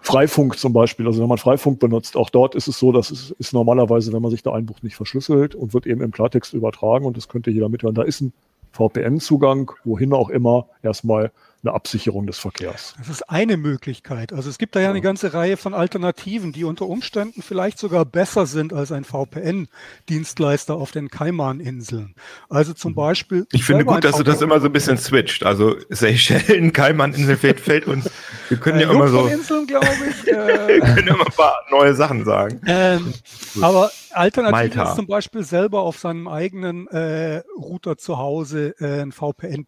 Freifunk 0.00 0.58
zum 0.58 0.72
Beispiel, 0.72 1.06
also 1.06 1.20
wenn 1.20 1.28
man 1.28 1.38
Freifunk 1.38 1.80
benutzt, 1.80 2.16
auch 2.16 2.30
dort 2.30 2.54
ist 2.54 2.68
es 2.68 2.78
so, 2.78 2.92
dass 2.92 3.10
es 3.10 3.32
ist 3.32 3.52
normalerweise, 3.52 4.12
wenn 4.12 4.22
man 4.22 4.30
sich 4.30 4.42
da 4.42 4.52
einbucht, 4.52 4.84
nicht 4.84 4.96
verschlüsselt 4.96 5.54
und 5.54 5.74
wird 5.74 5.86
eben 5.86 6.00
im 6.00 6.12
Klartext 6.12 6.54
übertragen 6.54 7.04
und 7.04 7.16
das 7.16 7.28
könnte 7.28 7.50
jeder 7.50 7.68
mithören. 7.68 7.94
Da 7.94 8.02
ist 8.02 8.20
ein 8.20 8.32
VPN-Zugang, 8.70 9.72
wohin 9.84 10.12
auch 10.12 10.30
immer, 10.30 10.66
erstmal 10.82 11.32
eine 11.64 11.74
Absicherung 11.74 12.26
des 12.26 12.38
Verkehrs. 12.38 12.94
Das 12.98 13.08
ist 13.08 13.28
eine 13.30 13.56
Möglichkeit. 13.56 14.32
Also 14.32 14.50
es 14.50 14.58
gibt 14.58 14.74
da 14.74 14.80
ja 14.80 14.90
eine 14.90 15.00
ganze 15.00 15.32
Reihe 15.32 15.56
von 15.56 15.74
Alternativen, 15.74 16.52
die 16.52 16.64
unter 16.64 16.86
Umständen 16.86 17.40
vielleicht 17.42 17.78
sogar 17.78 18.04
besser 18.04 18.46
sind 18.46 18.72
als 18.72 18.90
ein 18.90 19.04
VPN-Dienstleister 19.04 20.74
auf 20.74 20.90
den 20.92 21.08
Kaiman-Inseln. 21.08 22.14
Also 22.48 22.72
zum 22.72 22.94
Beispiel. 22.94 23.40
Mhm. 23.40 23.46
ich 23.52 23.64
finde 23.64 23.84
gut, 23.84 24.04
dass 24.04 24.16
du 24.16 24.22
das 24.24 24.40
immer 24.40 24.60
so 24.60 24.66
ein 24.66 24.72
bisschen 24.72 24.98
switcht. 24.98 25.44
Also 25.44 25.76
Seychellen, 25.88 26.72
Kaiman-Insel 26.74 27.36
fällt, 27.36 27.60
fällt 27.60 27.86
uns, 27.86 28.10
wir 28.48 28.56
können 28.58 28.80
ja 28.80 28.88
Äh, 28.90 28.94
immer 28.94 29.08
so, 29.08 29.28
glaube 29.66 29.86
ich. 30.10 30.26
wir 30.26 30.68
Äh, 30.68 30.80
können 30.80 31.08
immer 31.08 31.26
ein 31.26 31.32
paar 31.32 31.56
neue 31.70 31.94
Sachen 31.94 32.24
sagen. 32.24 32.60
ähm, 32.66 33.12
aber 33.60 33.90
Alternativ 34.10 34.74
ist 34.82 34.96
zum 34.96 35.06
Beispiel 35.06 35.44
selber 35.44 35.80
auf 35.82 35.98
seinem 35.98 36.26
eigenen 36.28 36.86
äh, 36.88 37.42
Router 37.56 37.96
zu 37.96 38.18
Hause 38.18 38.74
äh, 38.80 39.00
ein 39.02 39.12
VPN 39.12 39.66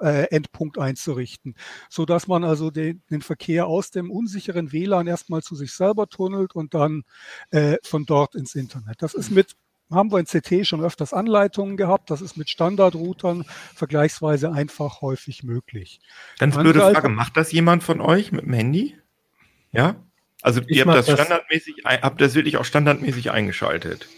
äh, 0.00 0.24
Endpunkt 0.30 0.78
einzurichten, 0.78 1.54
so 1.88 2.04
dass 2.04 2.26
man 2.26 2.44
also 2.44 2.70
den, 2.70 3.02
den 3.10 3.22
Verkehr 3.22 3.66
aus 3.66 3.90
dem 3.90 4.10
unsicheren 4.10 4.72
WLAN 4.72 5.06
erstmal 5.06 5.42
zu 5.42 5.54
sich 5.54 5.72
selber 5.72 6.08
tunnelt 6.08 6.54
und 6.54 6.74
dann 6.74 7.04
äh, 7.50 7.76
von 7.82 8.06
dort 8.06 8.34
ins 8.34 8.54
Internet. 8.54 9.02
Das 9.02 9.14
ist 9.14 9.30
mit 9.30 9.56
haben 9.90 10.12
wir 10.12 10.18
in 10.18 10.26
CT 10.26 10.66
schon 10.66 10.84
öfters 10.84 11.12
Anleitungen 11.12 11.76
gehabt. 11.76 12.10
Das 12.10 12.20
ist 12.20 12.36
mit 12.36 12.48
Standardroutern 12.48 13.44
vergleichsweise 13.74 14.52
einfach 14.52 15.00
häufig 15.00 15.42
möglich. 15.42 16.00
Ganz 16.38 16.56
Andere 16.56 16.74
blöde 16.74 16.92
Frage, 16.92 17.08
macht 17.08 17.36
das 17.36 17.50
jemand 17.52 17.82
von 17.82 18.00
euch 18.00 18.32
mit 18.32 18.44
dem 18.44 18.52
Handy? 18.52 18.96
Ja? 19.72 19.96
Also 20.42 20.60
ihr 20.68 20.84
habt 20.84 20.96
das 20.96 21.06
das- 21.06 21.18
standardmäßig, 21.20 21.82
habt 21.84 22.20
das 22.20 22.34
wirklich 22.34 22.56
auch 22.56 22.64
standardmäßig 22.64 23.30
eingeschaltet. 23.30 24.08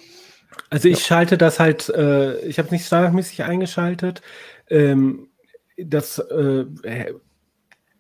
Also 0.68 0.88
ich 0.88 1.04
schalte 1.04 1.38
das 1.38 1.58
halt, 1.58 1.88
äh, 1.88 2.38
ich 2.46 2.58
habe 2.58 2.66
es 2.66 2.72
nicht 2.72 2.86
standardmäßig 2.86 3.42
eingeschaltet. 3.44 4.20
Ähm, 4.68 5.28
das, 5.76 6.18
äh, 6.18 6.64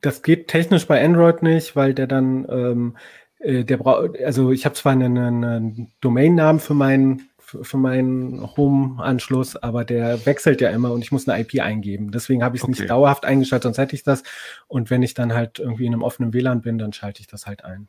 das 0.00 0.22
geht 0.22 0.48
technisch 0.48 0.86
bei 0.86 1.04
Android 1.04 1.42
nicht, 1.42 1.76
weil 1.76 1.94
der 1.94 2.06
dann, 2.06 2.46
ähm, 2.50 2.96
äh, 3.40 3.64
der 3.64 3.76
braucht, 3.76 4.20
also 4.22 4.50
ich 4.52 4.64
habe 4.64 4.74
zwar 4.74 4.92
einen, 4.92 5.16
einen 5.18 5.92
Domainnamen 6.00 6.60
für 6.60 6.74
meinen 6.74 7.28
für 7.38 7.64
für 7.64 7.76
meinen 7.76 8.40
Home-Anschluss, 8.56 9.56
aber 9.56 9.84
der 9.84 10.24
wechselt 10.26 10.60
ja 10.60 10.70
immer 10.70 10.92
und 10.92 11.02
ich 11.02 11.12
muss 11.12 11.28
eine 11.28 11.40
IP 11.40 11.60
eingeben. 11.60 12.10
Deswegen 12.12 12.42
habe 12.42 12.56
ich 12.56 12.62
es 12.62 12.68
Okay. 12.68 12.80
nicht 12.80 12.90
dauerhaft 12.90 13.24
eingeschaltet, 13.24 13.64
sonst 13.64 13.78
hätte 13.78 13.94
ich 13.94 14.04
das. 14.04 14.22
Und 14.68 14.90
wenn 14.90 15.02
ich 15.02 15.14
dann 15.14 15.34
halt 15.34 15.58
irgendwie 15.58 15.86
in 15.86 15.92
einem 15.92 16.02
offenen 16.02 16.32
WLAN 16.32 16.62
bin, 16.62 16.78
dann 16.78 16.92
schalte 16.92 17.20
ich 17.20 17.26
das 17.26 17.46
halt 17.46 17.64
ein. 17.64 17.88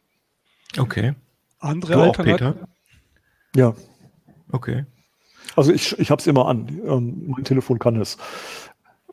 Okay. 0.78 1.14
Andere 1.60 1.94
Du 1.94 2.00
auch, 2.00 2.06
Alternativen. 2.18 2.54
Peter? 2.56 2.68
Ja, 3.56 3.76
Okay. 4.52 4.86
also 5.56 5.72
ich, 5.72 5.98
ich 5.98 6.12
habe 6.12 6.20
es 6.20 6.28
immer 6.28 6.48
an. 6.48 6.68
Ähm, 6.86 7.24
mein 7.28 7.44
Telefon 7.44 7.80
kann 7.80 8.00
es. 8.00 8.18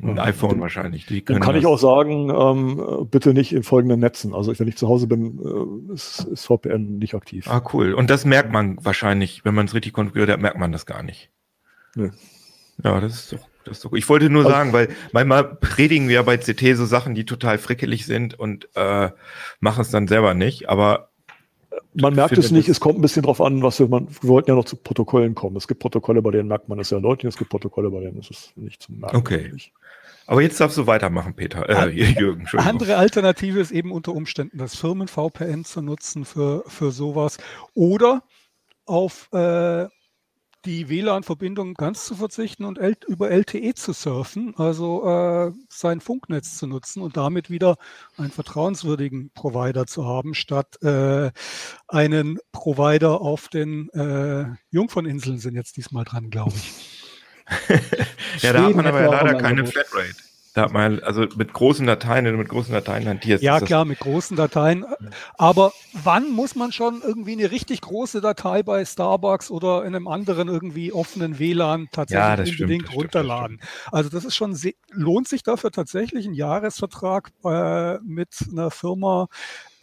Ein 0.02 0.18
iPhone 0.18 0.60
wahrscheinlich. 0.60 1.06
Die 1.06 1.24
Dann 1.24 1.40
kann 1.40 1.56
ich 1.56 1.62
das. 1.62 1.70
auch 1.70 1.78
sagen, 1.78 2.30
ähm, 2.30 3.06
bitte 3.10 3.34
nicht 3.34 3.52
in 3.52 3.62
folgenden 3.62 4.00
Netzen. 4.00 4.34
Also 4.34 4.58
wenn 4.58 4.68
ich 4.68 4.76
zu 4.76 4.88
Hause 4.88 5.06
bin, 5.06 5.38
äh, 5.90 5.92
ist, 5.94 6.24
ist 6.24 6.46
VPN 6.46 6.98
nicht 6.98 7.14
aktiv. 7.14 7.46
Ah, 7.48 7.62
cool. 7.72 7.92
Und 7.94 8.10
das 8.10 8.24
merkt 8.24 8.52
man 8.52 8.78
wahrscheinlich, 8.84 9.44
wenn 9.44 9.54
man 9.54 9.66
es 9.66 9.74
richtig 9.74 9.92
konfiguriert 9.92 10.30
hat, 10.30 10.40
merkt 10.40 10.58
man 10.58 10.72
das 10.72 10.86
gar 10.86 11.02
nicht. 11.02 11.30
Nö. 11.94 12.10
Ja, 12.82 13.00
das 13.00 13.14
ist 13.14 13.32
doch, 13.34 13.38
das 13.64 13.76
ist 13.78 13.84
doch 13.84 13.90
gut. 13.90 13.98
Ich 13.98 14.08
wollte 14.08 14.30
nur 14.30 14.42
Also- 14.44 14.50
sagen, 14.56 14.72
weil 14.72 14.88
manchmal 15.12 15.44
predigen 15.44 16.08
wir 16.08 16.22
bei 16.22 16.38
CT 16.38 16.74
so 16.76 16.86
Sachen, 16.86 17.14
die 17.14 17.24
total 17.26 17.58
frickelig 17.58 18.06
sind 18.06 18.38
und 18.38 18.68
äh, 18.74 19.10
machen 19.60 19.82
es 19.82 19.90
dann 19.90 20.08
selber 20.08 20.32
nicht. 20.34 20.68
Aber 20.70 21.10
Man 21.92 22.14
merkt 22.14 22.38
es 22.38 22.50
nicht, 22.52 22.68
es 22.68 22.80
kommt 22.80 22.98
ein 22.98 23.02
bisschen 23.02 23.22
drauf 23.24 23.40
an, 23.40 23.62
was 23.62 23.78
wir, 23.80 23.88
man, 23.88 24.08
wir 24.08 24.28
wollten 24.30 24.50
ja 24.50 24.54
noch 24.56 24.64
zu 24.64 24.76
Protokollen 24.76 25.34
kommen. 25.34 25.56
Es 25.56 25.68
gibt 25.68 25.80
Protokolle, 25.80 26.22
bei 26.22 26.30
denen 26.30 26.48
merkt 26.48 26.68
man 26.68 26.78
es 26.78 26.88
sehr 26.88 27.00
deutlich, 27.00 27.28
es 27.28 27.36
gibt 27.36 27.50
Protokolle, 27.50 27.90
bei 27.90 28.00
denen 28.00 28.18
ist 28.20 28.30
es 28.30 28.52
nicht 28.56 28.80
zu 28.82 28.92
merken. 28.92 29.16
Okay. 29.16 29.44
eigentlich. 29.46 29.72
Aber 30.30 30.42
jetzt 30.42 30.60
darfst 30.60 30.78
du 30.78 30.86
weitermachen, 30.86 31.34
Peter. 31.34 31.68
Äh, 31.68 31.90
Jürgen. 31.90 32.46
Andere 32.56 32.96
Alternative 32.96 33.58
ist 33.58 33.72
eben 33.72 33.90
unter 33.90 34.12
Umständen 34.12 34.58
das 34.58 34.76
Firmen-VPN 34.76 35.64
zu 35.64 35.82
nutzen 35.82 36.24
für, 36.24 36.62
für 36.68 36.92
sowas 36.92 37.38
oder 37.74 38.22
auf 38.86 39.28
äh, 39.32 39.88
die 40.66 40.88
WLAN-Verbindung 40.88 41.74
ganz 41.74 42.04
zu 42.04 42.14
verzichten 42.14 42.64
und 42.64 42.78
L 42.78 42.96
über 43.08 43.28
LTE 43.28 43.74
zu 43.74 43.92
surfen, 43.92 44.54
also 44.56 45.04
äh, 45.04 45.52
sein 45.68 46.00
Funknetz 46.00 46.58
zu 46.58 46.68
nutzen 46.68 47.02
und 47.02 47.16
damit 47.16 47.50
wieder 47.50 47.76
einen 48.16 48.30
vertrauenswürdigen 48.30 49.32
Provider 49.32 49.86
zu 49.88 50.06
haben, 50.06 50.34
statt 50.34 50.80
äh, 50.82 51.32
einen 51.88 52.38
Provider 52.52 53.20
auf 53.20 53.48
den 53.48 53.88
äh, 53.88 54.44
Jungferninseln 54.70 55.38
sind 55.38 55.56
jetzt 55.56 55.76
diesmal 55.76 56.04
dran, 56.04 56.30
glaube 56.30 56.52
ich. 56.54 56.89
Ja, 58.40 58.52
da 58.52 58.64
hat 58.64 58.74
man 58.74 58.86
aber 58.86 59.02
ja 59.02 59.10
leider 59.10 59.34
keine. 59.34 59.66
Flatrate. 59.66 60.14
Da 60.54 60.62
hat 60.62 60.72
man 60.72 60.98
also 61.00 61.26
mit 61.36 61.52
großen 61.52 61.86
Dateien, 61.86 62.24
wenn 62.24 62.32
du 62.32 62.38
mit 62.38 62.48
großen 62.48 62.74
Dateien 62.74 63.06
hantierst. 63.06 63.42
Ja, 63.42 63.60
klar, 63.60 63.84
mit 63.84 64.00
großen 64.00 64.36
Dateien. 64.36 64.84
Aber 65.38 65.72
wann 65.92 66.32
muss 66.32 66.56
man 66.56 66.72
schon 66.72 67.02
irgendwie 67.04 67.32
eine 67.32 67.52
richtig 67.52 67.82
große 67.82 68.20
Datei 68.20 68.64
bei 68.64 68.84
Starbucks 68.84 69.52
oder 69.52 69.84
in 69.84 69.94
einem 69.94 70.08
anderen 70.08 70.48
irgendwie 70.48 70.92
offenen 70.92 71.38
WLAN 71.38 71.82
Ja, 71.82 71.88
tatsächlich 71.92 72.54
stimmt, 72.54 72.60
unbedingt 72.62 72.82
das 72.82 72.94
stimmt, 72.94 73.14
das 73.14 73.22
runterladen? 73.22 73.60
Also 73.92 74.10
das 74.10 74.24
ist 74.24 74.34
schon, 74.34 74.58
lohnt 74.90 75.28
sich 75.28 75.44
dafür 75.44 75.70
tatsächlich 75.70 76.26
ein 76.26 76.34
Jahresvertrag 76.34 77.30
äh, 77.44 77.98
mit 77.98 78.30
einer 78.50 78.72
Firma 78.72 79.28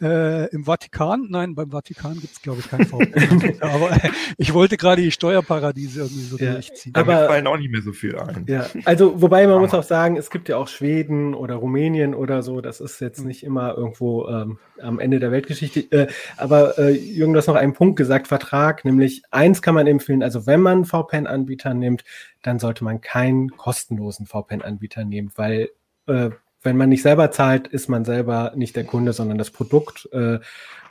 äh, 0.00 0.46
im 0.50 0.64
Vatikan? 0.64 1.26
Nein, 1.28 1.54
beim 1.54 1.70
Vatikan 1.70 2.14
gibt 2.14 2.32
es, 2.34 2.42
glaube 2.42 2.60
ich, 2.60 2.68
keinen 2.70 2.86
VPN. 2.86 3.58
Aber 3.62 3.90
äh, 3.92 4.10
ich 4.36 4.54
wollte 4.54 4.76
gerade 4.76 5.02
die 5.02 5.10
Steuerparadiese 5.10 6.00
irgendwie 6.02 6.22
so 6.22 6.36
Ja, 6.38 6.52
durchziehen. 6.52 6.92
Da 6.92 7.00
aber- 7.00 7.26
fallen 7.26 7.46
auch 7.46 7.56
nicht 7.56 7.70
mehr 7.70 7.82
so 7.82 7.92
viel 7.92 8.16
ein. 8.18 8.44
Ja, 8.48 8.66
also 8.84 9.20
wobei 9.20 9.42
man 9.46 9.56
Hammer. 9.56 9.60
muss 9.62 9.74
auch 9.74 9.82
sagen, 9.82 10.16
es 10.16 10.30
gibt 10.30 10.48
ja 10.48 10.56
auch 10.56 10.68
Schweden 10.68 11.34
oder 11.34 11.56
Rumänien 11.56 12.14
oder 12.14 12.42
so, 12.42 12.60
das 12.60 12.80
ist 12.80 13.00
jetzt 13.00 13.24
nicht 13.24 13.42
immer 13.42 13.74
irgendwo 13.76 14.28
ähm, 14.28 14.58
am 14.80 14.98
Ende 15.00 15.18
der 15.20 15.30
Weltgeschichte. 15.32 15.80
Äh, 15.90 16.06
aber 16.36 16.78
äh, 16.78 16.90
Jürgen, 16.90 17.32
du 17.32 17.38
hast 17.38 17.46
noch 17.48 17.54
einen 17.56 17.72
Punkt 17.72 17.96
gesagt, 17.96 18.28
Vertrag, 18.28 18.84
nämlich 18.84 19.22
eins 19.30 19.62
kann 19.62 19.74
man 19.74 19.86
empfehlen, 19.86 20.22
also 20.22 20.46
wenn 20.46 20.60
man 20.60 20.84
VPN-Anbieter 20.84 21.74
nimmt, 21.74 22.04
dann 22.42 22.58
sollte 22.58 22.84
man 22.84 23.00
keinen 23.00 23.50
kostenlosen 23.56 24.26
VPN-Anbieter 24.26 25.04
nehmen, 25.04 25.32
weil 25.36 25.70
äh, 26.06 26.30
wenn 26.68 26.76
man 26.76 26.90
nicht 26.90 27.02
selber 27.02 27.30
zahlt, 27.30 27.66
ist 27.66 27.88
man 27.88 28.04
selber 28.04 28.52
nicht 28.54 28.76
der 28.76 28.84
Kunde, 28.84 29.14
sondern 29.14 29.38
das 29.38 29.50
Produkt. 29.50 30.06
Äh, 30.12 30.38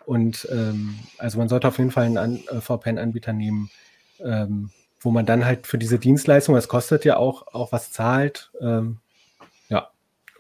und 0.05 0.47
ähm, 0.51 0.97
also 1.19 1.37
man 1.37 1.49
sollte 1.49 1.67
auf 1.67 1.77
jeden 1.77 1.91
Fall 1.91 2.05
einen 2.05 2.17
An 2.17 2.39
äh, 2.49 2.61
VPN-Anbieter 2.61 3.31
nehmen, 3.31 3.69
ähm, 4.19 4.71
wo 4.99 5.11
man 5.11 5.27
dann 5.27 5.45
halt 5.45 5.67
für 5.67 5.77
diese 5.77 5.99
Dienstleistung, 5.99 6.55
das 6.55 6.67
kostet 6.67 7.05
ja 7.05 7.17
auch, 7.17 7.45
auch 7.53 7.71
was 7.71 7.91
zahlt, 7.91 8.51
ähm, 8.59 8.97
ja, 9.69 9.91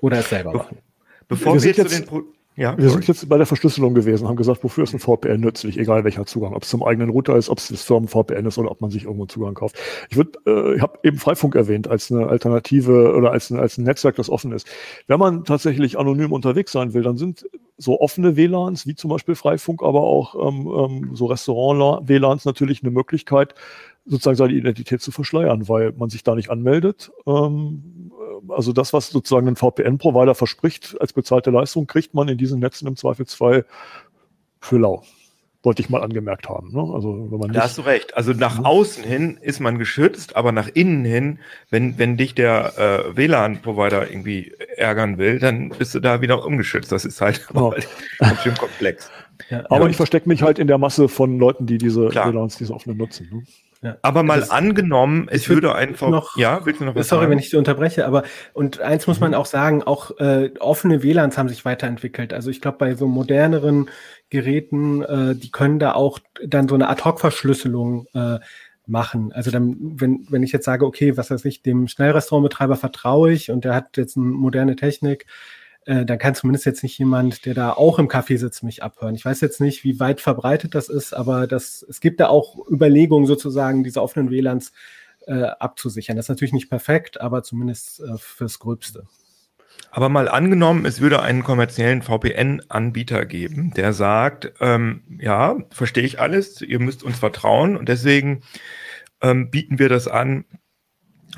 oder 0.01 0.17
es 0.17 0.29
selber 0.29 0.53
machen. 0.53 0.79
Bevor 1.27 1.53
wir, 1.53 1.61
wir 1.61 1.71
jetzt 1.71 1.91
zu 1.91 1.99
den 1.99 2.07
Pro 2.07 2.23
ja, 2.57 2.75
wir 2.75 2.89
sind 2.89 3.07
jetzt 3.07 3.29
bei 3.29 3.37
der 3.37 3.45
Verschlüsselung 3.45 3.93
gewesen, 3.93 4.27
haben 4.27 4.35
gesagt, 4.35 4.63
wofür 4.63 4.83
ist 4.83 4.91
ein 4.91 4.99
VPN 4.99 5.39
nützlich, 5.39 5.77
egal 5.77 6.03
welcher 6.03 6.25
Zugang, 6.25 6.55
ob 6.55 6.63
es 6.63 6.69
zum 6.69 6.81
eigenen 6.81 7.11
Router 7.11 7.35
ist, 7.35 7.49
ob 7.49 7.59
es 7.59 7.67
das 7.67 7.83
Firmen-VPN 7.83 8.47
ist 8.47 8.57
oder 8.57 8.71
ob 8.71 8.81
man 8.81 8.89
sich 8.89 9.03
irgendwo 9.03 9.23
einen 9.23 9.29
Zugang 9.29 9.53
kauft. 9.53 9.77
Ich 10.09 10.17
würde, 10.17 10.39
äh, 10.47 10.75
ich 10.75 10.81
habe 10.81 10.97
eben 11.03 11.19
Freifunk 11.19 11.53
erwähnt 11.53 11.87
als 11.87 12.11
eine 12.11 12.25
Alternative 12.25 13.13
oder 13.15 13.31
als 13.31 13.51
ein, 13.51 13.59
als 13.59 13.77
ein 13.77 13.83
Netzwerk, 13.83 14.15
das 14.15 14.31
offen 14.31 14.53
ist. 14.53 14.67
Wenn 15.05 15.19
man 15.19 15.43
tatsächlich 15.43 15.99
anonym 15.99 16.31
unterwegs 16.31 16.71
sein 16.71 16.95
will, 16.95 17.03
dann 17.03 17.17
sind 17.17 17.47
so 17.77 18.01
offene 18.01 18.35
WLANs 18.35 18.87
wie 18.87 18.95
zum 18.95 19.11
Beispiel 19.11 19.35
Freifunk, 19.35 19.83
aber 19.83 20.01
auch 20.01 20.33
ähm, 20.47 20.67
ähm, 20.67 21.09
so 21.15 21.27
Restaurant-WLANs 21.27 22.45
natürlich 22.45 22.81
eine 22.81 22.89
Möglichkeit, 22.89 23.53
sozusagen 24.07 24.37
seine 24.37 24.53
Identität 24.53 25.01
zu 25.01 25.11
verschleiern, 25.11 25.69
weil 25.69 25.91
man 25.91 26.09
sich 26.09 26.23
da 26.23 26.33
nicht 26.33 26.49
anmeldet. 26.49 27.11
Ähm, 27.27 27.96
also 28.49 28.73
das, 28.73 28.93
was 28.93 29.09
sozusagen 29.09 29.47
ein 29.47 29.55
VPN-Provider 29.55 30.35
verspricht 30.35 30.95
als 30.99 31.13
bezahlte 31.13 31.51
Leistung, 31.51 31.87
kriegt 31.87 32.13
man 32.13 32.27
in 32.27 32.37
diesen 32.37 32.59
Netzen 32.59 32.87
im 32.87 32.95
Zweifelsfall 32.95 33.65
für 34.59 34.77
lau. 34.77 35.03
Wollte 35.63 35.81
ich 35.81 35.89
mal 35.89 36.01
angemerkt 36.01 36.47
haben. 36.47 36.71
Ne? 36.71 36.93
Also, 36.93 37.29
wenn 37.31 37.39
man 37.39 37.51
da 37.51 37.63
hast 37.63 37.77
du 37.77 37.81
recht. 37.81 38.15
Also 38.15 38.31
nach 38.31 38.59
mhm. 38.59 38.65
außen 38.65 39.03
hin 39.03 39.37
ist 39.41 39.59
man 39.59 39.79
geschützt, 39.79 40.35
aber 40.35 40.51
nach 40.51 40.69
innen 40.73 41.03
hin, 41.03 41.39
wenn, 41.69 41.97
wenn 41.97 42.15
dich 42.15 42.35
der 42.35 42.77
äh, 42.77 43.17
WLAN-Provider 43.17 44.09
irgendwie 44.09 44.53
ärgern 44.77 45.17
will, 45.17 45.39
dann 45.39 45.69
bist 45.69 45.95
du 45.95 45.99
da 45.99 46.21
wieder 46.21 46.45
ungeschützt. 46.45 46.91
Das 46.91 47.05
ist 47.05 47.21
halt 47.21 47.47
genau. 47.47 47.73
ganz 48.19 48.41
schön 48.43 48.55
komplex. 48.55 49.09
Ja, 49.49 49.65
aber 49.69 49.85
ja. 49.85 49.89
ich 49.89 49.97
verstecke 49.97 50.29
mich 50.29 50.41
halt 50.41 50.59
in 50.59 50.67
der 50.67 50.77
Masse 50.77 51.09
von 51.09 51.37
Leuten, 51.39 51.65
die 51.65 51.77
diese 51.77 52.07
Klar. 52.09 52.31
WLANs, 52.31 52.57
diese 52.57 52.73
offenen 52.73 52.97
nutzen. 52.97 53.27
Ne? 53.31 53.43
Ja. 53.81 53.97
Aber 54.01 54.23
mal 54.23 54.39
das, 54.39 54.49
angenommen, 54.49 55.27
es 55.29 55.49
würde 55.49 55.75
einfach 55.75 56.09
noch, 56.09 56.35
ja, 56.35 56.65
willst 56.65 56.81
du 56.81 56.85
noch 56.85 56.95
was 56.95 57.07
Sorry, 57.07 57.21
sagen? 57.21 57.31
wenn 57.31 57.39
ich 57.39 57.49
dich 57.49 57.55
unterbreche, 57.55 58.07
aber 58.07 58.23
und 58.53 58.81
eins 58.81 59.05
muss 59.05 59.19
man 59.19 59.31
mhm. 59.31 59.37
auch 59.37 59.45
sagen, 59.45 59.83
auch 59.83 60.17
äh, 60.19 60.51
offene 60.59 61.03
WLANs 61.03 61.37
haben 61.37 61.49
sich 61.49 61.63
weiterentwickelt. 61.63 62.33
Also 62.33 62.49
ich 62.49 62.59
glaube, 62.59 62.79
bei 62.79 62.95
so 62.95 63.07
moderneren 63.07 63.89
Geräten, 64.29 65.03
äh, 65.03 65.35
die 65.35 65.51
können 65.51 65.79
da 65.79 65.93
auch 65.93 66.19
dann 66.43 66.67
so 66.67 66.75
eine 66.75 66.89
Ad-Hoc-Verschlüsselung 66.89 68.07
äh, 68.13 68.39
machen. 68.87 69.31
Also 69.33 69.51
dann, 69.51 69.75
wenn, 69.79 70.25
wenn 70.29 70.43
ich 70.43 70.51
jetzt 70.51 70.65
sage, 70.65 70.85
okay, 70.85 71.17
was 71.17 71.29
weiß 71.29 71.45
ich, 71.45 71.61
dem 71.61 71.87
Schnellrestaurantbetreiber 71.87 72.75
vertraue 72.75 73.31
ich 73.31 73.51
und 73.51 73.65
der 73.65 73.75
hat 73.75 73.97
jetzt 73.97 74.17
eine 74.17 74.25
moderne 74.25 74.75
Technik, 74.75 75.25
äh, 75.87 76.05
dann 76.05 76.19
kann 76.19 76.35
zumindest 76.35 76.65
jetzt 76.65 76.83
nicht 76.83 76.99
jemand, 76.99 77.45
der 77.45 77.53
da 77.53 77.71
auch 77.71 77.97
im 77.97 78.09
Café 78.09 78.37
sitzt, 78.37 78.61
mich 78.61 78.83
abhören. 78.83 79.15
Ich 79.15 79.23
weiß 79.23 79.39
jetzt 79.39 79.61
nicht, 79.61 79.85
wie 79.85 80.01
weit 80.01 80.19
verbreitet 80.19 80.75
das 80.75 80.89
ist, 80.89 81.13
aber 81.13 81.47
das, 81.47 81.81
es 81.87 82.01
gibt 82.01 82.19
da 82.19 82.27
auch 82.27 82.57
Überlegungen, 82.69 83.25
sozusagen 83.25 83.85
diese 83.85 84.01
offenen 84.01 84.29
WLANs 84.29 84.73
äh, 85.27 85.43
abzusichern. 85.43 86.17
Das 86.17 86.25
ist 86.25 86.29
natürlich 86.29 86.53
nicht 86.53 86.69
perfekt, 86.69 87.21
aber 87.21 87.41
zumindest 87.41 88.01
äh, 88.01 88.17
fürs 88.17 88.59
Gröbste. 88.59 89.05
Aber 89.89 90.09
mal 90.09 90.27
angenommen, 90.27 90.85
es 90.85 90.99
würde 90.99 91.21
einen 91.21 91.45
kommerziellen 91.45 92.01
VPN-Anbieter 92.01 93.25
geben, 93.25 93.71
der 93.73 93.93
sagt, 93.93 94.51
ähm, 94.59 95.03
ja, 95.21 95.55
verstehe 95.71 96.03
ich 96.03 96.19
alles, 96.19 96.61
ihr 96.61 96.79
müsst 96.79 97.01
uns 97.01 97.17
vertrauen 97.17 97.77
und 97.77 97.87
deswegen 97.87 98.41
ähm, 99.21 99.49
bieten 99.51 99.79
wir 99.79 99.87
das 99.87 100.09
an, 100.09 100.43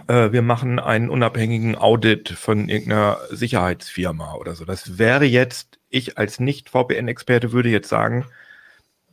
äh, 0.08 0.32
wir 0.32 0.42
machen 0.42 0.80
einen 0.80 1.10
unabhängigen 1.10 1.76
Audit 1.76 2.30
von 2.30 2.70
irgendeiner 2.70 3.20
Sicherheitsfirma 3.30 4.36
oder 4.36 4.56
so. 4.56 4.66
Das 4.66 4.98
wäre 4.98 5.26
jetzt, 5.26 5.80
ich 5.90 6.18
als 6.18 6.40
Nicht-VPN-Experte 6.40 7.52
würde 7.52 7.70
jetzt 7.70 7.90
sagen, 7.90 8.26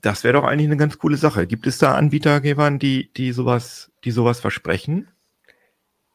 das 0.01 0.25
wäre 0.25 0.35
doch 0.35 0.45
eigentlich 0.45 0.69
eine 0.69 0.77
ganz 0.77 0.99
coole 0.99 1.17
Sache. 1.17 1.47
Gibt 1.47 1.67
es 1.67 1.79
da 1.79 1.95
Anbietergebern, 1.95 2.79
die, 2.79 3.13
die 3.15 3.33
sowas, 3.33 3.91
die 4.05 4.11
sowas 4.11 4.41
versprechen? 4.41 5.09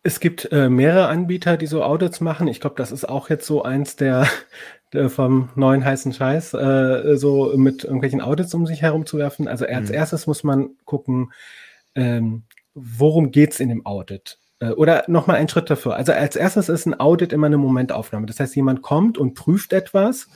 Es 0.04 0.20
gibt 0.20 0.52
äh, 0.52 0.70
mehrere 0.70 1.08
Anbieter, 1.08 1.58
die 1.58 1.68
so 1.68 1.84
Audits 1.84 2.22
machen. 2.22 2.48
Ich 2.48 2.60
glaube, 2.60 2.76
das 2.78 2.92
ist 2.92 3.08
auch 3.08 3.30
jetzt 3.30 3.46
so 3.46 3.64
eins 3.64 3.96
der, 3.96 4.28
der 4.94 5.10
vom 5.10 5.50
neuen 5.56 5.86
heißen 5.86 6.14
Scheiß, 6.14 6.54
äh, 6.54 7.18
so 7.18 7.54
mit 7.56 7.84
irgendwelchen 7.84 8.22
Audits 8.22 8.54
um 8.54 8.66
sich 8.66 8.82
herumzuwerfen. 8.82 9.48
Also 9.48 9.66
als 9.66 9.90
mhm. 9.90 9.96
erstes 9.96 10.26
muss 10.26 10.44
man 10.44 10.72
gucken, 10.86 11.32
ähm, 11.94 12.44
worum 12.74 13.32
es 13.34 13.60
in 13.60 13.70
dem 13.70 13.86
Audit? 13.86 14.40
Äh, 14.62 14.70
oder 14.70 15.03
nochmal 15.07 15.38
einen 15.38 15.49
Schritt 15.49 15.70
dafür. 15.70 15.95
Also 15.95 16.14
als 16.14 16.36
erstes 16.36 16.70
ist 16.70 16.86
ein 16.86 16.97
Audit 16.99 17.34
immer 17.34 17.47
eine 17.47 17.57
Momentaufnahme. 17.57 18.28
Das 18.28 18.39
heißt, 18.39 18.55
jemand 18.55 18.82
kommt 18.82 19.18
und 19.18 19.34
prüft 19.34 19.74
etwas 19.74 20.28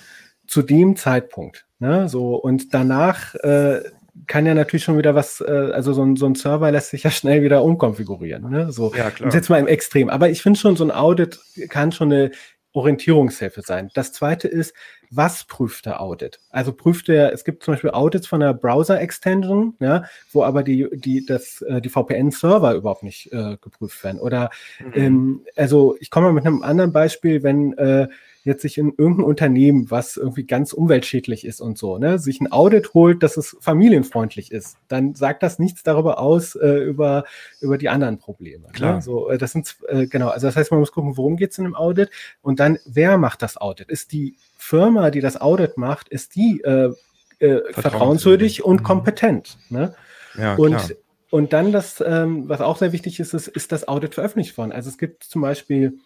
zu 0.47 0.61
dem 0.61 0.95
Zeitpunkt. 0.95 1.65
Ne? 1.79 2.09
So, 2.09 2.35
und 2.35 2.73
danach 2.73 3.35
äh, 3.35 3.81
kann 4.27 4.45
ja 4.45 4.53
natürlich 4.53 4.83
schon 4.83 4.97
wieder 4.97 5.15
was, 5.15 5.41
äh, 5.41 5.71
also 5.73 5.93
so 5.93 6.03
ein, 6.03 6.15
so 6.15 6.25
ein 6.25 6.35
Server 6.35 6.71
lässt 6.71 6.89
sich 6.89 7.03
ja 7.03 7.11
schnell 7.11 7.43
wieder 7.43 7.63
umkonfigurieren. 7.63 8.49
Ne? 8.49 8.71
So, 8.71 8.93
ja, 8.95 9.11
klar. 9.11 9.27
Und 9.27 9.33
jetzt 9.33 9.49
mal 9.49 9.59
im 9.59 9.67
Extrem. 9.67 10.09
Aber 10.09 10.29
ich 10.29 10.41
finde 10.41 10.59
schon, 10.59 10.75
so 10.75 10.83
ein 10.83 10.91
Audit 10.91 11.39
kann 11.69 11.91
schon 11.91 12.11
eine 12.11 12.31
Orientierungshilfe 12.73 13.61
sein. 13.61 13.89
Das 13.93 14.11
zweite 14.11 14.47
ist, 14.47 14.73
was 15.09 15.43
prüft 15.45 15.85
der 15.85 16.01
Audit? 16.01 16.39
Also 16.49 16.73
prüft 16.73 17.09
er, 17.09 17.33
es 17.33 17.43
gibt 17.43 17.63
zum 17.63 17.73
Beispiel 17.73 17.91
Audits 17.91 18.27
von 18.27 18.39
der 18.39 18.53
Browser-Extension, 18.53 19.75
ja, 19.79 20.03
wo 20.31 20.43
aber 20.43 20.63
die, 20.63 20.87
die, 20.93 21.25
das, 21.25 21.61
äh, 21.61 21.81
die 21.81 21.89
VPN-Server 21.89 22.73
überhaupt 22.73 23.03
nicht 23.03 23.31
äh, 23.33 23.57
geprüft 23.61 24.03
werden. 24.03 24.19
Oder 24.19 24.49
mhm. 24.79 24.93
ähm, 24.93 25.45
also 25.55 25.95
ich 25.99 26.09
komme 26.09 26.27
mal 26.27 26.33
mit 26.33 26.45
einem 26.45 26.63
anderen 26.63 26.91
Beispiel, 26.91 27.43
wenn 27.43 27.77
äh, 27.77 28.07
jetzt 28.45 28.61
sich 28.61 28.77
in 28.77 28.93
irgendein 28.97 29.25
Unternehmen, 29.25 29.89
was 29.89 30.17
irgendwie 30.17 30.45
ganz 30.45 30.71
umweltschädlich 30.71 31.45
ist 31.45 31.59
und 31.59 31.77
so, 31.77 31.97
ne, 31.97 32.19
sich 32.19 32.39
ein 32.39 32.51
Audit 32.51 32.93
holt, 32.93 33.23
dass 33.23 33.37
es 33.37 33.57
familienfreundlich 33.59 34.51
ist, 34.51 34.77
dann 34.87 35.15
sagt 35.15 35.43
das 35.43 35.59
nichts 35.59 35.83
darüber 35.83 36.19
aus, 36.19 36.55
äh, 36.55 36.77
über, 36.83 37.25
über 37.59 37.77
die 37.77 37.89
anderen 37.89 38.19
Probleme. 38.19 38.67
Ne? 38.67 38.71
Klar. 38.71 38.95
Ne? 38.95 39.01
So, 39.01 39.29
äh, 39.29 39.37
das 39.37 39.51
sind, 39.51 39.75
äh, 39.87 40.05
genau, 40.05 40.29
also 40.29 40.47
das 40.47 40.55
heißt, 40.55 40.71
man 40.71 40.79
muss 40.79 40.91
gucken, 40.91 41.17
worum 41.17 41.37
geht 41.37 41.51
es 41.51 41.57
in 41.57 41.65
einem 41.65 41.75
Audit 41.75 42.11
und 42.41 42.59
dann, 42.59 42.77
wer 42.85 43.17
macht 43.17 43.41
das 43.41 43.57
Audit? 43.57 43.89
Ist 43.89 44.11
die 44.11 44.37
Firma, 44.57 45.09
die 45.09 45.21
das 45.21 45.41
Audit 45.41 45.77
macht, 45.77 46.07
ist 46.07 46.35
die 46.35 46.61
äh, 46.63 46.93
äh, 47.39 47.73
vertrauenswürdig 47.73 48.63
und 48.63 48.81
mhm. 48.81 48.85
kompetent. 48.85 49.57
Ne? 49.69 49.95
Ja, 50.37 50.55
und 50.55 50.77
klar. 50.77 50.89
Und 51.31 51.51
dann 51.51 51.73
das, 51.73 52.01
ähm, 52.05 52.47
was 52.47 52.61
auch 52.61 52.77
sehr 52.77 52.93
wichtig 52.93 53.19
ist, 53.19 53.33
ist, 53.33 53.49
ist 53.49 53.73
das 53.73 53.89
Audit 53.89 54.13
veröffentlicht 54.13 54.57
worden. 54.57 54.71
Also 54.71 54.89
es 54.89 54.97
gibt 54.97 55.23
zum 55.23 55.41
Beispiel 55.41 55.97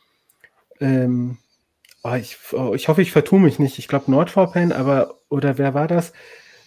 ähm, 0.80 1.38
oh, 2.04 2.16
ich, 2.16 2.38
oh, 2.54 2.74
ich 2.74 2.88
hoffe, 2.88 3.02
ich 3.02 3.12
vertue 3.12 3.40
mich 3.40 3.60
nicht. 3.60 3.80
Ich 3.80 3.88
glaube 3.88 4.12
NordVPN, 4.12 4.72
aber 4.72 5.16
oder 5.30 5.58
wer 5.58 5.74
war 5.74 5.88
das? 5.88 6.14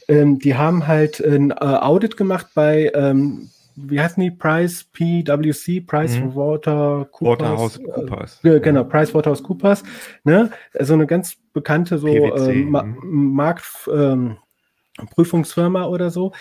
Ähm, 0.09 0.39
die 0.39 0.57
haben 0.57 0.87
halt 0.87 1.21
ein 1.21 1.51
äh, 1.51 1.55
Audit 1.55 2.17
gemacht 2.17 2.49
bei, 2.55 2.91
ähm, 2.95 3.51
wie 3.77 4.01
heißen 4.01 4.23
die? 4.23 4.31
Price 4.31 4.85
PWC, 4.85 5.81
Price 5.81 6.17
mhm. 6.17 6.35
Water 6.35 7.07
Coopers. 7.11 7.81
Coopers. 7.83 8.45
Äh, 8.45 8.61
genau, 8.61 8.85
Price 8.85 9.15
Waterhouse 9.15 9.43
Coopers. 9.43 9.83
Ne? 10.25 10.51
Also 10.75 10.95
eine 10.95 11.07
ganz 11.07 11.37
bekannte 11.53 11.99
so 11.99 12.09
äh, 12.09 12.65
Ma 12.65 12.83
mhm. 12.83 13.35
Marktprüfungsfirma 13.35 15.85
ähm, 15.85 15.91
oder 15.91 16.11
so 16.11 16.33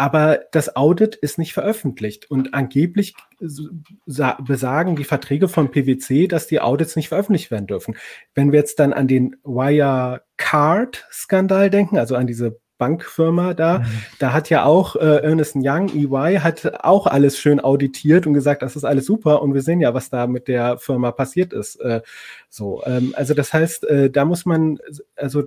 aber 0.00 0.44
das 0.50 0.74
Audit 0.76 1.14
ist 1.14 1.36
nicht 1.36 1.52
veröffentlicht 1.52 2.30
und 2.30 2.54
angeblich 2.54 3.14
besagen 3.38 4.96
die 4.96 5.04
Verträge 5.04 5.46
von 5.46 5.70
PwC, 5.70 6.26
dass 6.26 6.46
die 6.46 6.62
Audits 6.62 6.96
nicht 6.96 7.10
veröffentlicht 7.10 7.50
werden 7.50 7.66
dürfen. 7.66 7.98
Wenn 8.34 8.50
wir 8.50 8.60
jetzt 8.60 8.78
dann 8.78 8.94
an 8.94 9.08
den 9.08 9.36
Wirecard-Skandal 9.44 11.68
denken, 11.68 11.98
also 11.98 12.16
an 12.16 12.26
diese 12.26 12.62
Bankfirma 12.80 13.54
da. 13.54 13.78
Mhm. 13.78 13.84
Da 14.18 14.32
hat 14.32 14.50
ja 14.50 14.64
auch 14.64 14.96
äh, 14.96 15.22
Ernest 15.22 15.54
Young, 15.54 15.88
EY, 15.94 16.38
hat 16.38 16.82
auch 16.82 17.06
alles 17.06 17.38
schön 17.38 17.60
auditiert 17.60 18.26
und 18.26 18.34
gesagt, 18.34 18.62
das 18.62 18.74
ist 18.74 18.84
alles 18.84 19.06
super. 19.06 19.42
Und 19.42 19.54
wir 19.54 19.62
sehen 19.62 19.80
ja, 19.80 19.94
was 19.94 20.10
da 20.10 20.26
mit 20.26 20.48
der 20.48 20.78
Firma 20.78 21.12
passiert 21.12 21.52
ist. 21.52 21.76
Äh, 21.76 22.00
so, 22.48 22.82
ähm, 22.84 23.14
also 23.16 23.34
das 23.34 23.52
heißt, 23.52 23.84
äh, 23.84 24.10
da 24.10 24.24
muss 24.24 24.44
man 24.44 24.78
also 25.14 25.44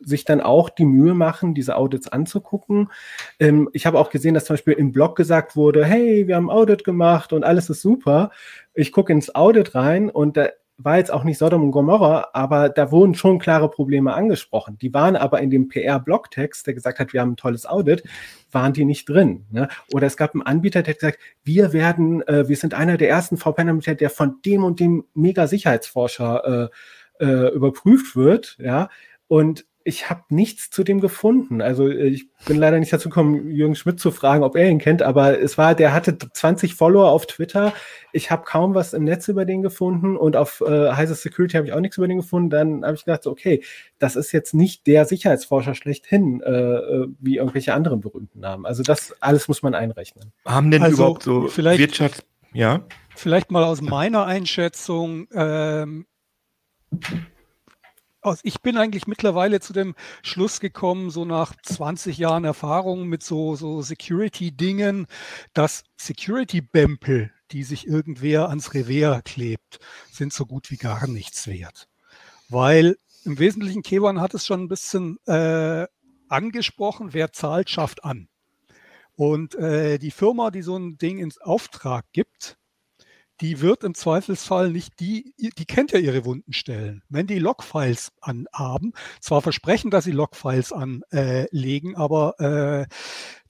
sich 0.00 0.24
dann 0.24 0.40
auch 0.40 0.70
die 0.70 0.84
Mühe 0.84 1.14
machen, 1.14 1.54
diese 1.54 1.76
Audits 1.76 2.08
anzugucken. 2.08 2.90
Ähm, 3.38 3.68
ich 3.72 3.84
habe 3.84 3.98
auch 3.98 4.08
gesehen, 4.08 4.34
dass 4.34 4.46
zum 4.46 4.54
Beispiel 4.54 4.74
im 4.74 4.92
Blog 4.92 5.16
gesagt 5.16 5.56
wurde, 5.56 5.84
hey, 5.84 6.26
wir 6.26 6.36
haben 6.36 6.50
Audit 6.50 6.84
gemacht 6.84 7.32
und 7.32 7.44
alles 7.44 7.68
ist 7.68 7.82
super. 7.82 8.30
Ich 8.72 8.92
gucke 8.92 9.12
ins 9.12 9.34
Audit 9.34 9.74
rein 9.74 10.08
und 10.08 10.36
da 10.36 10.48
war 10.78 10.96
jetzt 10.96 11.12
auch 11.12 11.24
nicht 11.24 11.38
Sodom 11.38 11.62
und 11.62 11.70
Gomorra, 11.70 12.28
aber 12.32 12.68
da 12.68 12.90
wurden 12.90 13.14
schon 13.14 13.38
klare 13.38 13.70
Probleme 13.70 14.14
angesprochen. 14.14 14.78
Die 14.78 14.92
waren 14.92 15.16
aber 15.16 15.40
in 15.40 15.50
dem 15.50 15.68
PR-Blogtext, 15.68 16.66
der 16.66 16.74
gesagt 16.74 16.98
hat, 16.98 17.12
wir 17.12 17.20
haben 17.20 17.32
ein 17.32 17.36
tolles 17.36 17.66
Audit, 17.66 18.02
waren 18.50 18.72
die 18.72 18.84
nicht 18.84 19.08
drin. 19.08 19.44
Ne? 19.50 19.68
Oder 19.92 20.06
es 20.06 20.16
gab 20.16 20.34
einen 20.34 20.42
Anbieter, 20.42 20.82
der 20.82 20.94
hat 20.94 21.00
gesagt, 21.00 21.18
wir 21.44 21.72
werden, 21.72 22.26
äh, 22.26 22.48
wir 22.48 22.56
sind 22.56 22.74
einer 22.74 22.96
der 22.96 23.10
ersten 23.10 23.36
VPN-Anbieter, 23.36 23.94
der 23.94 24.10
von 24.10 24.40
dem 24.44 24.64
und 24.64 24.80
dem 24.80 25.04
Mega-Sicherheitsforscher 25.14 26.70
äh, 27.20 27.24
äh, 27.24 27.54
überprüft 27.54 28.16
wird, 28.16 28.56
ja. 28.58 28.88
Und 29.28 29.64
ich 29.84 30.10
habe 30.10 30.22
nichts 30.28 30.70
zu 30.70 30.84
dem 30.84 31.00
gefunden. 31.00 31.60
Also 31.60 31.88
äh, 31.88 32.08
ich 32.08 32.26
bin 32.46 32.56
leider 32.56 32.78
nicht 32.78 32.92
dazu 32.92 33.08
gekommen, 33.08 33.48
Jürgen 33.50 33.74
Schmidt 33.74 34.00
zu 34.00 34.10
fragen, 34.10 34.42
ob 34.42 34.56
er 34.56 34.68
ihn 34.68 34.78
kennt, 34.78 35.02
aber 35.02 35.40
es 35.40 35.58
war, 35.58 35.74
der 35.74 35.92
hatte 35.92 36.16
20 36.18 36.74
Follower 36.74 37.10
auf 37.10 37.26
Twitter. 37.26 37.72
Ich 38.12 38.30
habe 38.30 38.44
kaum 38.44 38.74
was 38.74 38.92
im 38.92 39.04
Netz 39.04 39.28
über 39.28 39.44
den 39.44 39.62
gefunden 39.62 40.16
und 40.16 40.36
auf 40.36 40.60
äh, 40.60 40.92
Heiser 40.92 41.14
Security 41.14 41.56
habe 41.56 41.66
ich 41.66 41.72
auch 41.72 41.80
nichts 41.80 41.96
über 41.96 42.08
den 42.08 42.18
gefunden. 42.18 42.50
Dann 42.50 42.84
habe 42.84 42.94
ich 42.94 43.04
gedacht, 43.04 43.26
okay, 43.26 43.62
das 43.98 44.16
ist 44.16 44.32
jetzt 44.32 44.54
nicht 44.54 44.86
der 44.86 45.04
Sicherheitsforscher 45.04 45.74
schlechthin, 45.74 46.40
äh, 46.40 46.50
äh, 46.50 47.08
wie 47.20 47.36
irgendwelche 47.36 47.74
anderen 47.74 48.00
berühmten 48.00 48.40
Namen. 48.40 48.66
Also 48.66 48.82
das 48.82 49.14
alles 49.20 49.48
muss 49.48 49.62
man 49.62 49.74
einrechnen. 49.74 50.32
Haben 50.44 50.70
denn 50.70 50.82
also 50.82 50.96
überhaupt 50.96 51.22
so 51.22 51.48
vielleicht, 51.48 51.78
Wirtschafts... 51.78 52.24
Ja? 52.52 52.82
Vielleicht 53.14 53.50
mal 53.50 53.64
aus 53.64 53.80
meiner 53.80 54.26
Einschätzung, 54.26 55.26
ähm, 55.32 56.06
ich 58.42 58.60
bin 58.60 58.76
eigentlich 58.76 59.06
mittlerweile 59.06 59.60
zu 59.60 59.72
dem 59.72 59.94
Schluss 60.22 60.60
gekommen, 60.60 61.10
so 61.10 61.24
nach 61.24 61.54
20 61.60 62.18
Jahren 62.18 62.44
Erfahrung 62.44 63.06
mit 63.06 63.22
so, 63.22 63.56
so 63.56 63.82
Security-Dingen, 63.82 65.06
dass 65.52 65.84
Security-Bämpel, 65.96 67.32
die 67.50 67.64
sich 67.64 67.86
irgendwer 67.86 68.48
ans 68.48 68.74
Revier 68.74 69.22
klebt, 69.24 69.80
sind 70.10 70.32
so 70.32 70.46
gut 70.46 70.70
wie 70.70 70.76
gar 70.76 71.06
nichts 71.06 71.46
wert. 71.46 71.88
Weil 72.48 72.96
im 73.24 73.38
Wesentlichen, 73.38 73.82
Kevan 73.82 74.20
hat 74.20 74.34
es 74.34 74.46
schon 74.46 74.62
ein 74.62 74.68
bisschen 74.68 75.18
äh, 75.26 75.86
angesprochen, 76.28 77.12
wer 77.12 77.32
zahlt, 77.32 77.70
schafft 77.70 78.04
an. 78.04 78.28
Und 79.14 79.54
äh, 79.56 79.98
die 79.98 80.10
Firma, 80.10 80.50
die 80.50 80.62
so 80.62 80.76
ein 80.76 80.96
Ding 80.96 81.18
ins 81.18 81.38
Auftrag 81.38 82.04
gibt, 82.12 82.56
die 83.42 83.60
wird 83.60 83.82
im 83.82 83.94
Zweifelsfall 83.94 84.70
nicht 84.70 85.00
die, 85.00 85.34
die 85.36 85.64
kennt 85.64 85.90
ja 85.90 85.98
ihre 85.98 86.24
wunden 86.24 86.52
Stellen. 86.52 87.02
Wenn 87.08 87.26
die 87.26 87.40
Logfiles 87.40 88.12
anhaben, 88.20 88.92
zwar 89.20 89.42
versprechen, 89.42 89.90
dass 89.90 90.04
sie 90.04 90.12
Logfiles 90.12 90.72
anlegen, 90.72 91.96
aber 91.96 92.40
äh, 92.40 92.86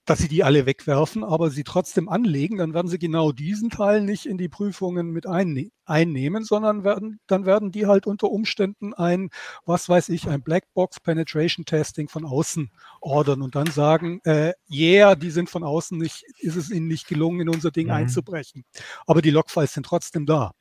dass 0.04 0.18
sie 0.18 0.28
die 0.28 0.42
alle 0.42 0.66
wegwerfen, 0.66 1.22
aber 1.22 1.50
sie 1.50 1.62
trotzdem 1.62 2.08
anlegen, 2.08 2.58
dann 2.58 2.74
werden 2.74 2.88
sie 2.88 2.98
genau 2.98 3.30
diesen 3.30 3.70
Teil 3.70 4.02
nicht 4.02 4.26
in 4.26 4.36
die 4.36 4.48
Prüfungen 4.48 5.10
mit 5.10 5.26
einne 5.26 5.70
einnehmen, 5.84 6.44
sondern 6.44 6.84
werden, 6.84 7.20
dann 7.26 7.46
werden 7.46 7.70
die 7.70 7.86
halt 7.86 8.06
unter 8.06 8.30
Umständen 8.30 8.94
ein, 8.94 9.30
was 9.64 9.88
weiß 9.88 10.08
ich, 10.08 10.28
ein 10.28 10.42
Blackbox 10.42 11.00
Penetration 11.00 11.64
Testing 11.64 12.08
von 12.08 12.24
außen 12.24 12.70
ordern 13.00 13.42
und 13.42 13.54
dann 13.54 13.66
sagen, 13.66 14.20
äh, 14.24 14.54
yeah, 14.70 15.14
die 15.14 15.30
sind 15.30 15.50
von 15.50 15.62
außen 15.62 15.96
nicht, 15.98 16.24
ist 16.38 16.56
es 16.56 16.70
ihnen 16.70 16.88
nicht 16.88 17.06
gelungen, 17.06 17.40
in 17.40 17.48
unser 17.48 17.70
Ding 17.70 17.86
mhm. 17.86 17.94
einzubrechen. 17.94 18.64
Aber 19.06 19.22
die 19.22 19.30
Logfiles 19.30 19.72
sind 19.72 19.86
trotzdem 19.86 20.26
da. 20.26 20.52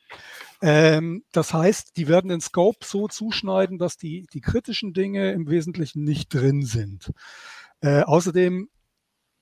Ähm, 0.62 1.24
das 1.32 1.54
heißt, 1.54 1.98
die 1.98 2.08
werden 2.08 2.30
den 2.30 2.42
Scope 2.42 2.86
so 2.86 3.08
zuschneiden, 3.08 3.80
dass 3.80 3.98
die, 3.98 4.28
die 4.34 4.42
kritischen 4.42 4.94
Dinge 4.94 5.32
im 5.32 5.50
Wesentlichen 5.50 6.04
nicht 6.04 6.34
drin 6.34 6.64
sind. 6.64 7.12
Äh, 7.82 8.02
außerdem 8.02 8.70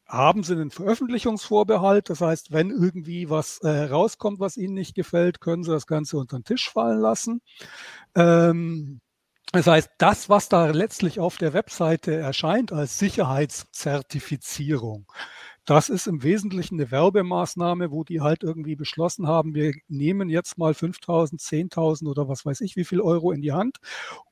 haben 0.10 0.44
sie 0.44 0.54
einen 0.54 0.72
Veröffentlichungsvorbehalt. 0.72 2.10
Das 2.10 2.22
heißt, 2.22 2.52
wenn 2.52 2.72
irgendwie 2.72 3.30
was 3.30 3.60
äh, 3.60 3.84
rauskommt, 3.84 4.40
was 4.40 4.58
ihnen 4.58 4.74
nicht 4.74 4.96
gefällt, 4.96 5.40
können 5.40 5.64
sie 5.64 5.72
das 5.72 5.86
Ganze 5.88 6.18
unter 6.18 6.40
den 6.40 6.44
Tisch 6.44 6.70
fallen 6.70 7.00
lassen. 7.00 7.42
Ähm, 8.16 9.00
das 9.52 9.68
heißt, 9.68 9.90
das, 9.98 10.30
was 10.30 10.48
da 10.50 10.68
letztlich 10.68 11.20
auf 11.20 11.38
der 11.38 11.54
Webseite 11.54 12.16
erscheint 12.16 12.72
als 12.72 13.00
Sicherheitszertifizierung, 13.00 15.12
das 15.70 15.90
ist 15.90 16.08
im 16.08 16.24
Wesentlichen 16.24 16.80
eine 16.80 16.90
Werbemaßnahme, 16.90 17.92
wo 17.92 18.04
die 18.04 18.22
halt 18.22 18.42
irgendwie 18.42 18.76
beschlossen 18.76 19.28
haben, 19.28 19.54
wir 19.54 19.76
nehmen 19.88 20.28
jetzt 20.28 20.58
mal 20.58 20.72
5.000, 20.72 21.40
10.000 21.40 22.08
oder 22.08 22.28
was 22.28 22.44
weiß 22.44 22.62
ich, 22.62 22.76
wie 22.76 22.86
viel 22.86 23.00
Euro 23.02 23.32
in 23.32 23.42
die 23.42 23.52
Hand, 23.52 23.78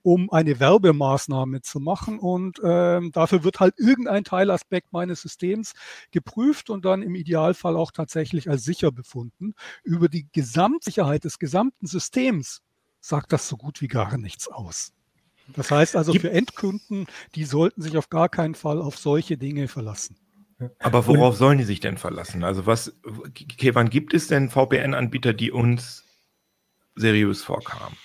um 0.02 0.32
eine 0.32 0.60
Werbemaßnahme 0.60 1.62
zu 1.62 1.80
machen. 1.80 2.18
Und 2.18 2.60
ähm, 2.64 3.12
dafür 3.12 3.44
wird 3.44 3.60
halt 3.60 3.76
irgendein 3.78 4.24
Teilaspekt 4.24 4.92
meines 4.92 5.22
Systems 5.22 5.74
geprüft 6.10 6.72
und 6.72 6.86
dann 6.86 7.04
im 7.04 7.14
Idealfall 7.14 7.76
auch 7.76 7.92
tatsächlich 7.92 8.50
als 8.50 8.64
sicher 8.64 8.92
befunden. 8.92 9.54
Über 9.84 10.10
die 10.10 10.28
Gesamtsicherheit 10.32 11.24
des 11.24 11.38
gesamten 11.38 11.86
Systems 11.86 12.64
sagt 13.00 13.32
das 13.32 13.48
so 13.48 13.58
gut 13.58 13.82
wie 13.82 13.88
gar 13.88 14.18
nichts 14.18 14.48
aus. 14.48 14.92
Das 15.50 15.70
heißt 15.70 15.96
also 15.96 16.14
für 16.14 16.32
Endkunden, 16.32 17.06
die 17.36 17.46
sollten 17.46 17.84
sich 17.84 17.96
auf 17.96 18.10
gar 18.10 18.28
keinen 18.28 18.56
Fall 18.56 18.82
auf 18.82 18.98
solche 18.98 19.38
Dinge 19.38 19.68
verlassen. 19.68 20.18
Aber 20.80 21.08
worauf 21.08 21.34
und, 21.34 21.38
sollen 21.38 21.58
die 21.58 21.64
sich 21.64 21.80
denn 21.80 21.98
verlassen? 21.98 22.44
Also 22.44 22.66
was, 22.66 22.96
okay, 23.06 23.76
wann 23.76 23.90
gibt 23.90 24.14
es 24.14 24.28
denn 24.28 24.50
VPN-Anbieter, 24.50 25.34
die 25.34 25.52
uns 25.52 26.04
seriös 26.96 27.44
vorkamen? 27.44 27.96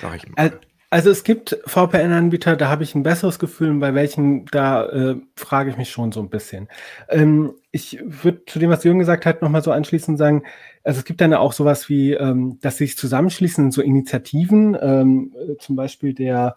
Sag 0.00 0.16
ich 0.16 0.28
mal. 0.28 0.60
Also 0.92 1.08
es 1.10 1.22
gibt 1.22 1.56
VPN-Anbieter, 1.66 2.56
da 2.56 2.68
habe 2.68 2.82
ich 2.82 2.96
ein 2.96 3.04
besseres 3.04 3.38
Gefühl, 3.38 3.72
bei 3.74 3.94
welchen, 3.94 4.46
da 4.46 4.88
äh, 4.88 5.16
frage 5.36 5.70
ich 5.70 5.76
mich 5.76 5.90
schon 5.90 6.10
so 6.10 6.20
ein 6.20 6.30
bisschen. 6.30 6.68
Ähm, 7.08 7.54
ich 7.70 8.00
würde 8.02 8.44
zu 8.44 8.58
dem, 8.58 8.70
was 8.70 8.82
Jürgen 8.82 8.98
gesagt 8.98 9.24
hat, 9.24 9.40
nochmal 9.40 9.62
so 9.62 9.70
anschließend 9.70 10.18
sagen, 10.18 10.42
also 10.82 10.98
es 10.98 11.04
gibt 11.04 11.20
dann 11.20 11.32
auch 11.32 11.52
sowas 11.52 11.88
wie, 11.88 12.14
ähm, 12.14 12.58
dass 12.60 12.78
sie 12.78 12.86
sich 12.86 12.98
zusammenschließen, 12.98 13.70
so 13.70 13.82
Initiativen, 13.82 14.76
ähm, 14.80 15.32
zum 15.60 15.76
Beispiel 15.76 16.12
der 16.12 16.56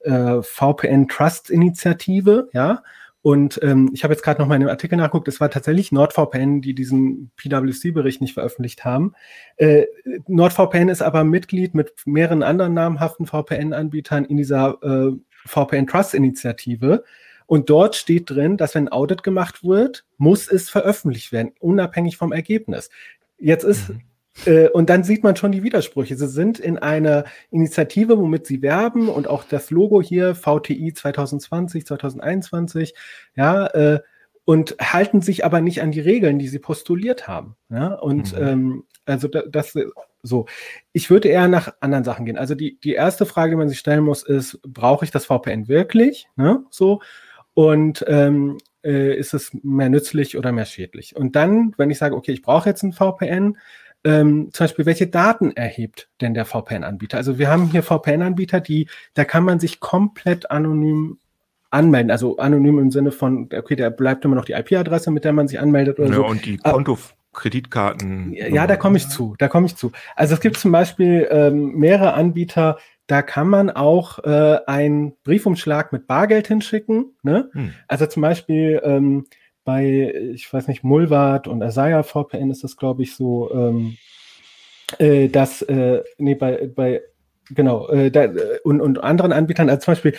äh, 0.00 0.40
VPN 0.40 1.06
Trust 1.06 1.50
Initiative, 1.50 2.48
ja, 2.54 2.82
und 3.24 3.58
ähm, 3.62 3.88
ich 3.94 4.04
habe 4.04 4.12
jetzt 4.12 4.22
gerade 4.22 4.38
noch 4.38 4.48
mal 4.48 4.56
in 4.56 4.60
dem 4.60 4.68
Artikel 4.68 4.96
nachgeguckt, 4.96 5.28
es 5.28 5.40
war 5.40 5.50
tatsächlich 5.50 5.92
NordVPN, 5.92 6.60
die 6.60 6.74
diesen 6.74 7.30
PwC-Bericht 7.38 8.20
nicht 8.20 8.34
veröffentlicht 8.34 8.84
haben. 8.84 9.14
Äh, 9.56 9.86
NordVPN 10.28 10.90
ist 10.90 11.00
aber 11.00 11.24
Mitglied 11.24 11.74
mit 11.74 11.94
mehreren 12.04 12.42
anderen 12.42 12.74
namhaften 12.74 13.24
VPN-Anbietern 13.24 14.26
in 14.26 14.36
dieser 14.36 14.76
äh, 14.82 15.12
VPN 15.46 15.86
Trust-Initiative. 15.86 17.02
Und 17.46 17.70
dort 17.70 17.96
steht 17.96 18.28
drin, 18.28 18.58
dass 18.58 18.74
wenn 18.74 18.88
ein 18.88 18.92
Audit 18.92 19.22
gemacht 19.22 19.64
wird, 19.64 20.04
muss 20.18 20.46
es 20.46 20.68
veröffentlicht 20.68 21.32
werden, 21.32 21.52
unabhängig 21.60 22.18
vom 22.18 22.30
Ergebnis. 22.30 22.90
Jetzt 23.38 23.64
ist 23.64 23.88
mhm. 23.88 24.02
Äh, 24.46 24.68
und 24.68 24.90
dann 24.90 25.04
sieht 25.04 25.22
man 25.22 25.36
schon 25.36 25.52
die 25.52 25.62
Widersprüche. 25.62 26.16
Sie 26.16 26.28
sind 26.28 26.58
in 26.58 26.78
einer 26.78 27.24
Initiative, 27.50 28.18
womit 28.18 28.46
sie 28.46 28.62
werben 28.62 29.08
und 29.08 29.28
auch 29.28 29.44
das 29.44 29.70
Logo 29.70 30.02
hier, 30.02 30.34
VTI 30.34 30.92
2020, 30.94 31.86
2021, 31.86 32.94
ja, 33.36 33.66
äh, 33.68 34.00
und 34.44 34.76
halten 34.78 35.22
sich 35.22 35.44
aber 35.44 35.60
nicht 35.60 35.80
an 35.80 35.90
die 35.90 36.00
Regeln, 36.00 36.38
die 36.38 36.48
sie 36.48 36.58
postuliert 36.58 37.28
haben. 37.28 37.56
Ja, 37.70 37.94
und 37.94 38.36
mhm. 38.38 38.46
ähm, 38.46 38.84
also 39.06 39.28
das, 39.28 39.44
das 39.50 39.74
so. 40.22 40.46
Ich 40.92 41.10
würde 41.10 41.28
eher 41.28 41.48
nach 41.48 41.74
anderen 41.80 42.04
Sachen 42.04 42.24
gehen. 42.24 42.38
Also 42.38 42.54
die, 42.54 42.78
die 42.80 42.94
erste 42.94 43.26
Frage, 43.26 43.50
die 43.50 43.56
man 43.56 43.68
sich 43.68 43.78
stellen 43.78 44.04
muss, 44.04 44.22
ist, 44.22 44.58
brauche 44.62 45.04
ich 45.04 45.10
das 45.10 45.26
VPN 45.26 45.68
wirklich? 45.68 46.28
Ne? 46.36 46.64
So. 46.70 47.00
Und 47.52 48.04
ähm, 48.08 48.58
äh, 48.82 49.14
ist 49.16 49.34
es 49.34 49.52
mehr 49.62 49.90
nützlich 49.90 50.36
oder 50.36 50.50
mehr 50.50 50.64
schädlich? 50.64 51.14
Und 51.14 51.36
dann, 51.36 51.74
wenn 51.76 51.90
ich 51.90 51.98
sage, 51.98 52.16
okay, 52.16 52.32
ich 52.32 52.42
brauche 52.42 52.68
jetzt 52.68 52.82
ein 52.82 52.92
VPN, 52.92 53.58
ähm, 54.04 54.50
zum 54.52 54.64
Beispiel, 54.64 54.86
welche 54.86 55.06
Daten 55.06 55.52
erhebt 55.52 56.08
denn 56.20 56.34
der 56.34 56.44
VPN-Anbieter? 56.44 57.16
Also 57.16 57.38
wir 57.38 57.48
haben 57.48 57.66
hier 57.70 57.82
VPN-Anbieter, 57.82 58.60
die, 58.60 58.88
da 59.14 59.24
kann 59.24 59.44
man 59.44 59.60
sich 59.60 59.80
komplett 59.80 60.50
anonym 60.50 61.18
anmelden. 61.70 62.10
Also 62.10 62.36
anonym 62.36 62.78
im 62.78 62.90
Sinne 62.90 63.12
von, 63.12 63.48
okay, 63.52 63.76
da 63.76 63.90
bleibt 63.90 64.24
immer 64.24 64.36
noch 64.36 64.44
die 64.44 64.52
IP-Adresse, 64.52 65.10
mit 65.10 65.24
der 65.24 65.32
man 65.32 65.48
sich 65.48 65.58
anmeldet 65.58 65.98
oder 65.98 66.08
ja, 66.08 66.14
so. 66.14 66.26
Und 66.26 66.44
die 66.44 66.58
Konto. 66.58 66.98
Kreditkarten. 67.32 68.32
Ja, 68.32 68.68
da 68.68 68.76
komme 68.76 68.96
ich 68.96 69.08
zu. 69.08 69.34
Da 69.38 69.48
komme 69.48 69.66
ich 69.66 69.74
zu. 69.74 69.90
Also 70.14 70.34
es 70.34 70.40
gibt 70.40 70.56
zum 70.56 70.70
Beispiel 70.70 71.26
ähm, 71.32 71.72
mehrere 71.74 72.14
Anbieter, 72.14 72.78
da 73.08 73.22
kann 73.22 73.48
man 73.48 73.70
auch 73.70 74.20
äh, 74.20 74.58
einen 74.66 75.16
Briefumschlag 75.24 75.92
mit 75.92 76.06
Bargeld 76.06 76.46
hinschicken. 76.46 77.16
Ne? 77.22 77.50
Hm. 77.52 77.72
Also 77.88 78.06
zum 78.06 78.22
Beispiel 78.22 78.80
ähm, 78.84 79.26
bei, 79.64 80.14
ich 80.34 80.52
weiß 80.52 80.68
nicht, 80.68 80.84
Mulvat 80.84 81.48
und 81.48 81.62
Asaya 81.62 82.02
VPN 82.02 82.50
ist 82.50 82.64
das, 82.64 82.76
glaube 82.76 83.02
ich, 83.02 83.16
so, 83.16 83.52
ähm, 83.52 83.96
äh, 84.98 85.28
dass, 85.28 85.62
äh, 85.62 86.02
nee, 86.18 86.34
bei, 86.34 86.70
bei 86.74 87.02
genau, 87.50 87.88
äh, 87.88 88.10
da, 88.10 88.28
und, 88.64 88.80
und 88.80 89.02
anderen 89.02 89.32
Anbietern, 89.32 89.68
also 89.68 89.84
zum 89.84 89.92
Beispiel 89.92 90.14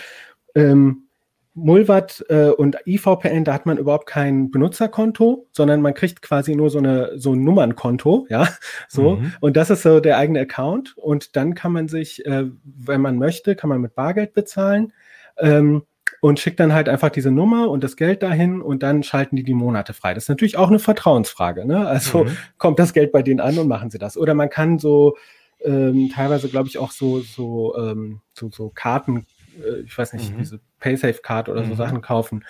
ähm, 0.54 1.06
Mulvat 1.54 2.22
äh, 2.28 2.50
und 2.50 2.76
IVPN, 2.84 3.44
da 3.44 3.54
hat 3.54 3.64
man 3.64 3.78
überhaupt 3.78 4.06
kein 4.06 4.50
Benutzerkonto, 4.50 5.48
sondern 5.52 5.80
man 5.80 5.94
kriegt 5.94 6.20
quasi 6.20 6.54
nur 6.54 6.68
so 6.68 6.78
eine 6.78 7.18
so 7.18 7.32
ein 7.32 7.42
Nummernkonto, 7.44 8.26
ja, 8.30 8.48
so 8.88 9.16
mhm. 9.16 9.32
und 9.40 9.56
das 9.56 9.70
ist 9.70 9.82
so 9.82 10.00
der 10.00 10.18
eigene 10.18 10.40
Account 10.40 10.96
und 10.98 11.34
dann 11.34 11.54
kann 11.54 11.72
man 11.72 11.88
sich, 11.88 12.26
äh, 12.26 12.44
wenn 12.62 13.00
man 13.00 13.16
möchte, 13.16 13.56
kann 13.56 13.70
man 13.70 13.80
mit 13.80 13.94
Bargeld 13.94 14.34
bezahlen. 14.34 14.92
Ähm, 15.38 15.82
und 16.20 16.40
schickt 16.40 16.60
dann 16.60 16.72
halt 16.72 16.88
einfach 16.88 17.10
diese 17.10 17.30
Nummer 17.30 17.68
und 17.70 17.84
das 17.84 17.96
Geld 17.96 18.22
dahin 18.22 18.62
und 18.62 18.82
dann 18.82 19.02
schalten 19.02 19.36
die 19.36 19.42
die 19.42 19.54
Monate 19.54 19.92
frei. 19.92 20.14
Das 20.14 20.24
ist 20.24 20.28
natürlich 20.28 20.56
auch 20.56 20.68
eine 20.68 20.78
Vertrauensfrage. 20.78 21.64
Ne? 21.64 21.86
Also 21.86 22.24
mhm. 22.24 22.36
kommt 22.58 22.78
das 22.78 22.92
Geld 22.92 23.12
bei 23.12 23.22
denen 23.22 23.40
an 23.40 23.58
und 23.58 23.68
machen 23.68 23.90
sie 23.90 23.98
das. 23.98 24.16
Oder 24.16 24.34
man 24.34 24.50
kann 24.50 24.78
so 24.78 25.16
ähm, 25.64 26.10
teilweise, 26.14 26.48
glaube 26.48 26.68
ich, 26.68 26.78
auch 26.78 26.90
so, 26.90 27.20
so, 27.20 27.76
ähm, 27.76 28.20
so, 28.32 28.50
so 28.50 28.70
Karten, 28.70 29.26
äh, 29.62 29.80
ich 29.80 29.96
weiß 29.96 30.12
nicht, 30.12 30.32
mhm. 30.32 30.38
diese 30.38 30.60
Paysafe-Card 30.80 31.48
oder 31.48 31.62
so 31.64 31.70
mhm. 31.70 31.76
Sachen 31.76 32.00
kaufen. 32.02 32.44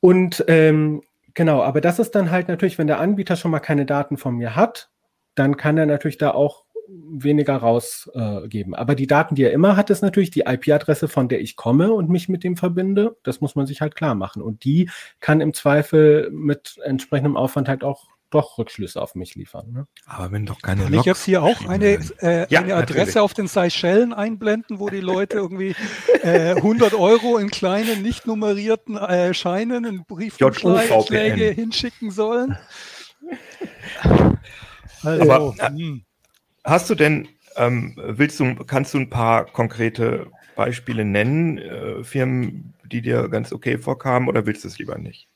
Und 0.00 0.44
ähm, 0.48 1.02
genau, 1.34 1.62
aber 1.62 1.80
das 1.80 1.98
ist 1.98 2.14
dann 2.14 2.30
halt 2.30 2.48
natürlich, 2.48 2.78
wenn 2.78 2.86
der 2.86 3.00
Anbieter 3.00 3.36
schon 3.36 3.50
mal 3.50 3.60
keine 3.60 3.86
Daten 3.86 4.16
von 4.16 4.36
mir 4.36 4.56
hat, 4.56 4.90
dann 5.34 5.56
kann 5.56 5.78
er 5.78 5.86
natürlich 5.86 6.18
da 6.18 6.32
auch 6.32 6.64
weniger 6.88 7.56
rausgeben. 7.56 8.74
Äh, 8.74 8.76
Aber 8.76 8.94
die 8.94 9.06
Daten, 9.06 9.34
die 9.34 9.44
er 9.44 9.52
immer 9.52 9.76
hat, 9.76 9.90
ist 9.90 10.02
natürlich 10.02 10.30
die 10.30 10.44
IP-Adresse, 10.46 11.08
von 11.08 11.28
der 11.28 11.40
ich 11.40 11.56
komme 11.56 11.92
und 11.92 12.08
mich 12.08 12.28
mit 12.28 12.44
dem 12.44 12.56
verbinde. 12.56 13.16
Das 13.22 13.40
muss 13.40 13.54
man 13.54 13.66
sich 13.66 13.80
halt 13.80 13.94
klar 13.94 14.14
machen. 14.14 14.42
Und 14.42 14.64
die 14.64 14.90
kann 15.20 15.40
im 15.40 15.54
Zweifel 15.54 16.30
mit 16.30 16.78
entsprechendem 16.84 17.36
Aufwand 17.36 17.68
halt 17.68 17.84
auch 17.84 18.08
doch 18.32 18.58
Rückschlüsse 18.58 19.00
auf 19.00 19.14
mich 19.14 19.34
liefern. 19.34 19.72
Ne? 19.72 19.86
Aber 20.06 20.32
wenn 20.32 20.46
doch 20.46 20.60
keine 20.62 20.84
Kann 20.84 20.94
ich 20.94 21.04
jetzt 21.04 21.24
hier 21.24 21.42
auch 21.42 21.66
eine, 21.66 21.98
äh, 22.20 22.46
Ja, 22.48 22.60
eine 22.60 22.74
Adresse 22.74 22.98
natürlich. 22.98 23.18
auf 23.18 23.34
den 23.34 23.46
Seychellen 23.46 24.12
einblenden, 24.12 24.80
wo 24.80 24.88
die 24.88 25.00
Leute 25.00 25.36
irgendwie 25.36 25.74
äh, 26.22 26.54
100 26.56 26.94
Euro 26.94 27.38
in 27.38 27.50
kleinen, 27.50 28.02
nicht 28.02 28.26
nummerierten 28.26 28.96
äh, 28.96 29.34
Scheinen 29.34 29.84
in 29.84 30.04
Briefumschläge 30.04 31.44
hinschicken 31.50 32.10
sollen? 32.10 32.56
Also, 35.02 35.30
Aber, 35.32 35.54
äh, 35.58 35.68
hm. 35.68 36.04
Hast 36.64 36.88
du 36.90 36.94
denn, 36.94 37.28
ähm, 37.56 37.94
willst 37.96 38.38
du, 38.40 38.54
kannst 38.64 38.94
du 38.94 38.98
ein 38.98 39.10
paar 39.10 39.46
konkrete 39.46 40.32
Beispiele 40.54 41.04
nennen, 41.04 41.58
äh, 41.58 42.04
Firmen, 42.04 42.74
die 42.84 43.02
dir 43.02 43.28
ganz 43.28 43.52
okay 43.52 43.78
vorkamen, 43.78 44.28
oder 44.28 44.46
willst 44.46 44.64
du 44.64 44.68
es 44.68 44.78
lieber 44.78 44.98
nicht? 44.98 45.28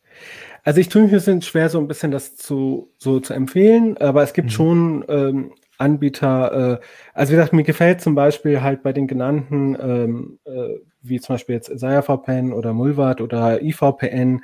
Also 0.64 0.80
ich 0.80 0.88
tue 0.88 1.02
mich 1.02 1.12
ein 1.12 1.16
bisschen 1.16 1.42
schwer, 1.42 1.68
so 1.68 1.78
ein 1.78 1.88
bisschen 1.88 2.10
das 2.10 2.36
zu, 2.36 2.90
so 2.98 3.20
zu 3.20 3.34
empfehlen, 3.34 3.96
aber 3.98 4.22
es 4.22 4.32
gibt 4.32 4.50
Mhm. 4.50 4.54
schon 4.54 5.04
ähm, 5.08 5.52
Anbieter, 5.78 6.80
äh, 6.80 6.84
also 7.14 7.32
wie 7.32 7.36
gesagt, 7.36 7.52
mir 7.52 7.62
gefällt 7.64 8.00
zum 8.00 8.14
Beispiel 8.14 8.62
halt 8.62 8.82
bei 8.82 8.92
den 8.92 9.06
genannten, 9.06 9.76
ähm, 9.80 10.38
äh, 10.44 10.78
wie 11.02 11.20
zum 11.20 11.34
Beispiel 11.34 11.54
jetzt 11.54 11.68
Isaiah 11.68 12.02
VPN 12.02 12.52
oder 12.52 12.72
Mulvat 12.72 13.20
oder 13.20 13.62
IVPN, 13.62 14.40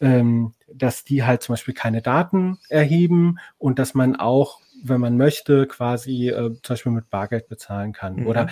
ähm, 0.00 0.52
dass 0.72 1.04
die 1.04 1.24
halt 1.24 1.42
zum 1.42 1.54
Beispiel 1.54 1.74
keine 1.74 2.00
Daten 2.02 2.58
erheben 2.68 3.38
und 3.58 3.78
dass 3.78 3.94
man 3.94 4.16
auch, 4.16 4.60
wenn 4.84 5.00
man 5.00 5.16
möchte, 5.16 5.66
quasi 5.66 6.28
äh, 6.28 6.52
zum 6.62 6.74
Beispiel 6.74 6.92
mit 6.92 7.10
Bargeld 7.10 7.48
bezahlen 7.48 7.92
kann 7.92 8.16
Mhm. 8.16 8.26
oder 8.26 8.48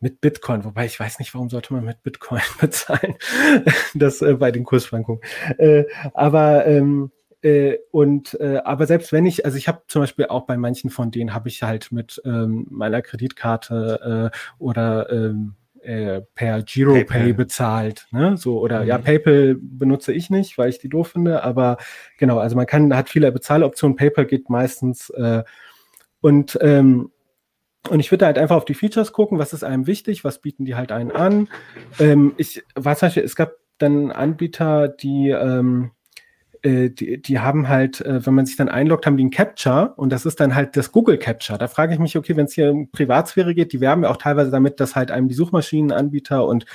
mit 0.00 0.20
Bitcoin, 0.20 0.64
wobei 0.64 0.86
ich 0.86 0.98
weiß 0.98 1.18
nicht, 1.18 1.34
warum 1.34 1.50
sollte 1.50 1.74
man 1.74 1.84
mit 1.84 2.02
Bitcoin 2.02 2.40
bezahlen, 2.60 3.16
das 3.94 4.22
äh, 4.22 4.34
bei 4.34 4.50
den 4.52 4.64
Kursschwankungen. 4.64 5.20
Äh, 5.58 5.84
aber 6.14 6.66
ähm, 6.66 7.10
äh, 7.42 7.78
und 7.90 8.34
äh, 8.40 8.58
aber 8.64 8.86
selbst 8.86 9.12
wenn 9.12 9.26
ich, 9.26 9.44
also 9.44 9.56
ich 9.56 9.68
habe 9.68 9.82
zum 9.88 10.02
Beispiel 10.02 10.26
auch 10.26 10.46
bei 10.46 10.56
manchen 10.56 10.90
von 10.90 11.10
denen 11.10 11.34
habe 11.34 11.48
ich 11.48 11.62
halt 11.62 11.92
mit 11.92 12.20
ähm, 12.24 12.66
meiner 12.70 13.02
Kreditkarte 13.02 14.32
äh, 14.32 14.38
oder 14.58 15.10
ähm, 15.10 15.54
äh, 15.82 16.22
per 16.34 16.62
GiroPay 16.62 17.04
PayPal. 17.04 17.34
bezahlt, 17.34 18.06
ne? 18.10 18.36
So 18.36 18.60
oder 18.60 18.84
ja, 18.84 18.98
Mhm. 18.98 19.04
PayPal 19.04 19.56
benutze 19.60 20.12
ich 20.12 20.30
nicht, 20.30 20.58
weil 20.58 20.70
ich 20.70 20.78
die 20.78 20.88
doof 20.88 21.08
finde, 21.08 21.42
aber 21.42 21.78
genau, 22.18 22.38
also 22.38 22.56
man 22.56 22.66
kann 22.66 22.94
hat 22.94 23.08
viele 23.08 23.30
Bezahloptionen. 23.32 23.96
PayPal 23.96 24.26
geht 24.26 24.50
meistens 24.50 25.10
äh, 25.10 25.42
und 26.20 26.58
ähm, 26.60 27.10
und 27.88 28.00
ich 28.00 28.10
würde 28.10 28.26
halt 28.26 28.38
einfach 28.38 28.56
auf 28.56 28.64
die 28.64 28.74
Features 28.74 29.12
gucken, 29.12 29.38
was 29.38 29.52
ist 29.52 29.64
einem 29.64 29.86
wichtig, 29.86 30.24
was 30.24 30.40
bieten 30.40 30.64
die 30.64 30.74
halt 30.74 30.92
einen 30.92 31.12
an. 31.12 31.48
Ähm, 31.98 32.34
ich 32.36 32.62
war 32.74 32.96
zum 32.96 33.06
Beispiel, 33.06 33.22
es 33.22 33.36
gab 33.36 33.52
dann 33.78 34.10
Anbieter, 34.10 34.88
die, 34.88 35.30
ähm, 35.30 35.92
äh, 36.68 36.90
die, 36.90 37.20
die 37.22 37.38
haben 37.40 37.68
halt, 37.68 38.00
äh, 38.02 38.24
wenn 38.26 38.34
man 38.34 38.46
sich 38.46 38.56
dann 38.56 38.68
einloggt, 38.68 39.06
haben 39.06 39.16
die 39.16 39.24
ein 39.24 39.30
Capture 39.30 39.94
und 39.96 40.10
das 40.12 40.26
ist 40.26 40.40
dann 40.40 40.54
halt 40.54 40.76
das 40.76 40.92
Google 40.92 41.18
Capture. 41.18 41.58
Da 41.58 41.68
frage 41.68 41.92
ich 41.94 41.98
mich, 41.98 42.16
okay, 42.16 42.36
wenn 42.36 42.46
es 42.46 42.54
hier 42.54 42.70
um 42.72 42.90
Privatsphäre 42.90 43.54
geht, 43.54 43.72
die 43.72 43.80
werben 43.80 44.02
ja 44.02 44.10
auch 44.10 44.16
teilweise 44.18 44.50
damit, 44.50 44.80
dass 44.80 44.94
halt 44.96 45.10
einem 45.10 45.28
die 45.28 45.34
Suchmaschinenanbieter 45.34 46.44
und 46.46 46.66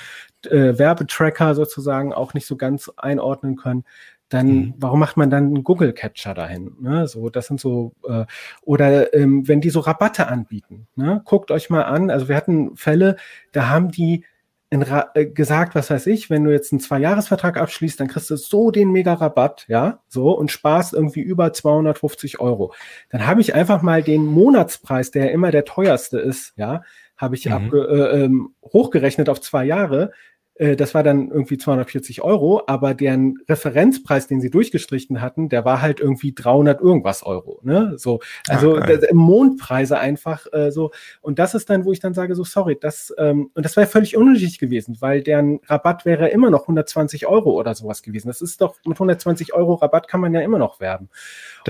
äh, 0.46 0.78
Werbetracker 0.78 1.54
sozusagen 1.54 2.12
auch 2.12 2.34
nicht 2.34 2.46
so 2.46 2.56
ganz 2.56 2.90
einordnen 2.96 3.56
können. 3.56 3.84
Dann, 4.30 4.46
Mhm. 4.48 4.74
warum 4.78 5.00
macht 5.00 5.16
man 5.16 5.30
dann 5.30 5.44
einen 5.44 5.64
Google 5.64 5.92
Capture 5.92 6.34
dahin? 6.34 6.72
Ne? 6.80 7.06
So, 7.06 7.28
das 7.28 7.46
sind 7.46 7.60
so, 7.60 7.92
äh, 8.08 8.24
oder 8.62 9.12
ähm, 9.14 9.46
wenn 9.46 9.60
die 9.60 9.70
so 9.70 9.80
Rabatte 9.80 10.26
anbieten, 10.28 10.86
ne? 10.96 11.22
guckt 11.24 11.50
euch 11.50 11.70
mal 11.70 11.82
an. 11.82 12.10
Also 12.10 12.28
wir 12.28 12.36
hatten 12.36 12.74
Fälle, 12.76 13.16
da 13.52 13.68
haben 13.68 13.90
die 13.90 14.24
gesagt, 14.70 15.74
was 15.74 15.90
weiß 15.90 16.06
ich, 16.08 16.30
wenn 16.30 16.44
du 16.44 16.50
jetzt 16.50 16.72
einen 16.72 16.80
Zwei-Jahres-Vertrag 16.80 17.56
abschließt, 17.56 18.00
dann 18.00 18.08
kriegst 18.08 18.30
du 18.30 18.36
so 18.36 18.70
den 18.70 18.90
Mega-Rabatt, 18.90 19.66
ja, 19.68 20.00
so 20.08 20.36
und 20.36 20.50
sparst 20.50 20.94
irgendwie 20.94 21.20
über 21.20 21.52
250 21.52 22.40
Euro. 22.40 22.74
Dann 23.10 23.26
habe 23.26 23.40
ich 23.40 23.54
einfach 23.54 23.82
mal 23.82 24.02
den 24.02 24.26
Monatspreis, 24.26 25.10
der 25.12 25.26
ja 25.26 25.30
immer 25.30 25.50
der 25.50 25.64
teuerste 25.64 26.18
ist, 26.18 26.54
ja, 26.56 26.82
habe 27.16 27.36
ich 27.36 27.46
Mhm. 27.46 27.52
abge 27.52 27.78
äh, 27.86 28.24
ähm, 28.24 28.54
hochgerechnet 28.64 29.28
auf 29.28 29.40
zwei 29.40 29.64
Jahre. 29.64 30.10
Äh, 30.56 30.76
Das 30.76 30.94
war 30.94 31.02
dann 31.02 31.30
irgendwie 31.30 31.58
240 31.58 32.22
Euro, 32.22 32.62
aber 32.66 32.94
deren 32.94 33.38
Referenzpreis, 33.48 34.26
den 34.28 34.40
sie 34.40 34.50
durchgestrichen 34.50 35.20
hatten, 35.20 35.48
der 35.48 35.64
war 35.64 35.80
halt 35.82 36.00
irgendwie 36.00 36.32
300 36.34 36.80
irgendwas 36.80 37.22
Euro. 37.24 37.60
Ne? 37.62 37.94
So, 37.96 38.20
also 38.48 38.76
Ah, 38.76 38.80
geil. 38.80 38.98
das- 39.00 39.10
im 39.10 39.16
Mondpreise 39.16 39.98
einfach 39.98 40.46
äh, 40.52 40.70
so. 40.70 40.90
Und 41.20 41.38
das 41.38 41.54
ist 41.54 41.70
dann, 41.70 41.84
wo 41.84 41.92
ich 41.92 42.00
dann 42.00 42.14
sage, 42.14 42.34
so 42.34 42.44
sorry, 42.44 42.76
das 42.80 43.12
ähm, 43.18 43.50
und 43.54 43.64
das 43.64 43.76
wäre 43.76 43.86
völlig 43.86 44.16
unnötig 44.16 44.58
gewesen, 44.58 44.96
weil 45.00 45.22
deren 45.22 45.60
Rabatt 45.66 46.04
wäre 46.04 46.28
immer 46.28 46.50
noch 46.50 46.62
120 46.62 47.26
Euro 47.26 47.50
oder 47.52 47.74
sowas 47.74 48.02
gewesen. 48.02 48.28
Das 48.28 48.40
ist 48.40 48.60
doch 48.60 48.76
mit 48.84 48.96
120 48.96 49.54
Euro 49.54 49.74
Rabatt 49.74 50.08
kann 50.08 50.20
man 50.20 50.32
ja 50.34 50.40
immer 50.40 50.58
noch 50.58 50.80
werben. 50.80 51.08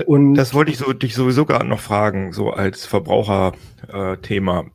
Und 0.05 0.35
Das 0.35 0.53
wollte 0.53 0.71
ich 0.71 0.77
so, 0.77 0.93
dich 0.93 1.15
sowieso 1.15 1.45
gerade 1.45 1.67
noch 1.67 1.79
fragen, 1.79 2.33
so 2.33 2.51
als 2.51 2.85
Verbraucherthema. 2.85 4.65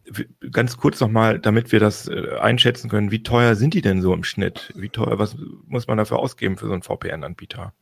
Ganz 0.53 0.77
kurz 0.77 1.01
nochmal, 1.01 1.39
damit 1.39 1.73
wir 1.73 1.81
das 1.81 2.09
äh, 2.09 2.37
einschätzen 2.41 2.89
können, 2.91 3.11
wie 3.11 3.23
teuer 3.23 3.55
sind 3.55 3.75
die 3.75 3.81
denn 3.83 4.00
so 4.01 4.13
im 4.13 4.25
Schnitt? 4.25 4.73
Wie 4.75 4.89
teuer, 4.89 5.19
was 5.19 5.37
muss 5.67 5.87
man 5.87 5.99
dafür 5.99 6.19
ausgeben 6.19 6.57
für 6.57 6.67
so 6.67 6.73
einen 6.73 6.83
VPN-Anbieter? 6.83 7.73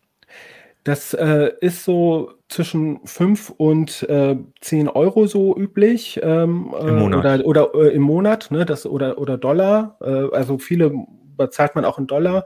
Das 0.85 1.13
äh, 1.13 1.53
ist 1.61 1.85
so 1.85 2.33
zwischen 2.49 3.01
5 3.05 3.51
und 3.51 4.09
äh, 4.09 4.37
10 4.61 4.89
Euro 4.89 5.27
so 5.27 5.57
üblich. 5.57 6.19
Ähm, 6.23 6.75
äh, 6.79 6.89
Im 6.89 6.99
Monat. 6.99 7.45
Oder, 7.45 7.69
oder 7.69 7.85
äh, 7.87 7.95
im 7.95 8.03
Monat, 8.03 8.51
ne? 8.51 8.65
Das, 8.65 8.87
oder, 8.87 9.19
oder 9.19 9.37
Dollar. 9.37 9.99
Äh, 10.01 10.35
also 10.35 10.59
viele 10.59 10.93
bezahlt 11.37 11.75
man 11.75 11.85
auch 11.85 11.99
in 11.99 12.07
Dollar. 12.07 12.45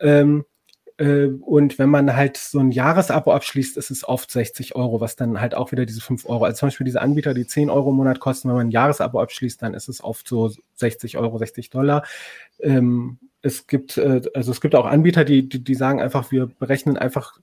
Ähm, 0.00 0.40
äh, 0.40 0.53
und 0.96 1.78
wenn 1.78 1.88
man 1.88 2.14
halt 2.14 2.36
so 2.36 2.60
ein 2.60 2.70
Jahresabo 2.70 3.32
abschließt, 3.32 3.76
ist 3.76 3.90
es 3.90 4.06
oft 4.06 4.30
60 4.30 4.76
Euro, 4.76 5.00
was 5.00 5.16
dann 5.16 5.40
halt 5.40 5.54
auch 5.54 5.72
wieder 5.72 5.86
diese 5.86 6.00
5 6.00 6.24
Euro. 6.26 6.44
Also 6.44 6.58
zum 6.58 6.68
Beispiel 6.68 6.84
diese 6.84 7.00
Anbieter, 7.00 7.34
die 7.34 7.46
10 7.46 7.68
Euro 7.68 7.90
im 7.90 7.96
Monat 7.96 8.20
kosten, 8.20 8.48
wenn 8.48 8.56
man 8.56 8.66
ein 8.68 8.70
Jahresabo 8.70 9.20
abschließt, 9.20 9.60
dann 9.60 9.74
ist 9.74 9.88
es 9.88 10.04
oft 10.04 10.28
so 10.28 10.52
60 10.76 11.18
Euro, 11.18 11.38
60 11.38 11.70
Dollar. 11.70 12.04
Ähm, 12.60 13.18
es 13.42 13.66
gibt, 13.66 13.96
äh, 13.96 14.22
also 14.34 14.52
es 14.52 14.60
gibt 14.60 14.76
auch 14.76 14.86
Anbieter, 14.86 15.24
die, 15.24 15.48
die, 15.48 15.64
die 15.64 15.74
sagen 15.74 16.00
einfach, 16.00 16.30
wir 16.30 16.46
berechnen 16.46 16.96
einfach 16.96 17.40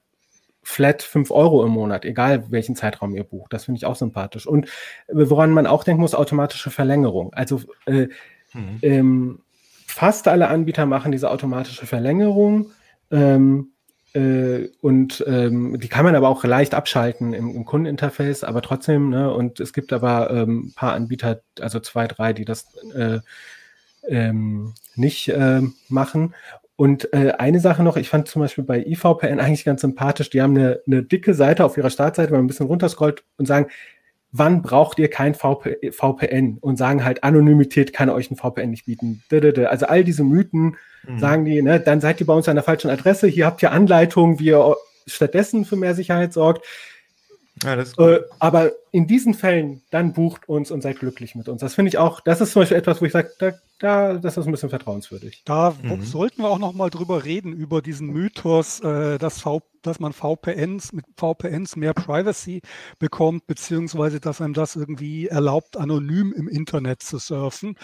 flat 0.63 1.01
5 1.01 1.31
Euro 1.31 1.65
im 1.65 1.71
Monat, 1.71 2.05
egal 2.05 2.45
welchen 2.51 2.75
Zeitraum 2.77 3.15
ihr 3.15 3.23
bucht. 3.23 3.51
Das 3.51 3.65
finde 3.65 3.77
ich 3.77 3.85
auch 3.85 3.95
sympathisch. 3.95 4.47
Und 4.47 4.67
äh, 5.07 5.13
woran 5.29 5.51
man 5.51 5.67
auch 5.67 5.83
denken 5.83 6.01
muss, 6.01 6.15
automatische 6.15 6.71
Verlängerung. 6.71 7.33
Also 7.33 7.61
äh, 7.85 8.07
ähm, 8.81 9.39
fast 9.87 10.27
alle 10.27 10.47
Anbieter 10.47 10.85
machen 10.85 11.11
diese 11.11 11.29
automatische 11.29 11.85
Verlängerung. 11.85 12.71
Ähm, 13.11 13.71
äh, 14.13 14.67
und 14.81 15.23
ähm, 15.27 15.79
die 15.79 15.87
kann 15.87 16.03
man 16.03 16.15
aber 16.15 16.27
auch 16.29 16.43
leicht 16.43 16.73
abschalten 16.73 17.33
im, 17.33 17.55
im 17.55 17.65
Kundeninterface, 17.65 18.43
aber 18.43 18.61
trotzdem, 18.61 19.09
ne, 19.09 19.33
und 19.33 19.59
es 19.59 19.71
gibt 19.71 19.93
aber 19.93 20.31
ähm, 20.31 20.67
ein 20.67 20.73
paar 20.73 20.93
Anbieter, 20.93 21.41
also 21.59 21.79
zwei, 21.79 22.07
drei, 22.07 22.33
die 22.33 22.45
das 22.45 22.65
äh, 22.93 23.19
ähm, 24.07 24.73
nicht 24.95 25.29
ähm, 25.29 25.75
machen. 25.87 26.35
Und 26.75 27.13
äh, 27.13 27.33
eine 27.37 27.59
Sache 27.59 27.83
noch, 27.83 27.95
ich 27.95 28.09
fand 28.09 28.27
zum 28.27 28.41
Beispiel 28.41 28.63
bei 28.63 28.83
IVPN 28.83 29.39
eigentlich 29.39 29.65
ganz 29.65 29.81
sympathisch, 29.81 30.29
die 30.29 30.41
haben 30.41 30.57
eine, 30.57 30.81
eine 30.87 31.03
dicke 31.03 31.33
Seite 31.33 31.63
auf 31.63 31.77
ihrer 31.77 31.91
Startseite, 31.91 32.31
wenn 32.31 32.39
man 32.39 32.45
ein 32.45 32.47
bisschen 32.47 32.65
runterscrollt 32.65 33.23
und 33.37 33.45
sagen, 33.45 33.67
wann 34.31 34.61
braucht 34.61 34.99
ihr 34.99 35.09
kein 35.09 35.35
VP, 35.35 35.91
VPN? 35.91 36.57
Und 36.59 36.77
sagen 36.77 37.03
halt, 37.03 37.23
Anonymität 37.23 37.93
kann 37.93 38.09
euch 38.09 38.31
ein 38.31 38.37
VPN 38.37 38.71
nicht 38.71 38.85
bieten. 38.85 39.23
Also 39.31 39.85
all 39.87 40.03
diese 40.03 40.23
Mythen 40.23 40.77
Mhm. 41.03 41.19
sagen 41.19 41.45
die, 41.45 41.61
ne, 41.61 41.79
dann 41.79 41.99
seid 41.99 42.19
ihr 42.19 42.27
bei 42.27 42.33
uns 42.33 42.47
an 42.47 42.55
der 42.55 42.63
falschen 42.63 42.91
Adresse, 42.91 43.27
hier 43.27 43.45
habt 43.47 43.63
ihr 43.63 43.71
Anleitungen, 43.71 44.39
wie 44.39 44.47
ihr 44.49 44.75
stattdessen 45.07 45.65
für 45.65 45.75
mehr 45.75 45.95
Sicherheit 45.95 46.31
sorgt. 46.31 46.65
Ja, 47.63 47.75
das 47.75 47.89
ist 47.89 47.99
Äh, 47.99 48.21
aber 48.39 48.71
in 48.91 49.07
diesen 49.07 49.33
Fällen, 49.33 49.81
dann 49.91 50.13
bucht 50.13 50.47
uns 50.49 50.71
und 50.71 50.81
seid 50.81 50.99
glücklich 50.99 51.35
mit 51.35 51.47
uns. 51.49 51.61
Das 51.61 51.75
finde 51.75 51.89
ich 51.89 51.97
auch, 51.97 52.21
das 52.21 52.41
ist 52.41 52.53
zum 52.53 52.61
Beispiel 52.61 52.77
etwas, 52.77 53.01
wo 53.01 53.05
ich 53.05 53.11
sage, 53.11 53.31
da, 53.39 53.53
da, 53.79 54.13
das 54.15 54.37
ist 54.37 54.45
ein 54.45 54.51
bisschen 54.51 54.69
vertrauenswürdig. 54.69 55.41
Da 55.45 55.75
Mhm. 55.81 56.01
sollten 56.01 56.41
wir 56.41 56.49
auch 56.49 56.59
noch 56.59 56.73
mal 56.73 56.89
drüber 56.89 57.23
reden, 57.25 57.53
über 57.53 57.81
diesen 57.81 58.07
Mythos, 58.07 58.79
äh, 58.81 59.17
dass, 59.19 59.41
v, 59.41 59.61
dass 59.81 59.99
man 59.99 60.13
VPNs 60.13 60.93
mit 60.93 61.05
VPNs 61.17 61.75
mehr 61.75 61.93
Privacy 61.93 62.61
bekommt, 62.99 63.47
beziehungsweise 63.47 64.19
dass 64.19 64.41
einem 64.41 64.53
das 64.53 64.75
irgendwie 64.75 65.27
erlaubt, 65.27 65.77
anonym 65.77 66.33
im 66.33 66.47
Internet 66.47 67.01
zu 67.03 67.17
surfen. 67.17 67.75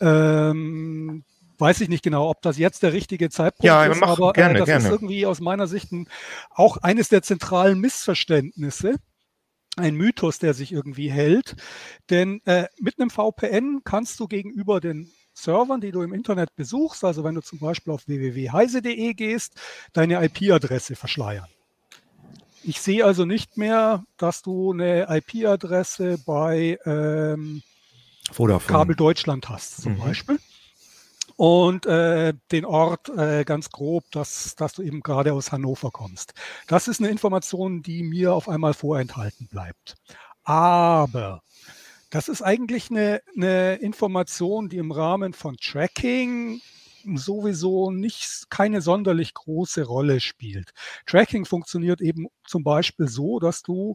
Ähm, 0.00 1.24
weiß 1.58 1.80
ich 1.80 1.88
nicht 1.88 2.02
genau, 2.02 2.28
ob 2.28 2.42
das 2.42 2.58
jetzt 2.58 2.82
der 2.82 2.92
richtige 2.92 3.30
Zeitpunkt 3.30 3.64
Ja, 3.66 3.84
ist, 3.84 4.02
aber 4.02 4.32
gerne, 4.32 4.54
äh, 4.54 4.58
das 4.58 4.68
ist 4.68 4.84
gerne. 4.84 4.88
irgendwie 4.88 5.26
aus 5.26 5.40
meiner 5.40 5.66
Sicht 5.66 5.92
ein, 5.92 6.08
auch 6.50 6.78
eines 6.78 7.08
der 7.08 7.22
zentralen 7.22 7.78
Missverständnisse. 7.80 8.96
Ein 9.76 9.94
Mythos, 9.94 10.38
der 10.38 10.54
sich 10.54 10.72
irgendwie 10.72 11.10
hält. 11.10 11.56
Denn 12.10 12.40
äh, 12.44 12.66
mit 12.78 12.98
einem 12.98 13.10
VPN 13.10 13.80
kannst 13.84 14.20
du 14.20 14.26
gegenüber 14.26 14.80
den 14.80 15.10
Servern, 15.34 15.80
die 15.80 15.92
du 15.92 16.02
im 16.02 16.12
Internet 16.12 16.54
besuchst, 16.56 17.04
also 17.04 17.24
wenn 17.24 17.34
du 17.34 17.40
zum 17.40 17.58
Beispiel 17.58 17.92
auf 17.92 18.06
www.heise.de 18.06 19.14
gehst, 19.14 19.54
deine 19.92 20.22
IP-Adresse 20.24 20.94
verschleiern. 20.94 21.46
ich 22.62 22.80
sehe 22.80 23.04
also 23.04 23.24
nicht 23.24 23.56
mehr, 23.56 24.04
dass 24.18 24.42
du 24.42 24.72
eine 24.72 25.06
IP-Adresse 25.08 26.18
bei 26.24 26.78
ähm, 26.84 27.62
Kabel 28.66 28.94
Deutschland 28.94 29.48
hast, 29.48 29.82
zum 29.82 29.94
mhm. 29.94 29.98
Beispiel. 29.98 30.38
Und 31.42 31.86
äh, 31.86 32.34
den 32.52 32.64
Ort 32.64 33.08
äh, 33.08 33.42
ganz 33.42 33.70
grob, 33.70 34.04
dass, 34.12 34.54
dass 34.54 34.74
du 34.74 34.82
eben 34.82 35.00
gerade 35.00 35.32
aus 35.32 35.50
Hannover 35.50 35.90
kommst. 35.90 36.34
Das 36.68 36.86
ist 36.86 37.00
eine 37.00 37.10
Information, 37.10 37.82
die 37.82 38.04
mir 38.04 38.32
auf 38.32 38.48
einmal 38.48 38.74
vorenthalten 38.74 39.48
bleibt. 39.48 39.96
Aber 40.44 41.42
das 42.10 42.28
ist 42.28 42.42
eigentlich 42.42 42.92
eine, 42.92 43.22
eine 43.34 43.74
Information, 43.74 44.68
die 44.68 44.76
im 44.76 44.92
Rahmen 44.92 45.32
von 45.32 45.56
Tracking 45.56 46.60
sowieso 47.16 47.90
nicht 47.90 48.48
keine 48.48 48.80
sonderlich 48.80 49.34
große 49.34 49.82
Rolle 49.82 50.20
spielt. 50.20 50.70
Tracking 51.06 51.44
funktioniert 51.44 52.00
eben 52.00 52.28
zum 52.46 52.62
Beispiel 52.62 53.08
so, 53.08 53.40
dass 53.40 53.62
du 53.62 53.94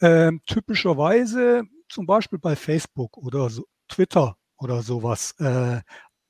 äh, 0.00 0.32
typischerweise 0.46 1.62
zum 1.88 2.04
Beispiel 2.04 2.38
bei 2.38 2.54
Facebook 2.56 3.16
oder 3.16 3.48
so, 3.48 3.64
Twitter 3.88 4.36
oder 4.58 4.82
sowas 4.82 5.34
äh, 5.38 5.80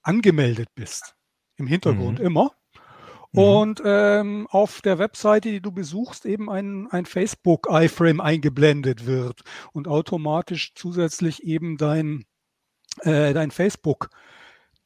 angemeldet 0.05 0.69
bist. 0.75 1.17
Im 1.57 1.67
Hintergrund 1.67 2.21
mhm. 2.21 2.27
immer. 2.27 2.53
Mhm. 3.33 3.41
Und 3.41 3.83
ähm, 3.85 4.47
auf 4.51 4.81
der 4.81 4.99
Webseite, 4.99 5.51
die 5.51 5.61
du 5.61 5.73
besuchst, 5.73 6.25
eben 6.25 6.49
ein, 6.51 6.89
ein 6.91 7.05
Facebook-iFrame 7.05 8.21
eingeblendet 8.21 9.07
wird 9.07 9.43
und 9.73 9.89
automatisch 9.89 10.73
zusätzlich 10.75 11.43
eben 11.43 11.77
dein, 11.77 12.25
äh, 13.01 13.35
dein 13.35 13.51
Facebook 13.51 14.11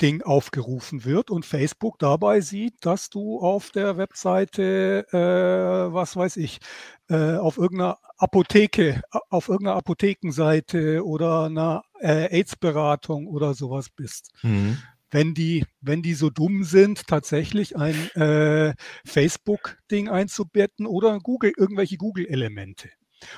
Ding 0.00 0.22
aufgerufen 0.22 1.04
wird 1.04 1.30
und 1.30 1.44
Facebook 1.44 1.98
dabei 1.98 2.40
sieht, 2.40 2.86
dass 2.86 3.10
du 3.10 3.40
auf 3.40 3.70
der 3.70 3.96
Webseite, 3.96 5.06
äh, 5.10 5.92
was 5.92 6.16
weiß 6.16 6.36
ich, 6.36 6.60
äh, 7.08 7.36
auf 7.36 7.58
irgendeiner 7.58 7.98
Apotheke, 8.16 9.02
auf 9.28 9.48
irgendeiner 9.48 9.76
Apothekenseite 9.76 11.04
oder 11.04 11.46
einer 11.46 11.82
äh, 12.00 12.28
AIDS-Beratung 12.38 13.26
oder 13.26 13.54
sowas 13.54 13.90
bist. 13.90 14.30
Mhm. 14.42 14.78
Wenn 15.10 15.34
die, 15.34 15.64
wenn 15.80 16.02
die 16.02 16.14
so 16.14 16.30
dumm 16.30 16.64
sind, 16.64 17.06
tatsächlich 17.06 17.76
ein 17.76 18.10
äh, 18.10 18.74
Facebook-Ding 19.04 20.08
einzubetten 20.08 20.86
oder 20.86 21.18
Google, 21.18 21.52
irgendwelche 21.56 21.96
Google-Elemente. 21.96 22.90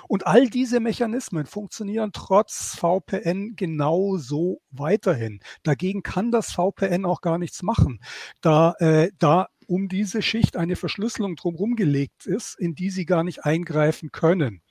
Und 0.09 0.27
all 0.27 0.49
diese 0.49 0.81
Mechanismen 0.81 1.47
funktionieren 1.47 2.11
trotz 2.13 2.77
VPN 2.77 3.55
genauso 3.57 4.61
weiterhin. 4.71 5.41
Dagegen 5.63 6.03
kann 6.03 6.31
das 6.31 6.53
VPN 6.53 7.05
auch 7.05 7.21
gar 7.21 7.39
nichts 7.39 7.63
machen, 7.63 8.01
da, 8.41 8.75
äh, 8.79 9.11
da 9.19 9.49
um 9.71 9.89
diese 9.89 10.21
Schicht 10.21 10.57
eine 10.57 10.75
Verschlüsselung 10.75 11.37
drumherum 11.37 11.77
gelegt 11.77 12.27
ist, 12.27 12.59
in 12.59 12.75
die 12.75 12.91
sie 12.91 13.07
gar 13.07 13.23
nicht 13.23 13.45
eingreifen 13.45 14.11
können. 14.11 14.63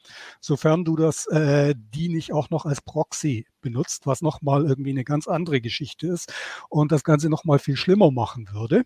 Sofern 0.41 0.83
du 0.83 0.97
das, 0.97 1.25
äh, 1.27 1.73
die 1.77 2.09
nicht 2.09 2.33
auch 2.33 2.49
noch 2.49 2.65
als 2.65 2.81
Proxy 2.81 3.45
benutzt, 3.61 4.07
was 4.07 4.21
nochmal 4.21 4.65
irgendwie 4.65 4.89
eine 4.89 5.05
ganz 5.05 5.29
andere 5.29 5.61
Geschichte 5.61 6.07
ist 6.07 6.33
und 6.67 6.91
das 6.91 7.05
Ganze 7.05 7.29
nochmal 7.29 7.59
viel 7.59 7.77
schlimmer 7.77 8.11
machen 8.11 8.49
würde. 8.51 8.83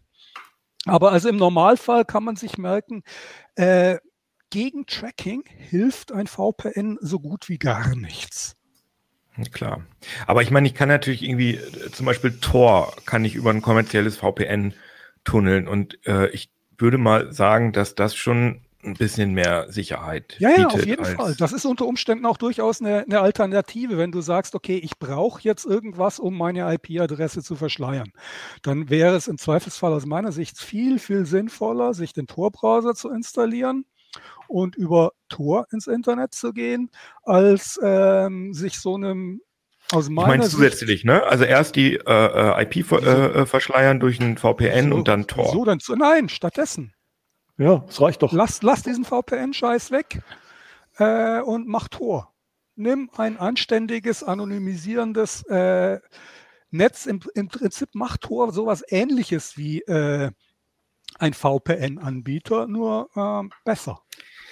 Aber 0.86 1.11
also 1.11 1.30
im 1.30 1.38
Normalfall 1.38 2.05
kann 2.05 2.24
man 2.24 2.36
sich 2.36 2.59
merken, 2.59 3.01
äh, 3.55 3.97
gegen 4.51 4.86
Tracking 4.86 5.43
hilft 5.47 6.11
ein 6.11 6.28
VPN 6.28 6.99
so 7.01 7.20
gut 7.20 7.49
wie 7.49 7.57
gar 7.57 7.95
nichts. 7.95 8.55
Klar. 9.51 9.84
Aber 10.28 10.43
ich 10.43 10.51
meine, 10.51 10.68
ich 10.68 10.76
kann 10.76 10.89
natürlich 10.89 11.24
irgendwie, 11.24 11.55
äh, 11.55 11.91
zum 11.91 12.05
Beispiel 12.05 12.39
Tor 12.39 12.93
kann 13.07 13.26
ich 13.26 13.34
über 13.34 13.49
ein 13.49 13.64
kommerzielles 13.64 14.18
VPN 14.18 14.76
tunneln 15.24 15.68
und 15.68 16.06
äh, 16.06 16.30
ich 16.30 16.52
würde 16.78 16.98
mal 16.98 17.32
sagen, 17.32 17.72
dass 17.72 17.96
das 17.96 18.16
schon 18.16 18.62
ein 18.86 18.96
bisschen 18.96 19.34
mehr 19.34 19.72
Sicherheit. 19.72 20.36
Ja, 20.40 20.50
ja, 20.50 20.68
auf 20.68 20.86
jeden 20.86 21.06
Fall. 21.06 21.36
Das 21.38 21.54
ist 21.54 21.66
unter 21.66 21.86
Umständen 21.86 22.26
auch 22.26 22.38
durchaus 22.38 22.82
eine, 22.82 23.04
eine 23.04 23.22
Alternative, 23.22 23.98
wenn 23.98 24.12
du 24.12 24.22
sagst, 24.22 24.56
okay, 24.56 24.78
ich 24.78 25.00
brauche 25.00 25.42
jetzt 25.42 25.66
irgendwas, 25.66 26.20
um 26.20 26.38
meine 26.38 26.74
IP-Adresse 26.74 27.44
zu 27.44 27.56
verschleiern. 27.56 28.12
Dann 28.62 28.90
wäre 28.90 29.16
es 29.16 29.28
im 29.28 29.38
Zweifelsfall 29.38 29.94
aus 29.94 30.06
meiner 30.06 30.32
Sicht 30.32 30.60
viel, 30.60 31.00
viel 31.00 31.26
sinnvoller, 31.26 31.94
sich 31.94 32.14
den 32.14 32.28
Tor-Browser 32.28 32.94
zu 32.94 33.10
installieren 33.10 33.86
und 34.48 34.76
über 34.76 35.14
Tor 35.30 35.68
ins 35.72 35.88
Internet 35.88 36.34
zu 36.34 36.54
gehen, 36.54 36.92
als 37.24 37.80
ähm, 37.82 38.54
sich 38.54 38.80
so 38.80 38.96
einem 38.96 39.42
aus 39.94 40.10
meiner 40.10 40.34
ich 40.34 40.39
meine 40.39 40.50
zusätzlich, 40.50 41.04
ne? 41.04 41.24
Also 41.24 41.44
erst 41.44 41.76
die 41.76 41.96
äh, 41.96 42.02
äh 42.06 42.64
IP 42.64 42.86
ver 42.86 43.02
äh, 43.04 43.41
äh, 43.41 43.46
verschleiern 43.46 44.00
durch 44.00 44.20
ein 44.20 44.38
VPN 44.38 44.89
so, 44.89 44.96
und 44.96 45.08
dann 45.08 45.28
Tor. 45.28 45.52
So 45.52 45.66
dann 45.66 45.80
zu, 45.80 45.96
nein, 45.96 46.30
stattdessen. 46.30 46.94
Ja, 47.58 47.84
das 47.86 48.02
reicht 48.02 48.22
doch. 48.22 48.32
Lass, 48.32 48.64
lass 48.64 48.84
diesen 48.84 49.06
VPN-Scheiß 49.06 49.91
weg 49.91 50.22
äh, 50.98 51.39
und 51.41 51.68
mach 51.68 51.88
Tor. 51.88 52.34
Nimm 52.76 53.12
ein 53.16 53.38
anständiges, 53.38 54.24
anonymisierendes 54.24 55.44
äh, 55.44 56.00
Netz. 56.72 57.06
Im, 57.06 57.20
Im, 57.36 57.50
Prinzip 57.50 57.94
macht 57.94 58.22
Tor 58.22 58.52
sowas 58.52 58.84
ähnliches 58.88 59.56
wie 59.58 59.82
äh, 59.82 60.32
ein 61.20 61.34
VPN-Anbieter, 61.34 62.68
nur 62.68 63.10
äh, 63.16 63.48
besser. 63.64 64.02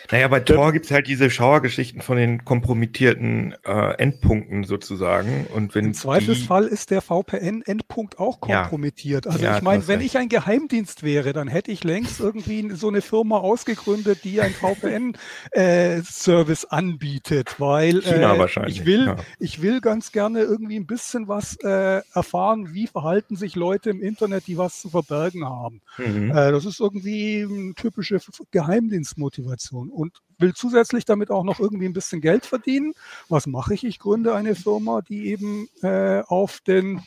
Naja, 0.09 0.27
bei 0.27 0.39
Tor 0.39 0.71
gibt 0.71 0.85
es 0.85 0.91
halt 0.91 1.07
diese 1.07 1.29
Schauergeschichten 1.29 2.01
von 2.01 2.17
den 2.17 2.43
kompromittierten 2.43 3.55
äh, 3.65 3.93
Endpunkten 3.97 4.63
sozusagen. 4.63 5.47
Und 5.53 5.75
wenn 5.75 5.85
Im 5.85 5.93
Zweifelsfall 5.93 6.67
die... 6.67 6.73
ist 6.73 6.91
der 6.91 7.01
VPN-Endpunkt 7.01 8.19
auch 8.19 8.39
kompromittiert. 8.39 9.25
Ja. 9.25 9.31
Also 9.31 9.43
ja, 9.43 9.57
ich 9.57 9.63
meine, 9.63 9.87
wenn 9.87 9.99
recht. 9.99 10.11
ich 10.11 10.17
ein 10.17 10.29
Geheimdienst 10.29 11.03
wäre, 11.03 11.33
dann 11.33 11.47
hätte 11.47 11.71
ich 11.71 11.83
längst 11.83 12.19
irgendwie 12.19 12.71
so 12.71 12.87
eine 12.87 13.01
Firma 13.01 13.37
ausgegründet, 13.37 14.23
die 14.23 14.41
ein 14.41 14.53
VPN-Service 14.53 16.63
äh, 16.63 16.67
anbietet, 16.69 17.59
weil 17.59 18.01
China 18.01 18.35
äh, 18.35 18.39
wahrscheinlich. 18.39 18.79
ich 18.79 18.85
will, 18.85 19.05
ja. 19.05 19.15
ich 19.39 19.61
will 19.61 19.81
ganz 19.81 20.11
gerne 20.11 20.41
irgendwie 20.41 20.77
ein 20.77 20.87
bisschen 20.87 21.27
was 21.27 21.57
äh, 21.63 22.01
erfahren, 22.13 22.73
wie 22.73 22.87
verhalten 22.87 23.35
sich 23.35 23.55
Leute 23.55 23.89
im 23.89 24.01
Internet, 24.01 24.47
die 24.47 24.57
was 24.57 24.81
zu 24.81 24.89
verbergen 24.89 25.45
haben. 25.45 25.81
Mhm. 25.97 26.31
Äh, 26.31 26.51
das 26.51 26.65
ist 26.65 26.79
irgendwie 26.79 27.47
eine 27.49 27.73
typische 27.75 28.19
Geheimdienstmotivation 28.51 29.90
und 29.91 30.21
will 30.37 30.53
zusätzlich 30.53 31.05
damit 31.05 31.29
auch 31.31 31.43
noch 31.43 31.59
irgendwie 31.59 31.85
ein 31.85 31.93
bisschen 31.93 32.21
Geld 32.21 32.45
verdienen. 32.45 32.93
Was 33.29 33.47
mache 33.47 33.73
ich? 33.73 33.83
Ich 33.83 33.99
gründe 33.99 34.33
eine 34.33 34.55
Firma, 34.55 35.01
die 35.01 35.27
eben 35.27 35.67
äh, 35.81 36.21
auf 36.27 36.59
den 36.61 37.01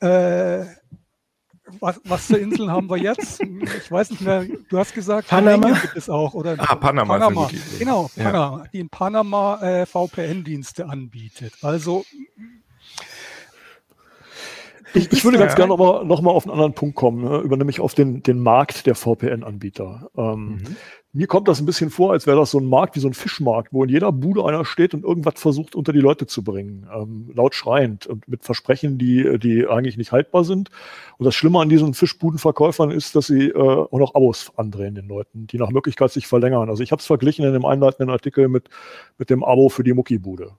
äh, 0.00 0.64
was, 1.80 2.00
was 2.04 2.26
für 2.26 2.38
Inseln 2.38 2.70
haben 2.70 2.88
wir 2.88 2.96
jetzt? 2.96 3.42
Ich 3.42 3.90
weiß 3.90 4.10
nicht 4.10 4.22
mehr. 4.22 4.46
Du 4.68 4.78
hast 4.78 4.94
gesagt, 4.94 5.28
Panama 5.28 5.70
gibt 5.70 5.96
es 5.96 6.08
auch 6.08 6.34
oder 6.34 6.56
ah, 6.58 6.74
Panama. 6.74 7.18
Panama. 7.18 7.50
Genau, 7.78 8.10
Panama, 8.16 8.62
ja. 8.62 8.70
die 8.72 8.80
in 8.80 8.88
Panama 8.88 9.60
äh, 9.60 9.86
VPN-Dienste 9.86 10.88
anbietet. 10.88 11.52
Also 11.62 12.04
ich, 14.94 15.12
ich, 15.12 15.24
würde 15.24 15.38
ganz 15.38 15.54
gerne 15.54 15.72
aber 15.74 16.04
nochmal 16.04 16.34
auf 16.34 16.44
einen 16.44 16.52
anderen 16.52 16.72
Punkt 16.72 16.96
kommen, 16.96 17.22
ne? 17.22 17.38
über 17.38 17.56
nämlich 17.56 17.80
auf 17.80 17.94
den, 17.94 18.22
den 18.22 18.40
Markt 18.40 18.86
der 18.86 18.94
VPN-Anbieter. 18.94 20.10
Ähm, 20.16 20.46
mhm. 20.46 20.76
Mir 21.14 21.26
kommt 21.26 21.48
das 21.48 21.58
ein 21.58 21.64
bisschen 21.64 21.88
vor, 21.88 22.12
als 22.12 22.26
wäre 22.26 22.36
das 22.36 22.50
so 22.50 22.58
ein 22.58 22.66
Markt 22.66 22.94
wie 22.94 23.00
so 23.00 23.08
ein 23.08 23.14
Fischmarkt, 23.14 23.72
wo 23.72 23.82
in 23.82 23.88
jeder 23.88 24.12
Bude 24.12 24.44
einer 24.44 24.66
steht 24.66 24.92
und 24.92 25.04
irgendwas 25.04 25.40
versucht 25.40 25.74
unter 25.74 25.94
die 25.94 26.00
Leute 26.00 26.26
zu 26.26 26.44
bringen, 26.44 26.86
ähm, 26.94 27.30
laut 27.34 27.54
schreiend 27.54 28.06
und 28.06 28.28
mit 28.28 28.44
Versprechen, 28.44 28.98
die, 28.98 29.38
die 29.38 29.66
eigentlich 29.66 29.96
nicht 29.96 30.12
haltbar 30.12 30.44
sind. 30.44 30.70
Und 31.16 31.24
das 31.24 31.34
Schlimme 31.34 31.60
an 31.60 31.70
diesen 31.70 31.94
Fischbudenverkäufern 31.94 32.90
ist, 32.90 33.16
dass 33.16 33.26
sie 33.26 33.48
äh, 33.48 33.56
auch 33.56 33.98
noch 33.98 34.14
Abos 34.14 34.52
andrehen 34.56 34.94
den 34.94 35.08
Leuten, 35.08 35.46
die 35.46 35.56
nach 35.56 35.70
Möglichkeit 35.70 36.10
sich 36.10 36.26
verlängern. 36.26 36.68
Also 36.68 36.82
ich 36.82 36.92
habe 36.92 37.00
es 37.00 37.06
verglichen 37.06 37.46
in 37.46 37.54
dem 37.54 37.64
einleitenden 37.64 38.10
Artikel 38.10 38.48
mit, 38.48 38.68
mit 39.16 39.30
dem 39.30 39.42
Abo 39.42 39.70
für 39.70 39.84
die 39.84 39.94
Muckibude 39.94 40.52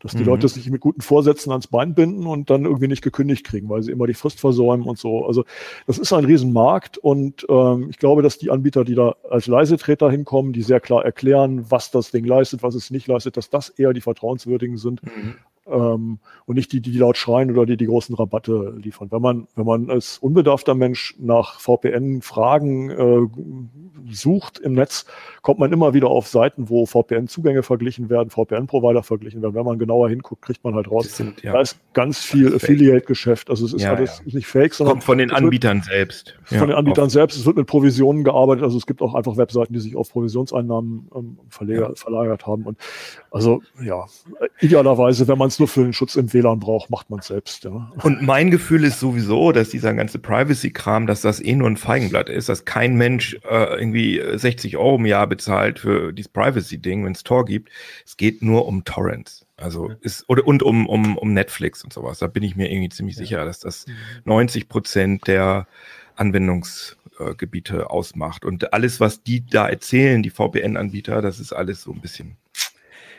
dass 0.00 0.12
die 0.12 0.18
mhm. 0.18 0.26
Leute 0.26 0.48
sich 0.48 0.70
mit 0.70 0.80
guten 0.80 1.00
Vorsätzen 1.00 1.50
ans 1.50 1.68
Bein 1.68 1.94
binden 1.94 2.26
und 2.26 2.50
dann 2.50 2.64
irgendwie 2.64 2.88
nicht 2.88 3.02
gekündigt 3.02 3.44
kriegen, 3.44 3.68
weil 3.68 3.82
sie 3.82 3.92
immer 3.92 4.06
die 4.06 4.14
Frist 4.14 4.40
versäumen 4.40 4.86
und 4.86 4.98
so. 4.98 5.24
Also 5.24 5.44
das 5.86 5.98
ist 5.98 6.12
ein 6.12 6.24
Riesenmarkt 6.24 6.98
und 6.98 7.46
ähm, 7.48 7.88
ich 7.90 7.98
glaube, 7.98 8.22
dass 8.22 8.38
die 8.38 8.50
Anbieter, 8.50 8.84
die 8.84 8.94
da 8.94 9.16
als 9.30 9.46
Leisetreter 9.46 10.10
hinkommen, 10.10 10.52
die 10.52 10.62
sehr 10.62 10.80
klar 10.80 11.04
erklären, 11.04 11.70
was 11.70 11.90
das 11.90 12.10
Ding 12.10 12.24
leistet, 12.24 12.62
was 12.62 12.74
es 12.74 12.90
nicht 12.90 13.06
leistet, 13.06 13.36
dass 13.36 13.50
das 13.50 13.70
eher 13.70 13.92
die 13.92 14.00
vertrauenswürdigen 14.00 14.76
sind. 14.76 15.02
Mhm 15.02 15.36
ähm, 15.68 16.18
und 16.46 16.54
nicht 16.54 16.72
die, 16.72 16.80
die 16.80 16.96
laut 16.96 17.16
schreien 17.16 17.50
oder 17.50 17.66
die 17.66 17.76
die 17.76 17.86
großen 17.86 18.14
Rabatte 18.14 18.74
liefern. 18.80 19.08
Wenn 19.10 19.22
man, 19.22 19.48
wenn 19.56 19.66
man 19.66 19.90
als 19.90 20.18
unbedarfter 20.18 20.74
Mensch 20.74 21.14
nach 21.18 21.60
VPN-Fragen 21.60 22.90
äh, 22.90 24.12
sucht 24.12 24.58
im 24.58 24.74
Netz, 24.74 25.06
kommt 25.42 25.58
man 25.58 25.72
immer 25.72 25.94
wieder 25.94 26.08
auf 26.08 26.28
Seiten, 26.28 26.68
wo 26.68 26.86
VPN-Zugänge 26.86 27.62
verglichen 27.62 28.08
werden, 28.10 28.30
VPN-Provider 28.30 29.02
verglichen 29.02 29.42
werden. 29.42 29.54
Wenn 29.54 29.64
man 29.64 29.78
genauer 29.78 30.08
hinguckt, 30.08 30.42
kriegt 30.42 30.62
man 30.64 30.74
halt 30.74 30.90
raus, 30.90 31.16
sind, 31.16 31.42
ja. 31.42 31.52
da 31.52 31.60
ist 31.60 31.78
ganz 31.92 32.20
viel 32.20 32.54
Affiliate-Geschäft. 32.54 33.50
Also 33.50 33.66
es 33.66 33.72
ist 33.72 33.82
ja, 33.82 33.94
alles 33.94 34.22
ja. 34.24 34.34
nicht 34.34 34.46
fake, 34.46 34.74
sondern 34.74 34.94
kommt 34.94 35.04
von 35.04 35.18
den 35.18 35.32
Anbietern 35.32 35.78
wird, 35.78 35.86
selbst. 35.86 36.38
Von 36.44 36.68
den 36.68 36.76
Anbietern 36.76 37.10
selbst. 37.10 37.36
Es 37.36 37.46
wird 37.46 37.56
mit 37.56 37.66
Provisionen 37.66 38.22
gearbeitet. 38.22 38.62
Also 38.62 38.78
es 38.78 38.86
gibt 38.86 39.02
auch 39.02 39.14
einfach 39.14 39.36
Webseiten, 39.36 39.72
die 39.72 39.80
sich 39.80 39.96
auf 39.96 40.10
Provisionseinnahmen 40.10 41.08
ähm, 41.14 41.38
verlagert 41.50 42.46
haben. 42.46 42.64
Und 42.64 42.78
also 43.30 43.62
ja, 43.82 44.06
idealerweise, 44.60 45.26
wenn 45.28 45.38
man 45.38 45.50
es 45.56 45.58
nur 45.58 45.68
für 45.68 45.82
den 45.82 45.92
Schutz 45.92 46.16
im 46.16 46.32
WLAN 46.32 46.60
braucht, 46.60 46.90
macht 46.90 47.10
man 47.10 47.20
es 47.20 47.28
selbst. 47.28 47.64
Ja. 47.64 47.90
Und 48.02 48.22
mein 48.22 48.50
Gefühl 48.50 48.84
ist 48.84 49.00
sowieso, 49.00 49.52
dass 49.52 49.70
dieser 49.70 49.94
ganze 49.94 50.18
Privacy-Kram, 50.18 51.06
dass 51.06 51.22
das 51.22 51.42
eh 51.42 51.54
nur 51.54 51.68
ein 51.68 51.76
Feigenblatt 51.76 52.28
ist, 52.28 52.48
dass 52.48 52.64
kein 52.64 52.96
Mensch 52.96 53.38
äh, 53.48 53.78
irgendwie 53.78 54.22
60 54.34 54.76
Euro 54.76 54.96
im 54.96 55.06
Jahr 55.06 55.26
bezahlt 55.26 55.78
für 55.78 56.12
dieses 56.12 56.30
Privacy-Ding, 56.30 57.04
wenn 57.04 57.12
es 57.12 57.24
Tor 57.24 57.44
gibt. 57.44 57.70
Es 58.04 58.16
geht 58.16 58.42
nur 58.42 58.66
um 58.66 58.84
Torrents. 58.84 59.46
Also 59.56 59.90
ist, 60.02 60.28
oder 60.28 60.46
und 60.46 60.62
um, 60.62 60.86
um, 60.86 61.16
um 61.16 61.32
Netflix 61.32 61.82
und 61.82 61.92
sowas. 61.92 62.18
Da 62.18 62.26
bin 62.26 62.42
ich 62.42 62.56
mir 62.56 62.70
irgendwie 62.70 62.90
ziemlich 62.90 63.16
ja. 63.16 63.22
sicher, 63.22 63.44
dass 63.44 63.60
das 63.60 63.86
90 64.24 64.64
mhm. 64.64 64.68
Prozent 64.68 65.26
der 65.26 65.66
Anwendungsgebiete 66.16 67.88
ausmacht. 67.90 68.44
Und 68.44 68.74
alles, 68.74 69.00
was 69.00 69.22
die 69.22 69.46
da 69.46 69.68
erzählen, 69.68 70.22
die 70.22 70.30
VPN-Anbieter, 70.30 71.22
das 71.22 71.40
ist 71.40 71.54
alles 71.54 71.82
so 71.82 71.92
ein 71.92 72.00
bisschen 72.00 72.36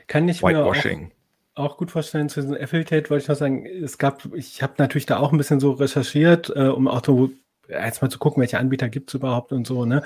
Kann 0.05 0.29
ich 0.29 0.43
Whitewashing. 0.43 0.99
Mir 0.99 1.07
auch, 1.07 1.16
auch 1.57 1.77
gut 1.77 1.91
vorstellen, 1.91 2.29
zu 2.29 2.41
diesem 2.41 2.55
Affiliate 2.55 3.09
wollte 3.09 3.23
ich 3.23 3.29
noch 3.29 3.35
sagen, 3.35 3.65
es 3.65 3.97
gab, 3.97 4.23
ich 4.35 4.61
habe 4.61 4.73
natürlich 4.77 5.05
da 5.05 5.17
auch 5.17 5.31
ein 5.31 5.37
bisschen 5.37 5.59
so 5.59 5.71
recherchiert, 5.71 6.51
äh, 6.55 6.67
um 6.67 6.87
auch 6.87 7.03
so 7.05 7.31
jetzt 7.69 8.01
mal 8.01 8.09
zu 8.09 8.19
gucken, 8.19 8.41
welche 8.41 8.59
Anbieter 8.59 8.89
gibt 8.89 9.09
es 9.09 9.15
überhaupt 9.15 9.51
und 9.51 9.67
so, 9.67 9.85
ne? 9.85 10.03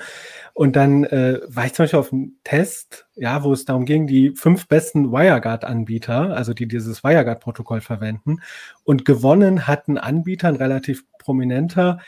Und 0.54 0.76
dann 0.76 1.04
äh, 1.04 1.40
war 1.46 1.66
ich 1.66 1.74
zum 1.74 1.84
Beispiel 1.84 1.98
auf 1.98 2.12
einem 2.12 2.32
Test, 2.44 3.06
ja, 3.14 3.42
wo 3.44 3.52
es 3.52 3.64
darum 3.64 3.84
ging, 3.84 4.06
die 4.06 4.30
fünf 4.30 4.68
besten 4.68 5.12
WireGuard-Anbieter, 5.12 6.34
also 6.36 6.54
die 6.54 6.66
dieses 6.66 7.04
WireGuard-Protokoll 7.04 7.80
verwenden. 7.80 8.40
Und 8.84 9.04
gewonnen 9.04 9.66
hat 9.66 9.88
ein 9.88 9.98
Anbieter, 9.98 10.48
ein 10.48 10.56
relativ 10.56 11.04
prominenter, 11.18 12.00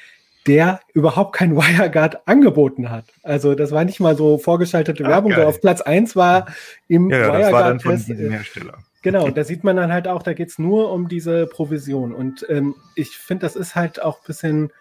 der 0.46 0.80
überhaupt 0.92 1.34
kein 1.34 1.56
WireGuard 1.56 2.26
angeboten 2.26 2.90
hat. 2.90 3.06
Also 3.22 3.54
das 3.54 3.70
war 3.70 3.84
nicht 3.84 4.00
mal 4.00 4.16
so 4.16 4.38
vorgeschaltete 4.38 5.04
Ach, 5.04 5.10
Werbung, 5.10 5.32
geil. 5.32 5.46
auf 5.46 5.60
Platz 5.60 5.80
eins 5.80 6.16
war 6.16 6.46
im 6.88 7.10
ja, 7.10 7.18
WireGuard. 7.18 7.42
Das 7.42 7.52
war 7.52 7.64
dann 7.64 7.80
von 7.80 7.96
diesem 7.96 8.30
Hersteller. 8.30 8.78
Genau, 9.04 9.30
da 9.30 9.44
sieht 9.44 9.62
man 9.62 9.76
dann 9.76 9.92
halt 9.92 10.08
auch, 10.08 10.22
da 10.24 10.32
geht's 10.32 10.58
nur 10.58 10.90
um 10.90 11.08
diese 11.08 11.46
Provision. 11.46 12.12
Und 12.12 12.44
ähm, 12.48 12.74
ich 12.96 13.10
finde, 13.16 13.46
das 13.46 13.54
ist 13.54 13.76
halt 13.76 14.02
auch 14.02 14.18
ein 14.18 14.26
bisschen 14.26 14.72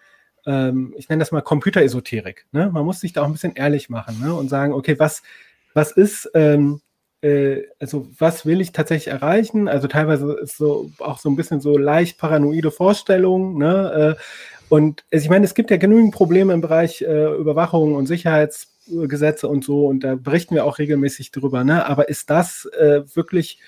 ähm, 0.46 0.94
ich 0.96 1.08
nenne 1.08 1.20
das 1.20 1.32
mal 1.32 1.40
Computeresoterik. 1.40 2.46
Ne? 2.52 2.70
Man 2.72 2.84
muss 2.84 3.00
sich 3.00 3.12
da 3.12 3.22
auch 3.22 3.26
ein 3.26 3.32
bisschen 3.32 3.54
ehrlich 3.54 3.88
machen 3.88 4.20
ne? 4.20 4.34
und 4.34 4.48
sagen, 4.48 4.72
okay, 4.72 4.98
was, 4.98 5.22
was 5.72 5.92
ist, 5.92 6.30
ähm, 6.34 6.80
äh, 7.22 7.62
also 7.78 8.08
was 8.18 8.44
will 8.46 8.60
ich 8.60 8.72
tatsächlich 8.72 9.12
erreichen? 9.12 9.68
Also 9.68 9.88
teilweise 9.88 10.32
ist 10.34 10.56
so 10.56 10.90
auch 10.98 11.18
so 11.18 11.30
ein 11.30 11.36
bisschen 11.36 11.60
so 11.60 11.78
leicht 11.78 12.18
paranoide 12.18 12.70
Vorstellungen. 12.70 13.58
Ne? 13.58 14.16
Äh, 14.18 14.22
und 14.68 15.04
ich 15.10 15.28
meine, 15.28 15.44
es 15.44 15.54
gibt 15.54 15.70
ja 15.70 15.76
genügend 15.76 16.14
Probleme 16.14 16.52
im 16.52 16.60
Bereich 16.60 17.02
äh, 17.02 17.34
Überwachung 17.34 17.94
und 17.94 18.06
Sicherheitsgesetze 18.06 19.46
und 19.46 19.64
so, 19.64 19.86
und 19.86 20.00
da 20.04 20.14
berichten 20.14 20.54
wir 20.54 20.64
auch 20.64 20.78
regelmäßig 20.78 21.30
drüber. 21.30 21.64
Ne? 21.64 21.86
Aber 21.86 22.08
ist 22.08 22.30
das 22.30 22.66
äh, 22.78 23.02
wirklich, 23.14 23.60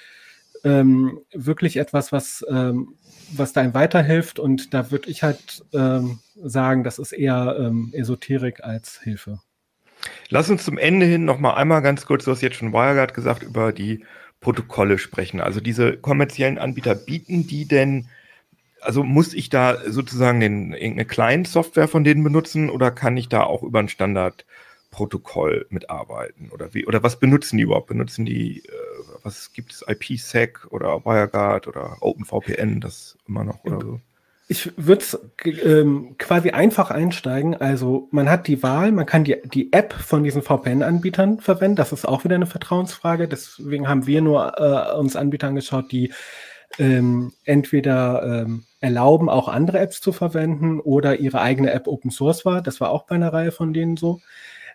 ähm, 0.65 1.21
wirklich 1.33 1.77
etwas, 1.77 2.13
was, 2.13 2.45
ähm, 2.51 2.95
was 3.33 3.53
da 3.53 3.61
einem 3.61 3.75
weiterhilft? 3.75 4.39
Und 4.39 4.75
da 4.75 4.91
würde 4.91 5.11
ich 5.11 5.23
halt 5.23 5.65
ähm, 5.73 6.19
sagen, 6.43 6.85
das 6.85 6.99
ist 6.99 7.13
eher 7.13 7.57
ähm, 7.59 7.91
Esoterik 7.93 8.63
als 8.65 9.01
Hilfe. 9.03 9.41
Lass 10.29 10.51
uns 10.51 10.65
zum 10.65 10.79
Ende 10.79 11.07
hin 11.07 11.25
noch 11.25 11.39
mal 11.39 11.55
einmal 11.55 11.83
ganz 11.83 12.07
kurz, 12.07 12.25
du 12.25 12.31
hast 12.31 12.43
jetzt 12.43 12.57
schon 12.57 12.73
WireGuard 12.73 13.15
gesagt, 13.15 13.43
über 13.43 13.73
die 13.73 14.05
Protokolle 14.41 14.99
sprechen. 14.99 15.41
Also 15.41 15.61
diese 15.61 15.97
kommerziellen 15.97 16.59
Anbieter, 16.59 16.95
bieten 16.95 17.47
die 17.47 17.67
denn, 17.67 18.09
also 18.81 19.03
muss 19.03 19.35
ich 19.35 19.49
da 19.49 19.79
sozusagen 19.91 20.41
den, 20.41 20.73
irgendeine 20.73 21.07
Client-Software 21.07 21.89
von 21.89 22.05
denen 22.05 22.23
benutzen 22.23 22.71
oder 22.71 22.91
kann 22.91 23.17
ich 23.17 23.29
da 23.29 23.43
auch 23.43 23.63
über 23.63 23.81
ein 23.81 23.89
Standardprotokoll 23.89 25.67
mitarbeiten? 25.71 26.51
Oder 26.51 26.75
wie, 26.75 26.87
oder 26.87 27.03
was 27.03 27.19
benutzen 27.19 27.57
die 27.57 27.65
überhaupt? 27.65 27.89
Benutzen 27.89 28.25
die, 28.25 28.59
äh, 28.61 28.71
was 29.27 29.53
gibt 29.53 29.73
es, 29.73 29.85
IPsec 29.87 30.67
oder 30.71 31.05
WireGuard 31.05 31.67
oder 31.67 31.97
OpenVPN, 32.01 32.81
das 32.81 33.19
immer 33.27 33.45
noch 33.45 33.65
oder 33.65 33.81
so? 33.81 34.01
Ich 34.49 34.71
würde 34.77 35.05
ähm, 35.45 36.15
quasi 36.19 36.51
einfach 36.51 36.93
einsteigen. 36.93 37.57
Also 37.57 38.09
man 38.13 38.31
hat 38.31 38.47
die 38.47 38.63
Wahl, 38.63 38.93
man 38.93 39.05
kann 39.05 39.25
die, 39.25 39.37
die 39.45 39.73
App 39.73 39.93
von 39.93 40.23
diesen 40.23 40.43
VPN-Anbietern 40.43 41.41
verwenden. 41.41 41.75
Das 41.75 41.91
ist 41.91 42.07
auch 42.07 42.23
wieder 42.23 42.37
eine 42.37 42.47
Vertrauensfrage. 42.47 43.27
Deswegen 43.27 43.89
haben 43.89 44.07
wir 44.07 44.21
nur 44.21 44.53
äh, 44.57 44.97
uns 44.97 45.17
Anbieter 45.17 45.49
angeschaut, 45.49 45.91
die 45.91 46.13
ähm, 46.79 47.33
entweder 47.45 48.45
ähm, 48.45 48.65
erlauben, 48.79 49.29
auch 49.29 49.49
andere 49.49 49.81
Apps 49.81 50.01
zu 50.01 50.13
verwenden 50.13 50.79
oder 50.79 51.19
ihre 51.19 51.41
eigene 51.41 51.73
App 51.73 51.89
Open 51.89 52.13
Source 52.13 52.45
war. 52.45 52.63
Das 52.63 52.81
war 52.81 52.91
auch 52.91 53.07
bei 53.07 53.17
einer 53.17 53.33
Reihe 53.33 53.51
von 53.51 53.73
denen 53.73 53.97
so. 53.97 54.21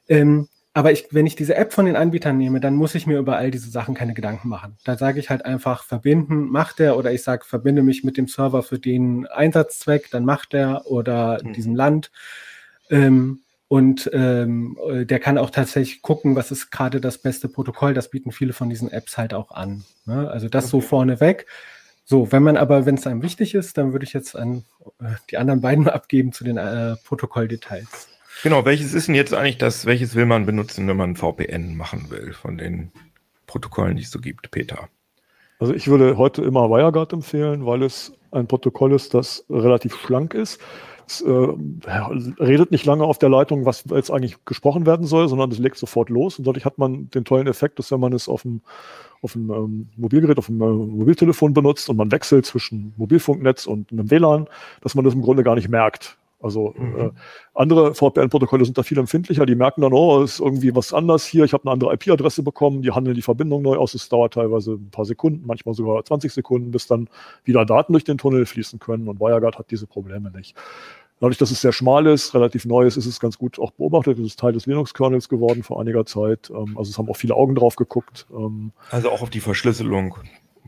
Ähm, 0.10 0.50
aber 0.74 0.92
ich, 0.92 1.08
wenn 1.12 1.26
ich 1.26 1.36
diese 1.36 1.56
App 1.56 1.74
von 1.74 1.86
den 1.86 1.98
Anbietern 1.98 2.38
nehme, 2.38 2.62
dann 2.62 2.76
muss 2.76 2.96
ich 2.96 3.06
mir 3.06 3.20
über 3.20 3.36
all 3.36 3.52
diese 3.52 3.70
Sachen 3.70 3.94
keine 3.94 4.14
Gedanken 4.14 4.48
machen. 4.48 4.78
Da 4.86 4.98
sage 4.98 5.20
ich 5.20 5.30
halt 5.30 5.46
einfach, 5.46 5.84
verbinden, 5.84 6.46
macht 6.50 6.80
er, 6.80 6.98
oder 6.98 7.12
ich 7.12 7.24
sage, 7.24 7.44
verbinde 7.46 7.84
mich 7.84 8.04
mit 8.04 8.16
dem 8.16 8.28
Server 8.28 8.64
für 8.64 8.80
den 8.80 9.28
Einsatzzweck, 9.28 10.10
dann 10.12 10.24
macht 10.24 10.54
er, 10.54 10.86
oder 10.86 11.42
mhm. 11.44 11.54
diesem 11.54 11.76
Land. 11.76 12.12
Ähm, 12.90 13.42
und 13.68 14.10
ähm, 14.14 14.78
der 14.90 15.20
kann 15.20 15.38
auch 15.38 15.50
tatsächlich 15.50 16.02
gucken, 16.02 16.36
was 16.36 16.52
ist 16.52 16.72
gerade 16.72 17.00
das 17.00 17.18
beste 17.18 17.48
Protokoll. 17.48 17.94
Das 17.94 18.10
bieten 18.10 18.34
viele 18.34 18.52
von 18.52 18.70
diesen 18.70 18.92
Apps 18.92 19.18
halt 19.18 19.34
auch 19.34 19.52
an. 19.52 19.86
Ne? 20.06 20.30
Also 20.30 20.50
das 20.50 20.66
okay. 20.66 20.72
so 20.72 20.82
vorneweg. 20.82 21.46
So, 22.04 22.32
wenn 22.34 22.44
man 22.44 22.58
aber, 22.58 22.86
wenn 22.86 22.96
es 22.96 23.08
einem 23.08 23.24
wichtig 23.24 23.56
ist, 23.56 23.78
dann 23.78 23.94
würde 23.94 24.04
ich 24.04 24.12
jetzt 24.12 24.36
an 24.36 24.66
äh, 25.00 25.16
die 25.30 25.38
anderen 25.38 25.62
beiden 25.62 25.88
abgeben 25.90 26.34
zu 26.34 26.44
den 26.44 26.58
äh, 26.58 26.96
Protokolldetails. 27.06 28.10
Genau, 28.44 28.66
welches 28.66 28.94
ist 28.94 29.08
denn 29.08 29.16
jetzt 29.16 29.34
eigentlich 29.34 29.60
das, 29.60 29.86
welches 29.86 30.16
will 30.16 30.26
man 30.26 30.46
benutzen, 30.46 30.88
wenn 30.88 30.98
man 30.98 31.16
VPN 31.16 31.78
machen 31.78 32.10
will 32.10 32.34
von 32.34 32.58
den 32.58 32.92
Protokollen, 33.46 33.98
die 33.98 34.04
es 34.04 34.12
so 34.12 34.20
gibt, 34.20 34.50
Peter? 34.50 34.90
Also 35.60 35.76
ich 35.76 35.88
würde 35.88 36.18
heute 36.18 36.44
immer 36.44 36.70
WireGuard 36.70 37.14
empfehlen, 37.14 37.68
weil 37.68 37.84
es 37.84 38.14
ein 38.32 38.48
Protokoll 38.48 38.94
ist, 38.94 39.14
das 39.14 39.46
relativ 39.48 39.96
schlank 39.96 40.34
ist. 40.34 40.60
Es 41.06 41.22
äh, 41.22 41.30
redet 41.30 42.72
nicht 42.72 42.86
lange 42.86 43.04
auf 43.04 43.20
der 43.20 43.30
Leitung, 43.30 43.66
was 43.66 43.84
jetzt 43.92 44.10
eigentlich 44.10 44.44
gesprochen 44.46 44.88
werden 44.88 45.06
soll, 45.06 45.28
sondern 45.28 45.52
es 45.52 45.60
legt 45.60 45.78
sofort 45.78 46.10
los. 46.10 46.40
Und 46.40 46.48
dadurch 46.48 46.66
hat 46.66 46.80
man 46.80 47.12
den 47.12 47.26
tollen 47.26 47.48
Effekt, 47.48 47.78
dass 47.78 47.92
wenn 47.92 48.00
man 48.00 48.14
es 48.14 48.28
auf 48.28 48.42
dem, 48.42 48.62
auf 49.22 49.34
dem 49.34 49.52
ähm, 49.52 49.90
Mobilgerät, 49.98 50.40
auf 50.40 50.48
dem 50.48 50.62
äh, 50.62 50.66
Mobiltelefon 50.66 51.54
benutzt 51.54 51.90
und 51.90 51.98
man 51.98 52.12
wechselt 52.12 52.46
zwischen 52.48 52.94
Mobilfunknetz 52.98 53.68
und 53.68 53.92
einem 53.92 54.10
WLAN, 54.10 54.48
dass 54.82 54.96
man 54.96 55.06
das 55.06 55.14
im 55.14 55.22
Grunde 55.22 55.44
gar 55.44 55.56
nicht 55.56 55.70
merkt. 55.70 56.18
Also 56.42 56.74
mhm. 56.78 57.00
äh, 57.00 57.10
andere 57.54 57.94
VPN-Protokolle 57.94 58.66
sind 58.66 58.78
da 58.78 58.84
viel 58.84 58.98
empfindlicher. 58.98 59.46
Die 59.46 59.56
merken 59.56 59.82
dann, 59.82 59.94
oh, 59.94 60.22
ist 60.22 60.40
irgendwie 60.40 60.76
was 60.76 60.94
anders 60.94 61.26
hier. 61.26 61.44
Ich 61.46 61.54
habe 61.54 61.64
eine 61.66 61.74
andere 61.74 61.94
IP-Adresse 61.94 62.44
bekommen. 62.44 62.82
Die 62.82 62.92
handeln 62.92 63.16
die 63.16 63.22
Verbindung 63.22 63.62
neu 63.62 63.78
aus. 63.78 63.94
Es 63.94 64.10
dauert 64.10 64.34
teilweise 64.34 64.74
ein 64.74 64.92
paar 64.92 65.06
Sekunden, 65.06 65.44
manchmal 65.46 65.76
sogar 65.76 66.04
20 66.04 66.32
Sekunden, 66.32 66.72
bis 66.72 66.88
dann 66.88 67.10
wieder 67.44 67.66
Daten 67.66 67.94
durch 67.94 68.04
den 68.04 68.18
Tunnel 68.18 68.46
fließen 68.46 68.80
können. 68.80 69.08
Und 69.08 69.20
WireGuard 69.20 69.58
hat 69.58 69.72
diese 69.72 69.88
Probleme 69.88 70.32
nicht. 70.32 70.56
Dadurch, 71.22 71.38
dass 71.38 71.52
es 71.52 71.62
sehr 71.62 71.72
schmal 71.72 72.08
ist, 72.08 72.34
relativ 72.34 72.66
neu 72.66 72.88
ist, 72.88 72.98
ist 72.98 73.06
es 73.06 73.20
ganz 73.20 73.38
gut 73.38 73.60
auch 73.60 73.70
beobachtet. 73.70 74.18
Es 74.18 74.26
ist 74.26 74.40
Teil 74.40 74.54
des 74.54 74.66
Linux-Kernels 74.66 75.30
geworden 75.30 75.62
vor 75.62 75.80
einiger 75.80 76.04
Zeit. 76.04 76.50
Ähm, 76.50 76.76
also 76.76 76.90
es 76.90 76.98
haben 76.98 77.08
auch 77.10 77.16
viele 77.16 77.36
Augen 77.36 77.54
drauf 77.54 77.76
geguckt. 77.76 78.26
Ähm, 78.36 78.72
also 78.90 79.12
auch 79.12 79.22
auf 79.22 79.30
die 79.30 79.40
Verschlüsselung. 79.40 80.16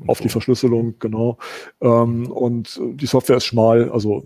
Auf 0.06 0.20
die 0.22 0.30
Verschlüsselung, 0.30 0.94
genau. 1.00 1.40
Ähm, 1.82 2.32
und 2.32 2.80
die 2.84 3.08
Software 3.08 3.38
ist 3.38 3.46
schmal, 3.46 3.90
also 3.90 4.24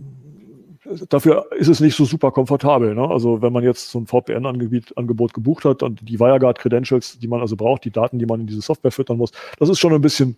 dafür 1.09 1.47
ist 1.57 1.67
es 1.67 1.79
nicht 1.79 1.95
so 1.95 2.05
super 2.05 2.31
komfortabel. 2.31 2.95
Ne? 2.95 3.07
Also 3.07 3.41
wenn 3.41 3.53
man 3.53 3.63
jetzt 3.63 3.89
so 3.91 3.99
ein 3.99 4.07
VPN-Angebot 4.07 5.33
gebucht 5.33 5.65
hat 5.65 5.83
und 5.83 6.07
die 6.07 6.19
WireGuard-Credentials, 6.19 7.19
die 7.19 7.27
man 7.27 7.41
also 7.41 7.55
braucht, 7.55 7.85
die 7.85 7.91
Daten, 7.91 8.19
die 8.19 8.25
man 8.25 8.41
in 8.41 8.47
diese 8.47 8.61
Software 8.61 8.91
füttern 8.91 9.17
muss, 9.17 9.31
das 9.59 9.69
ist 9.69 9.79
schon 9.79 9.93
ein 9.93 10.01
bisschen 10.01 10.37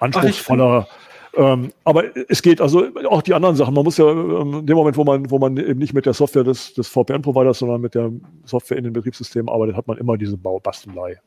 anspruchsvoller. 0.00 0.88
Ähm, 1.36 1.72
aber 1.84 2.04
es 2.28 2.42
geht 2.42 2.60
also 2.60 2.88
auch 3.08 3.22
die 3.22 3.34
anderen 3.34 3.54
Sachen. 3.54 3.74
Man 3.74 3.84
muss 3.84 3.98
ja 3.98 4.10
ähm, 4.10 4.60
in 4.60 4.66
dem 4.66 4.76
Moment, 4.76 4.96
wo 4.96 5.04
man, 5.04 5.30
wo 5.30 5.38
man 5.38 5.56
eben 5.56 5.78
nicht 5.78 5.94
mit 5.94 6.06
der 6.06 6.14
Software 6.14 6.42
des, 6.42 6.74
des 6.74 6.88
VPN-Providers, 6.88 7.60
sondern 7.60 7.80
mit 7.80 7.94
der 7.94 8.10
Software 8.44 8.78
in 8.78 8.84
den 8.84 8.92
Betriebssystemen 8.92 9.48
arbeitet, 9.48 9.76
hat 9.76 9.86
man 9.86 9.96
immer 9.98 10.16
diese 10.16 10.36
Baubastelei. 10.36 11.20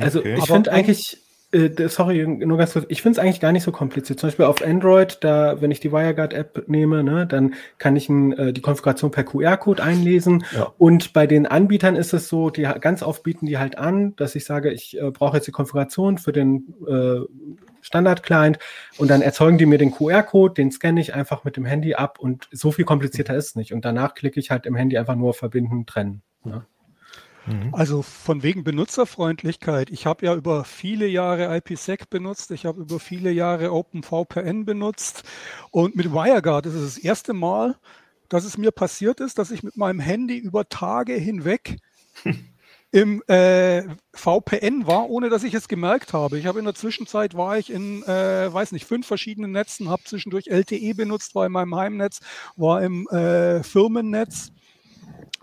Also 0.00 0.20
okay. 0.20 0.36
ich 0.38 0.44
finde 0.44 0.70
eigentlich, 0.72 1.18
äh, 1.52 1.88
sorry, 1.88 2.26
nur 2.26 2.58
ganz 2.58 2.72
kurz. 2.72 2.86
Ich 2.88 3.02
finde 3.02 3.18
es 3.18 3.24
eigentlich 3.24 3.40
gar 3.40 3.50
nicht 3.50 3.64
so 3.64 3.72
kompliziert. 3.72 4.20
Zum 4.20 4.28
Beispiel 4.28 4.44
auf 4.44 4.62
Android, 4.62 5.18
da, 5.22 5.60
wenn 5.60 5.70
ich 5.70 5.80
die 5.80 5.90
WireGuard-App 5.90 6.68
nehme, 6.68 7.02
ne, 7.02 7.26
dann 7.26 7.54
kann 7.78 7.96
ich 7.96 8.08
äh, 8.08 8.52
die 8.52 8.60
Konfiguration 8.60 9.10
per 9.10 9.24
QR-Code 9.24 9.82
einlesen. 9.82 10.44
Ja. 10.54 10.72
Und 10.78 11.12
bei 11.12 11.26
den 11.26 11.46
Anbietern 11.46 11.96
ist 11.96 12.12
es 12.12 12.28
so, 12.28 12.50
die 12.50 12.62
ganz 12.62 13.02
oft 13.02 13.24
bieten 13.24 13.46
die 13.46 13.58
halt 13.58 13.78
an, 13.78 14.14
dass 14.16 14.36
ich 14.36 14.44
sage, 14.44 14.70
ich 14.70 15.00
äh, 15.00 15.10
brauche 15.10 15.38
jetzt 15.38 15.46
die 15.46 15.52
Konfiguration 15.52 16.18
für 16.18 16.32
den 16.32 16.74
äh, 16.86 17.20
Standard-Client 17.80 18.58
und 18.98 19.10
dann 19.10 19.22
erzeugen 19.22 19.58
die 19.58 19.66
mir 19.66 19.78
den 19.78 19.90
QR-Code, 19.90 20.54
den 20.54 20.70
scanne 20.70 21.00
ich 21.00 21.14
einfach 21.14 21.44
mit 21.44 21.56
dem 21.56 21.64
Handy 21.64 21.94
ab 21.94 22.20
und 22.20 22.48
so 22.52 22.70
viel 22.70 22.84
komplizierter 22.84 23.34
ist 23.34 23.48
es 23.48 23.56
nicht. 23.56 23.72
Und 23.72 23.84
danach 23.84 24.14
klicke 24.14 24.38
ich 24.38 24.50
halt 24.50 24.66
im 24.66 24.76
Handy 24.76 24.98
einfach 24.98 25.16
nur 25.16 25.34
verbinden, 25.34 25.86
trennen. 25.86 26.22
Ne? 26.44 26.64
Mhm. 27.46 27.74
Also 27.74 28.02
von 28.02 28.42
wegen 28.42 28.64
Benutzerfreundlichkeit. 28.64 29.90
Ich 29.90 30.06
habe 30.06 30.26
ja 30.26 30.34
über 30.34 30.64
viele 30.64 31.06
Jahre 31.06 31.56
IPsec 31.56 32.10
benutzt, 32.10 32.50
ich 32.50 32.66
habe 32.66 32.82
über 32.82 33.00
viele 33.00 33.30
Jahre 33.30 33.72
OpenVPN 33.72 34.64
benutzt 34.64 35.24
und 35.70 35.96
mit 35.96 36.12
WireGuard 36.12 36.66
ist 36.66 36.74
es 36.74 36.94
das 36.94 37.04
erste 37.04 37.32
Mal, 37.32 37.76
dass 38.28 38.44
es 38.44 38.58
mir 38.58 38.70
passiert 38.70 39.20
ist, 39.20 39.38
dass 39.38 39.50
ich 39.50 39.62
mit 39.62 39.76
meinem 39.76 40.00
Handy 40.00 40.38
über 40.38 40.68
Tage 40.68 41.14
hinweg 41.14 41.78
im 42.92 43.22
äh, 43.28 43.84
VPN 44.12 44.86
war, 44.86 45.08
ohne 45.08 45.28
dass 45.28 45.44
ich 45.44 45.54
es 45.54 45.68
gemerkt 45.68 46.12
habe. 46.12 46.38
Ich 46.38 46.46
habe 46.46 46.58
in 46.58 46.64
der 46.64 46.74
Zwischenzeit 46.74 47.34
war 47.34 47.56
ich 47.56 47.70
in, 47.70 48.02
äh, 48.02 48.52
weiß 48.52 48.72
nicht, 48.72 48.84
fünf 48.84 49.06
verschiedenen 49.06 49.52
Netzen, 49.52 49.88
habe 49.88 50.02
zwischendurch 50.04 50.48
LTE 50.48 50.94
benutzt, 50.94 51.34
war 51.34 51.46
in 51.46 51.52
meinem 51.52 51.74
Heimnetz, 51.74 52.20
war 52.56 52.82
im 52.82 53.06
äh, 53.08 53.62
Firmennetz 53.62 54.52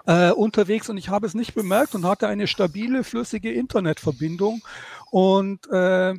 äh, 0.08 0.32
unterwegs 0.32 0.90
und 0.90 0.98
ich 0.98 1.10
habe 1.10 1.28
es 1.28 1.36
nicht 1.36 1.54
bemerkt 1.54 1.94
und 1.94 2.06
hatte 2.06 2.28
eine 2.28 2.48
stabile, 2.48 3.04
flüssige 3.04 3.52
Internetverbindung 3.52 4.62
und 5.12 5.70
äh, 5.70 6.16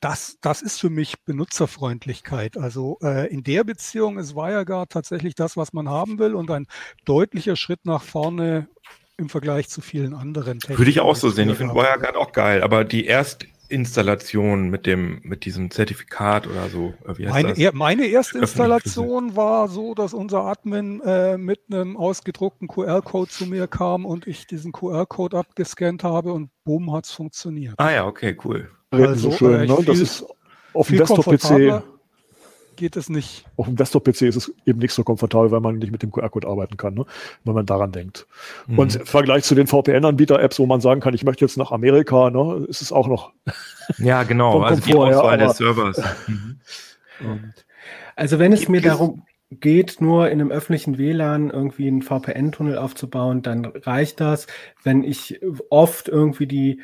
das, 0.00 0.38
das 0.40 0.62
ist 0.62 0.80
für 0.80 0.90
mich 0.90 1.24
Benutzerfreundlichkeit. 1.24 2.56
Also 2.56 2.98
äh, 3.02 3.32
in 3.32 3.42
der 3.42 3.64
Beziehung 3.64 4.18
ist 4.18 4.36
WireGuard 4.36 4.90
tatsächlich 4.90 5.34
das, 5.34 5.56
was 5.56 5.72
man 5.72 5.88
haben 5.88 6.18
will 6.18 6.34
und 6.34 6.50
ein 6.50 6.66
deutlicher 7.04 7.56
Schritt 7.56 7.84
nach 7.84 8.02
vorne 8.02 8.68
im 9.16 9.28
Vergleich 9.28 9.68
zu 9.68 9.80
vielen 9.80 10.14
anderen 10.14 10.60
Techniken. 10.60 10.78
Würde 10.78 10.90
ich 10.90 11.00
auch 11.00 11.16
so 11.16 11.30
sehen. 11.30 11.48
Ich 11.50 11.56
finde 11.56 11.74
WireGuard 11.74 12.16
auch 12.16 12.32
geil, 12.32 12.62
aber 12.62 12.84
die 12.84 13.06
Erstinstallation 13.66 14.70
mit 14.70 14.86
dem, 14.86 15.20
mit 15.24 15.44
diesem 15.44 15.70
Zertifikat 15.70 16.46
oder 16.46 16.68
so, 16.68 16.94
äh, 17.04 17.18
wie 17.18 17.26
heißt 17.26 17.34
meine, 17.34 17.48
das? 17.48 17.58
Er, 17.58 17.74
meine 17.74 18.06
Erstinstallation 18.06 19.34
war 19.34 19.68
so, 19.68 19.94
dass 19.94 20.14
unser 20.14 20.44
Admin 20.44 21.00
äh, 21.00 21.36
mit 21.36 21.60
einem 21.70 21.96
ausgedruckten 21.96 22.68
QR-Code 22.68 23.30
zu 23.30 23.46
mir 23.46 23.66
kam 23.66 24.06
und 24.06 24.26
ich 24.28 24.46
diesen 24.46 24.70
QR-Code 24.70 25.36
abgescannt 25.36 26.04
habe 26.04 26.32
und 26.32 26.50
boom, 26.64 26.92
hat 26.92 27.06
es 27.06 27.10
funktioniert. 27.10 27.74
Ah 27.78 27.90
ja, 27.90 28.06
okay, 28.06 28.36
cool. 28.44 28.70
Also, 28.90 29.30
so 29.30 29.36
schön, 29.36 29.60
äh, 29.60 29.66
ne? 29.66 29.78
Das 29.84 29.98
ist 29.98 30.24
auf 30.72 30.86
dem 30.86 30.98
Desktop-PC 30.98 31.82
geht 32.76 32.96
es 32.96 33.08
nicht. 33.08 33.44
Auf 33.56 33.66
dem 33.66 33.76
Desktop-PC 33.76 34.22
ist 34.22 34.36
es 34.36 34.54
eben 34.64 34.78
nicht 34.78 34.92
so 34.92 35.02
komfortabel, 35.04 35.50
weil 35.50 35.60
man 35.60 35.78
nicht 35.78 35.92
mit 35.92 36.02
dem 36.02 36.12
QR-Code 36.12 36.46
arbeiten 36.46 36.76
kann, 36.76 36.94
ne? 36.94 37.04
wenn 37.44 37.54
man 37.54 37.66
daran 37.66 37.92
denkt. 37.92 38.26
Mhm. 38.66 38.78
Und 38.78 38.96
im 38.96 39.06
Vergleich 39.06 39.44
zu 39.44 39.54
den 39.54 39.66
VPN-Anbieter-Apps, 39.66 40.58
wo 40.58 40.66
man 40.66 40.80
sagen 40.80 41.00
kann, 41.00 41.14
ich 41.14 41.24
möchte 41.24 41.44
jetzt 41.44 41.56
nach 41.56 41.72
Amerika, 41.72 42.30
ne, 42.30 42.66
ist 42.68 42.82
es 42.82 42.92
auch 42.92 43.08
noch. 43.08 43.32
Ja, 43.98 44.24
genau, 44.24 44.62
also 44.62 44.82
die 44.82 44.94
Auswahl 44.94 45.38
des 45.38 45.56
Servers. 45.56 46.02
Mhm. 47.18 47.54
Also 48.14 48.38
wenn 48.38 48.52
es 48.52 48.68
mir 48.68 48.82
darum 48.82 49.22
geht, 49.50 50.00
nur 50.00 50.28
in 50.28 50.40
einem 50.40 50.50
öffentlichen 50.50 50.98
WLAN 50.98 51.50
irgendwie 51.50 51.86
einen 51.86 52.02
VPN-Tunnel 52.02 52.76
aufzubauen, 52.76 53.42
dann 53.42 53.64
reicht 53.64 54.20
das. 54.20 54.46
Wenn 54.82 55.04
ich 55.04 55.40
oft 55.70 56.08
irgendwie 56.08 56.46
die 56.46 56.80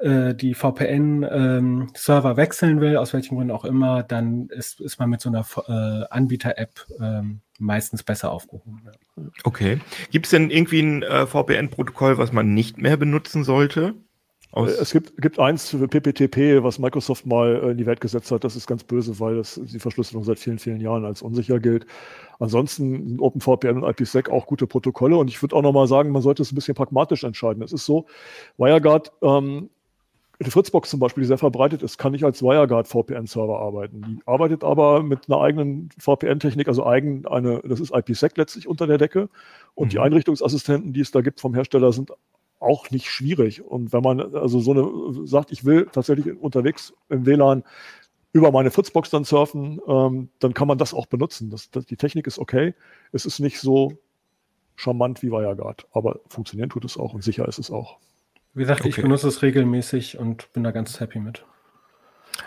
äh, 0.00 0.34
die 0.34 0.54
VPN-Server 0.54 2.30
ähm, 2.30 2.36
wechseln 2.36 2.80
will, 2.80 2.96
aus 2.96 3.12
welchen 3.12 3.36
Gründen 3.36 3.52
auch 3.52 3.64
immer, 3.64 4.02
dann 4.02 4.48
ist, 4.48 4.80
ist 4.80 4.98
man 4.98 5.10
mit 5.10 5.20
so 5.20 5.30
einer 5.30 5.46
äh, 5.68 6.06
Anbieter-App 6.10 6.86
ähm, 7.00 7.40
meistens 7.58 8.02
besser 8.02 8.30
aufgehoben. 8.30 8.82
Ja. 8.84 9.22
Okay. 9.44 9.80
Gibt 10.10 10.26
es 10.26 10.30
denn 10.30 10.50
irgendwie 10.50 10.80
ein 10.80 11.02
äh, 11.02 11.26
VPN-Protokoll, 11.26 12.18
was 12.18 12.32
man 12.32 12.52
nicht 12.52 12.78
mehr 12.78 12.96
benutzen 12.96 13.44
sollte? 13.44 13.94
Aus 14.52 14.70
es 14.70 14.92
gibt, 14.92 15.20
gibt 15.20 15.38
eins 15.38 15.70
für 15.70 15.86
PPTP, 15.86 16.62
was 16.62 16.78
Microsoft 16.78 17.26
mal 17.26 17.56
äh, 17.56 17.70
in 17.72 17.78
die 17.78 17.86
Welt 17.86 18.00
gesetzt 18.00 18.30
hat. 18.30 18.44
Das 18.44 18.56
ist 18.56 18.66
ganz 18.66 18.84
böse, 18.84 19.18
weil 19.18 19.36
das, 19.36 19.60
die 19.62 19.78
Verschlüsselung 19.78 20.24
seit 20.24 20.38
vielen, 20.38 20.58
vielen 20.58 20.80
Jahren 20.80 21.04
als 21.04 21.20
unsicher 21.22 21.58
gilt. 21.58 21.86
Ansonsten 22.38 23.08
sind 23.08 23.20
OpenVPN 23.20 23.82
und 23.82 23.90
IPsec 23.90 24.30
auch 24.30 24.46
gute 24.46 24.66
Protokolle. 24.66 25.16
Und 25.16 25.28
ich 25.28 25.42
würde 25.42 25.56
auch 25.56 25.62
nochmal 25.62 25.88
sagen, 25.88 26.10
man 26.10 26.22
sollte 26.22 26.42
es 26.42 26.52
ein 26.52 26.54
bisschen 26.54 26.74
pragmatisch 26.74 27.24
entscheiden. 27.24 27.62
Es 27.62 27.72
ist 27.72 27.84
so, 27.84 28.06
WireGuard 28.56 29.12
ähm, 29.22 29.68
die 30.44 30.50
Fritzbox 30.50 30.90
zum 30.90 31.00
Beispiel, 31.00 31.22
die 31.22 31.28
sehr 31.28 31.38
verbreitet 31.38 31.82
ist, 31.82 31.96
kann 31.96 32.12
nicht 32.12 32.24
als 32.24 32.42
WireGuard 32.42 32.88
VPN-Server 32.88 33.58
arbeiten. 33.58 34.02
Die 34.02 34.18
arbeitet 34.26 34.64
aber 34.64 35.02
mit 35.02 35.28
einer 35.28 35.40
eigenen 35.40 35.88
VPN-Technik, 35.98 36.68
also 36.68 36.84
eigen 36.84 37.26
eine, 37.26 37.60
das 37.64 37.80
ist 37.80 37.94
IPsec 37.94 38.36
letztlich 38.36 38.68
unter 38.68 38.86
der 38.86 38.98
Decke. 38.98 39.30
Und 39.74 39.86
mhm. 39.86 39.90
die 39.90 39.98
Einrichtungsassistenten, 39.98 40.92
die 40.92 41.00
es 41.00 41.10
da 41.10 41.22
gibt 41.22 41.40
vom 41.40 41.54
Hersteller, 41.54 41.92
sind 41.92 42.12
auch 42.60 42.90
nicht 42.90 43.10
schwierig. 43.10 43.62
Und 43.62 43.92
wenn 43.92 44.02
man 44.02 44.34
also 44.34 44.60
so 44.60 44.72
eine 44.72 45.26
sagt, 45.26 45.52
ich 45.52 45.64
will 45.64 45.88
tatsächlich 45.90 46.38
unterwegs 46.38 46.92
im 47.08 47.24
WLAN 47.24 47.64
über 48.32 48.52
meine 48.52 48.70
Fritzbox 48.70 49.08
dann 49.08 49.24
surfen, 49.24 49.80
ähm, 49.86 50.28
dann 50.40 50.52
kann 50.52 50.68
man 50.68 50.76
das 50.76 50.92
auch 50.92 51.06
benutzen. 51.06 51.48
Das, 51.48 51.70
das, 51.70 51.86
die 51.86 51.96
Technik 51.96 52.26
ist 52.26 52.38
okay. 52.38 52.74
Es 53.12 53.24
ist 53.24 53.40
nicht 53.40 53.58
so 53.58 53.92
charmant 54.74 55.22
wie 55.22 55.30
WireGuard, 55.30 55.86
aber 55.92 56.20
funktionieren 56.28 56.68
tut 56.68 56.84
es 56.84 56.98
auch 56.98 57.14
und 57.14 57.24
sicher 57.24 57.48
ist 57.48 57.58
es 57.58 57.70
auch. 57.70 57.98
Wie 58.56 58.60
gesagt, 58.60 58.80
okay. 58.80 58.88
ich 58.88 58.96
benutze 58.96 59.28
es 59.28 59.42
regelmäßig 59.42 60.16
und 60.18 60.50
bin 60.54 60.64
da 60.64 60.70
ganz 60.70 60.98
happy 60.98 61.20
mit. 61.20 61.44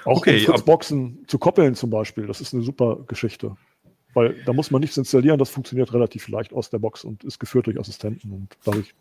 Auch 0.05 0.17
okay, 0.17 0.43
um 0.47 0.65
Boxen 0.65 1.23
zu 1.27 1.37
koppeln 1.37 1.75
zum 1.75 1.91
Beispiel, 1.91 2.25
das 2.25 2.41
ist 2.41 2.51
eine 2.51 2.63
super 2.63 2.97
Geschichte. 3.07 3.55
Weil 4.15 4.33
da 4.43 4.53
muss 4.53 4.71
man 4.71 4.81
nichts 4.81 4.97
installieren, 4.97 5.37
das 5.37 5.51
funktioniert 5.51 5.93
relativ 5.93 6.27
leicht 6.27 6.51
aus 6.51 6.71
der 6.71 6.79
Box 6.79 7.03
und 7.03 7.23
ist 7.23 7.37
geführt 7.39 7.67
durch 7.67 7.79
Assistenten 7.79 8.31
und 8.31 8.57
dadurch 8.65 8.95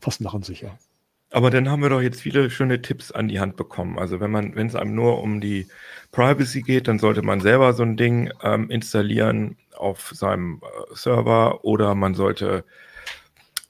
fast 0.00 0.22
narrensicher. 0.22 0.78
Aber 1.30 1.50
dann 1.50 1.68
haben 1.68 1.82
wir 1.82 1.90
doch 1.90 2.00
jetzt 2.00 2.22
viele 2.22 2.48
schöne 2.48 2.80
Tipps 2.80 3.12
an 3.12 3.28
die 3.28 3.38
Hand 3.38 3.56
bekommen. 3.56 3.98
Also 3.98 4.20
wenn 4.20 4.30
man, 4.30 4.56
wenn 4.56 4.68
es 4.68 4.76
einem 4.76 4.94
nur 4.94 5.22
um 5.22 5.42
die 5.42 5.66
Privacy 6.10 6.62
geht, 6.62 6.88
dann 6.88 6.98
sollte 6.98 7.20
man 7.20 7.42
selber 7.42 7.74
so 7.74 7.82
ein 7.82 7.98
Ding 7.98 8.32
ähm, 8.42 8.70
installieren 8.70 9.58
auf 9.76 10.12
seinem 10.14 10.62
äh, 10.62 10.94
Server 10.94 11.66
oder 11.66 11.94
man 11.94 12.14
sollte 12.14 12.64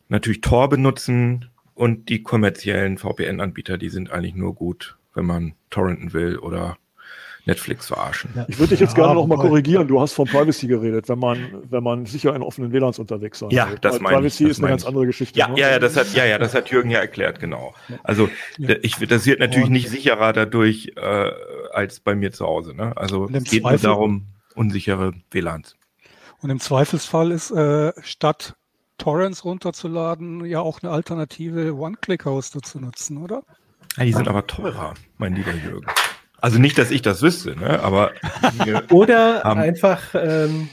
natürlich 0.08 0.40
Tor 0.40 0.68
benutzen, 0.68 1.50
und 1.76 2.08
die 2.08 2.22
kommerziellen 2.22 2.98
VPN-Anbieter, 2.98 3.78
die 3.78 3.90
sind 3.90 4.10
eigentlich 4.10 4.34
nur 4.34 4.54
gut, 4.54 4.96
wenn 5.14 5.26
man 5.26 5.54
torrenten 5.70 6.12
will 6.12 6.38
oder 6.38 6.78
Netflix 7.44 7.86
verarschen. 7.86 8.30
Ja. 8.34 8.44
Ich 8.48 8.58
würde 8.58 8.70
dich 8.70 8.80
jetzt 8.80 8.96
ja, 8.96 9.04
gerne 9.04 9.14
noch 9.14 9.26
mal 9.26 9.36
korrigieren. 9.36 9.86
Du 9.86 10.00
hast 10.00 10.14
von 10.14 10.26
Privacy 10.26 10.66
geredet, 10.66 11.08
wenn 11.08 11.18
man, 11.18 11.62
wenn 11.70 11.84
man 11.84 12.04
sicher 12.06 12.34
in 12.34 12.42
offenen 12.42 12.72
WLANs 12.72 12.98
unterwegs 12.98 13.38
sein 13.38 13.50
Ja, 13.50 13.70
will. 13.70 13.78
das 13.80 14.00
meine 14.00 14.16
Privacy 14.16 14.44
ich. 14.44 14.50
ist 14.50 14.58
eine 14.58 14.68
ganz 14.68 14.84
andere 14.84 15.06
Geschichte. 15.06 15.38
Ja, 15.38 15.48
ne? 15.48 15.60
ja, 15.60 15.70
ja, 15.70 15.78
das 15.78 15.96
hat, 15.96 16.12
ja, 16.14 16.24
ja, 16.24 16.38
das 16.38 16.54
hat 16.54 16.70
Jürgen 16.70 16.90
ja 16.90 16.98
erklärt, 16.98 17.38
genau. 17.38 17.74
Also, 18.02 18.28
ja. 18.58 18.74
ich, 18.82 18.96
das 18.96 19.26
wird 19.26 19.38
natürlich 19.38 19.68
nicht 19.68 19.88
sicherer 19.88 20.32
dadurch, 20.32 20.92
äh, 20.96 21.30
als 21.72 22.00
bei 22.00 22.16
mir 22.16 22.32
zu 22.32 22.46
Hause, 22.46 22.74
ne? 22.74 22.96
Also, 22.96 23.28
es 23.32 23.44
geht 23.44 23.62
Zweifel, 23.62 23.86
nur 23.86 23.94
darum, 23.94 24.26
unsichere 24.54 25.12
WLANs. 25.30 25.76
Und 26.40 26.50
im 26.50 26.58
Zweifelsfall 26.58 27.30
ist, 27.30 27.52
äh, 27.52 27.92
statt 28.02 28.56
Torrents 28.98 29.44
runterzuladen, 29.44 30.44
ja 30.44 30.60
auch 30.60 30.82
eine 30.82 30.92
alternative 30.92 31.74
One-Click-Hoster 31.74 32.60
zu 32.62 32.80
nutzen, 32.80 33.18
oder? 33.18 33.42
Ja, 33.96 34.04
die 34.04 34.12
sind 34.12 34.28
aber 34.28 34.46
teurer, 34.46 34.94
mein 35.18 35.34
lieber 35.34 35.52
Jürgen. 35.52 35.86
Also 36.40 36.58
nicht, 36.58 36.76
dass 36.78 36.90
ich 36.90 37.02
das 37.02 37.22
wüsste, 37.22 37.56
ne? 37.56 37.80
aber. 37.80 38.12
oder 38.90 39.46
einfach 39.46 40.14
ähm, 40.14 40.68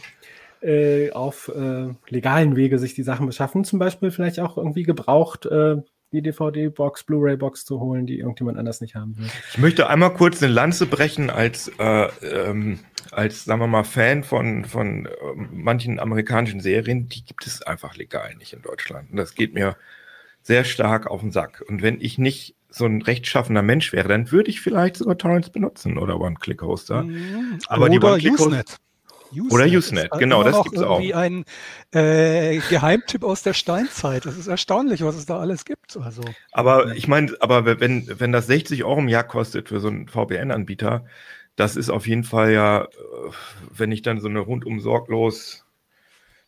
äh, 0.61 1.11
auf 1.11 1.49
äh, 1.49 1.93
legalen 2.09 2.55
Wege 2.55 2.79
sich 2.79 2.93
die 2.93 3.03
Sachen 3.03 3.25
beschaffen, 3.25 3.63
zum 3.63 3.79
Beispiel 3.79 4.11
vielleicht 4.11 4.39
auch 4.39 4.57
irgendwie 4.57 4.83
gebraucht 4.83 5.45
äh, 5.45 5.77
die 6.13 6.21
DVD-Box, 6.21 7.03
Blu-ray-Box 7.03 7.65
zu 7.65 7.79
holen, 7.79 8.05
die 8.05 8.19
irgendjemand 8.19 8.57
anders 8.57 8.79
nicht 8.81 8.95
haben 8.95 9.17
will. 9.17 9.25
Ich 9.51 9.57
möchte 9.57 9.89
einmal 9.89 10.13
kurz 10.13 10.41
eine 10.41 10.51
Lanze 10.51 10.85
brechen 10.85 11.29
als, 11.29 11.71
äh, 11.79 12.07
ähm, 12.21 12.79
als 13.11 13.45
sagen 13.45 13.59
wir 13.59 13.67
mal, 13.67 13.83
Fan 13.83 14.23
von, 14.23 14.63
von 14.63 15.07
äh, 15.07 15.09
manchen 15.51 15.99
amerikanischen 15.99 16.59
Serien. 16.59 17.09
Die 17.09 17.25
gibt 17.25 17.45
es 17.47 17.63
einfach 17.63 17.95
legal 17.95 18.35
nicht 18.35 18.53
in 18.53 18.61
Deutschland. 18.61 19.11
Und 19.11 19.17
das 19.17 19.33
geht 19.33 19.53
mir 19.53 19.75
sehr 20.43 20.63
stark 20.63 21.07
auf 21.07 21.21
den 21.21 21.31
Sack. 21.31 21.63
Und 21.67 21.81
wenn 21.81 21.99
ich 21.99 22.17
nicht 22.17 22.55
so 22.69 22.85
ein 22.85 23.01
rechtschaffender 23.01 23.61
Mensch 23.61 23.91
wäre, 23.91 24.07
dann 24.07 24.31
würde 24.31 24.49
ich 24.49 24.61
vielleicht 24.61 24.97
sogar 24.97 25.17
Torrents 25.17 25.49
benutzen 25.49 25.97
oder 25.97 26.19
One-Click-Hoster. 26.19 27.03
Mhm. 27.03 27.59
Aber 27.67 27.85
oder 27.85 27.89
die 27.89 27.99
One-Click-Hoster 27.99 28.63
Usenet. 29.33 29.51
Oder 29.51 29.65
Usenet, 29.65 30.11
genau, 30.17 30.43
das 30.43 30.63
gibt 30.63 30.77
es 30.77 30.81
auch. 30.81 30.99
Irgendwie 30.99 31.13
ein 31.13 31.45
äh, 31.91 32.59
Geheimtipp 32.69 33.23
aus 33.23 33.43
der 33.43 33.53
Steinzeit. 33.53 34.25
Das 34.25 34.37
ist 34.37 34.47
erstaunlich, 34.47 35.03
was 35.03 35.15
es 35.15 35.25
da 35.25 35.39
alles 35.39 35.65
gibt. 35.65 35.97
Also, 35.97 36.23
aber 36.51 36.95
ich 36.95 37.07
meine, 37.07 37.33
aber 37.39 37.65
wenn, 37.79 38.07
wenn 38.19 38.31
das 38.31 38.47
60 38.47 38.83
Euro 38.83 38.99
im 38.99 39.09
Jahr 39.09 39.23
kostet 39.23 39.69
für 39.69 39.79
so 39.79 39.87
einen 39.87 40.07
VPN-Anbieter, 40.07 41.05
das 41.55 41.75
ist 41.75 41.89
auf 41.89 42.07
jeden 42.07 42.23
Fall 42.23 42.51
ja, 42.51 42.83
äh, 42.83 42.87
wenn 43.75 43.91
ich 43.91 44.01
dann 44.01 44.19
so 44.19 44.27
eine 44.27 44.39
rundum 44.39 44.79
sorglos 44.79 45.65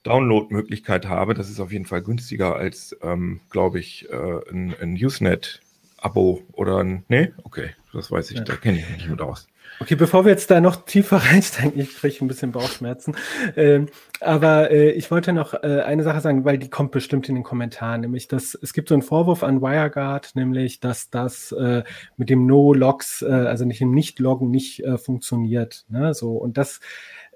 Download-Möglichkeit 0.04 1.08
habe, 1.08 1.34
das 1.34 1.50
ist 1.50 1.60
auf 1.60 1.72
jeden 1.72 1.86
Fall 1.86 2.02
günstiger 2.02 2.56
als, 2.56 2.96
ähm, 3.02 3.42
glaube 3.50 3.80
ich, 3.80 4.08
äh, 4.10 4.52
ein, 4.52 4.76
ein 4.80 4.94
Usenet-Abo 4.94 6.44
oder 6.54 6.78
ein. 6.78 7.04
Nee, 7.08 7.34
okay, 7.44 7.72
das 7.92 8.12
weiß 8.12 8.32
ich, 8.32 8.38
ja. 8.38 8.44
da 8.44 8.56
kenne 8.56 8.80
ich 8.80 8.88
mich 8.88 8.98
nicht 8.98 9.10
mit 9.10 9.22
aus. 9.22 9.48
Okay, 9.80 9.96
bevor 9.96 10.24
wir 10.24 10.32
jetzt 10.32 10.50
da 10.52 10.62
noch 10.62 10.86
tiefer 10.86 11.18
reinsteigen, 11.32 11.80
ich 11.80 11.96
kriege 11.96 12.24
ein 12.24 12.28
bisschen 12.28 12.52
Bauchschmerzen. 12.52 13.16
Ähm, 13.58 13.88
aber 14.22 14.72
äh, 14.72 14.92
ich 14.92 15.12
wollte 15.12 15.34
noch 15.34 15.54
äh, 15.54 15.82
eine 15.86 16.04
Sache 16.04 16.22
sagen, 16.22 16.46
weil 16.46 16.58
die 16.58 16.70
kommt 16.70 16.92
bestimmt 16.92 17.28
in 17.28 17.36
den 17.36 17.44
Kommentaren, 17.44 18.02
nämlich 18.02 18.28
dass 18.28 18.58
es 18.62 18.74
gibt 18.74 18.90
so 18.90 18.96
einen 18.96 19.02
Vorwurf 19.02 19.44
an 19.44 19.62
WireGuard, 19.62 20.36
nämlich 20.36 20.80
dass 20.80 21.10
das 21.10 21.52
äh, 21.52 21.84
mit 22.16 22.30
dem 22.30 22.46
No-Logs, 22.46 23.22
äh, 23.22 23.26
also 23.26 23.66
nicht 23.66 23.82
dem 23.82 23.92
Nicht-Loggen 23.92 24.50
nicht 24.50 24.84
äh, 24.84 24.98
funktioniert. 24.98 25.86
Ne? 25.90 26.14
So 26.14 26.34
und 26.34 26.58
das 26.58 26.80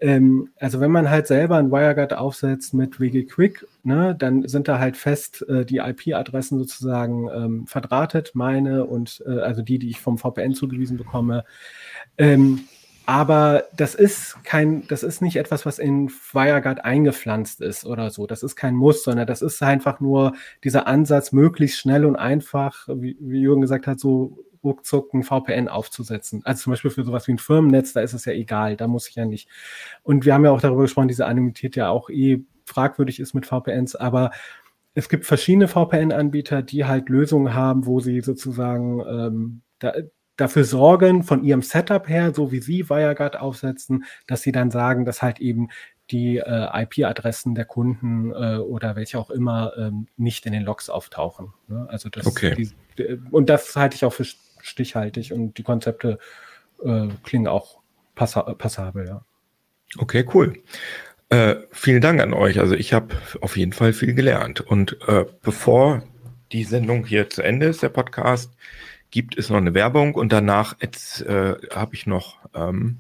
ähm, 0.01 0.49
also 0.57 0.79
wenn 0.79 0.91
man 0.91 1.09
halt 1.09 1.27
selber 1.27 1.57
ein 1.57 1.71
WireGuard 1.71 2.13
aufsetzt 2.13 2.73
mit 2.73 2.99
WigiQuick, 2.99 3.67
ne, 3.83 4.15
dann 4.17 4.47
sind 4.47 4.67
da 4.67 4.79
halt 4.79 4.95
fest 4.95 5.45
äh, 5.49 5.65
die 5.65 5.77
IP-Adressen 5.77 6.57
sozusagen 6.57 7.29
ähm, 7.29 7.67
verdrahtet, 7.67 8.31
meine 8.33 8.85
und 8.85 9.23
äh, 9.25 9.39
also 9.39 9.61
die, 9.61 9.79
die 9.79 9.89
ich 9.89 9.99
vom 9.99 10.17
VPN 10.17 10.53
zugewiesen 10.53 10.97
bekomme. 10.97 11.43
Ähm, 12.17 12.61
aber 13.05 13.63
das 13.75 13.95
ist 13.95 14.37
kein, 14.43 14.87
das 14.87 15.01
ist 15.01 15.21
nicht 15.21 15.35
etwas, 15.35 15.65
was 15.65 15.79
in 15.79 16.11
WireGuard 16.31 16.85
eingepflanzt 16.85 17.59
ist 17.59 17.83
oder 17.83 18.11
so. 18.11 18.27
Das 18.27 18.43
ist 18.43 18.55
kein 18.55 18.75
Muss, 18.75 19.03
sondern 19.03 19.25
das 19.25 19.41
ist 19.41 19.63
einfach 19.63 19.99
nur 19.99 20.33
dieser 20.63 20.85
Ansatz, 20.85 21.31
möglichst 21.31 21.79
schnell 21.79 22.05
und 22.05 22.15
einfach, 22.15 22.87
wie, 22.87 23.17
wie 23.19 23.41
Jürgen 23.41 23.61
gesagt 23.61 23.87
hat, 23.87 23.99
so 23.99 24.37
ruckzuck 24.63 25.13
ein 25.13 25.23
VPN 25.23 25.67
aufzusetzen. 25.67 26.41
Also 26.45 26.63
zum 26.63 26.73
Beispiel 26.73 26.91
für 26.91 27.03
sowas 27.03 27.27
wie 27.27 27.33
ein 27.33 27.37
Firmennetz, 27.37 27.93
da 27.93 28.01
ist 28.01 28.13
es 28.13 28.25
ja 28.25 28.33
egal, 28.33 28.75
da 28.75 28.87
muss 28.87 29.07
ich 29.07 29.15
ja 29.15 29.25
nicht. 29.25 29.49
Und 30.03 30.25
wir 30.25 30.33
haben 30.33 30.45
ja 30.45 30.51
auch 30.51 30.61
darüber 30.61 30.83
gesprochen, 30.83 31.07
diese 31.07 31.25
Anonymität 31.25 31.75
ja 31.75 31.89
auch 31.89 32.09
eh 32.09 32.43
fragwürdig 32.65 33.19
ist 33.19 33.33
mit 33.33 33.45
VPNs, 33.45 33.95
aber 33.95 34.31
es 34.93 35.09
gibt 35.09 35.25
verschiedene 35.25 35.67
VPN-Anbieter, 35.67 36.61
die 36.61 36.85
halt 36.85 37.09
Lösungen 37.09 37.53
haben, 37.53 37.85
wo 37.85 37.99
sie 37.99 38.21
sozusagen 38.21 39.01
ähm, 39.01 39.61
da, 39.79 39.93
dafür 40.35 40.63
sorgen, 40.63 41.23
von 41.23 41.43
ihrem 41.43 41.61
Setup 41.61 42.07
her, 42.07 42.33
so 42.33 42.51
wie 42.51 42.59
sie 42.59 42.89
WireGuard 42.89 43.39
aufsetzen, 43.39 44.05
dass 44.27 44.41
sie 44.41 44.51
dann 44.51 44.71
sagen, 44.71 45.05
dass 45.05 45.21
halt 45.21 45.39
eben 45.39 45.69
die 46.11 46.37
äh, 46.37 46.83
IP-Adressen 46.83 47.55
der 47.55 47.65
Kunden 47.65 48.31
äh, 48.31 48.57
oder 48.57 48.95
welche 48.95 49.19
auch 49.19 49.29
immer 49.29 49.73
ähm, 49.77 50.07
nicht 50.17 50.45
in 50.45 50.53
den 50.53 50.63
Logs 50.63 50.89
auftauchen. 50.89 51.53
Ne? 51.67 51.85
Also 51.89 52.09
das, 52.09 52.25
okay. 52.25 52.55
die, 52.97 53.19
und 53.31 53.49
das 53.49 53.75
halte 53.75 53.95
ich 53.95 54.05
auch 54.05 54.13
für 54.13 54.25
stichhaltig 54.61 55.33
und 55.33 55.57
die 55.57 55.63
Konzepte 55.63 56.19
äh, 56.83 57.07
klingen 57.23 57.47
auch 57.47 57.79
passa 58.15 58.41
passabel, 58.41 59.07
ja. 59.07 59.25
Okay, 59.97 60.25
cool. 60.33 60.53
Äh, 61.29 61.55
vielen 61.71 62.01
Dank 62.01 62.21
an 62.21 62.33
euch. 62.33 62.59
Also 62.59 62.75
ich 62.75 62.93
habe 62.93 63.15
auf 63.41 63.57
jeden 63.57 63.73
Fall 63.73 63.93
viel 63.93 64.13
gelernt. 64.13 64.61
Und 64.61 64.97
äh, 65.07 65.25
bevor 65.41 66.03
die 66.51 66.63
Sendung 66.63 67.05
hier 67.05 67.29
zu 67.29 67.43
Ende 67.43 67.67
ist, 67.67 67.83
der 67.83 67.89
Podcast, 67.89 68.51
gibt 69.11 69.37
es 69.37 69.49
noch 69.49 69.57
eine 69.57 69.73
Werbung 69.73 70.15
und 70.15 70.31
danach 70.31 70.75
äh, 70.81 71.55
habe 71.73 71.95
ich 71.95 72.05
noch 72.05 72.37
ähm, 72.53 72.97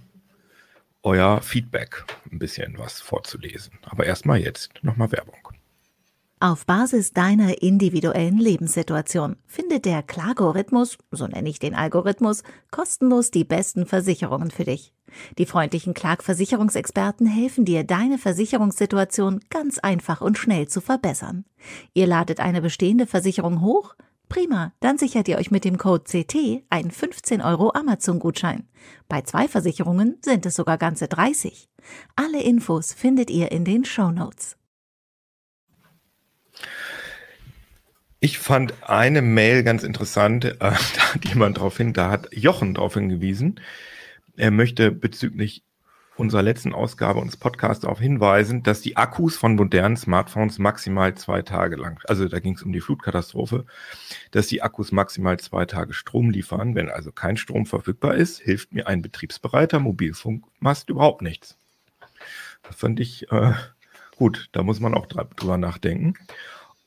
euer 1.03 1.41
Feedback, 1.41 2.03
ein 2.31 2.39
bisschen 2.39 2.77
was 2.77 3.01
vorzulesen. 3.01 3.73
Aber 3.83 4.05
erstmal 4.05 4.39
jetzt 4.39 4.71
nochmal 4.81 5.11
Werbung. 5.11 5.38
Auf 6.41 6.65
Basis 6.65 7.11
deiner 7.11 7.61
individuellen 7.61 8.37
Lebenssituation 8.37 9.35
findet 9.45 9.83
der 9.83 10.01
Klagorithmus, 10.01 10.97
so 11.11 11.27
nenne 11.27 11.49
ich 11.49 11.59
den 11.59 11.75
Algorithmus, 11.75 12.43
kostenlos 12.71 13.29
die 13.29 13.43
besten 13.43 13.85
Versicherungen 13.85 14.49
für 14.49 14.63
dich. 14.63 14.93
Die 15.37 15.45
freundlichen 15.45 15.93
Klagversicherungsexperten 15.93 17.27
helfen 17.27 17.65
dir, 17.65 17.83
deine 17.83 18.17
Versicherungssituation 18.17 19.41
ganz 19.49 19.79
einfach 19.79 20.21
und 20.21 20.37
schnell 20.37 20.69
zu 20.69 20.79
verbessern. 20.79 21.43
Ihr 21.93 22.07
ladet 22.07 22.39
eine 22.39 22.61
bestehende 22.61 23.05
Versicherung 23.05 23.59
hoch, 23.59 23.95
Prima, 24.29 24.73
dann 24.79 24.99
sichert 24.99 25.27
ihr 25.27 25.39
euch 25.39 25.49
mit 25.49 25.65
dem 25.65 25.77
Code 25.79 26.03
CT 26.03 26.63
einen 26.69 26.91
15 26.91 27.41
Euro 27.41 27.71
Amazon-Gutschein. 27.73 28.67
Bei 29.09 29.23
zwei 29.23 29.47
Versicherungen 29.47 30.19
sind 30.23 30.45
es 30.45 30.55
sogar 30.55 30.77
ganze 30.77 31.07
30. 31.07 31.67
Alle 32.15 32.41
Infos 32.41 32.93
findet 32.93 33.31
ihr 33.31 33.51
in 33.51 33.65
den 33.65 33.85
Show 33.85 34.11
Notes. 34.11 34.58
Ich 38.21 38.37
fand 38.37 38.73
eine 38.83 39.21
Mail 39.21 39.63
ganz 39.63 39.83
interessant, 39.83 40.43
äh, 40.43 40.55
da 40.59 40.73
hat 40.73 41.25
jemand 41.25 41.57
darauf 41.57 41.77
hin, 41.77 41.93
da 41.93 42.11
hat 42.11 42.27
Jochen 42.33 42.73
darauf 42.73 42.95
hingewiesen. 42.95 43.59
Er 44.35 44.51
möchte 44.51 44.91
bezüglich 44.91 45.63
unserer 46.17 46.43
letzten 46.43 46.73
Ausgabe 46.73 47.19
unseres 47.19 47.39
Podcasts 47.39 47.83
darauf 47.83 47.99
hinweisen, 48.01 48.61
dass 48.61 48.81
die 48.81 48.97
Akkus 48.97 49.37
von 49.37 49.55
modernen 49.55 49.95
Smartphones 49.95 50.59
maximal 50.59 51.15
zwei 51.15 51.41
Tage 51.43 51.77
lang, 51.77 52.01
also 52.07 52.27
da 52.27 52.39
ging 52.39 52.55
es 52.55 52.63
um 52.63 52.73
die 52.73 52.81
Flutkatastrophe, 52.81 53.65
dass 54.31 54.47
die 54.47 54.61
Akkus 54.61 54.91
maximal 54.91 55.39
zwei 55.39 55.65
Tage 55.65 55.93
Strom 55.93 56.29
liefern. 56.29 56.75
Wenn 56.75 56.89
also 56.89 57.13
kein 57.13 57.37
Strom 57.37 57.65
verfügbar 57.65 58.15
ist, 58.15 58.41
hilft 58.41 58.73
mir 58.73 58.87
ein 58.87 59.01
betriebsbereiter 59.01 59.79
Mobilfunkmast 59.79 60.89
überhaupt 60.89 61.21
nichts. 61.21 61.57
Das 62.63 62.75
fand 62.75 62.99
ich 62.99 63.31
äh, 63.31 63.53
gut, 64.17 64.49
da 64.51 64.61
muss 64.63 64.81
man 64.81 64.93
auch 64.93 65.05
drüber 65.05 65.57
nachdenken. 65.57 66.15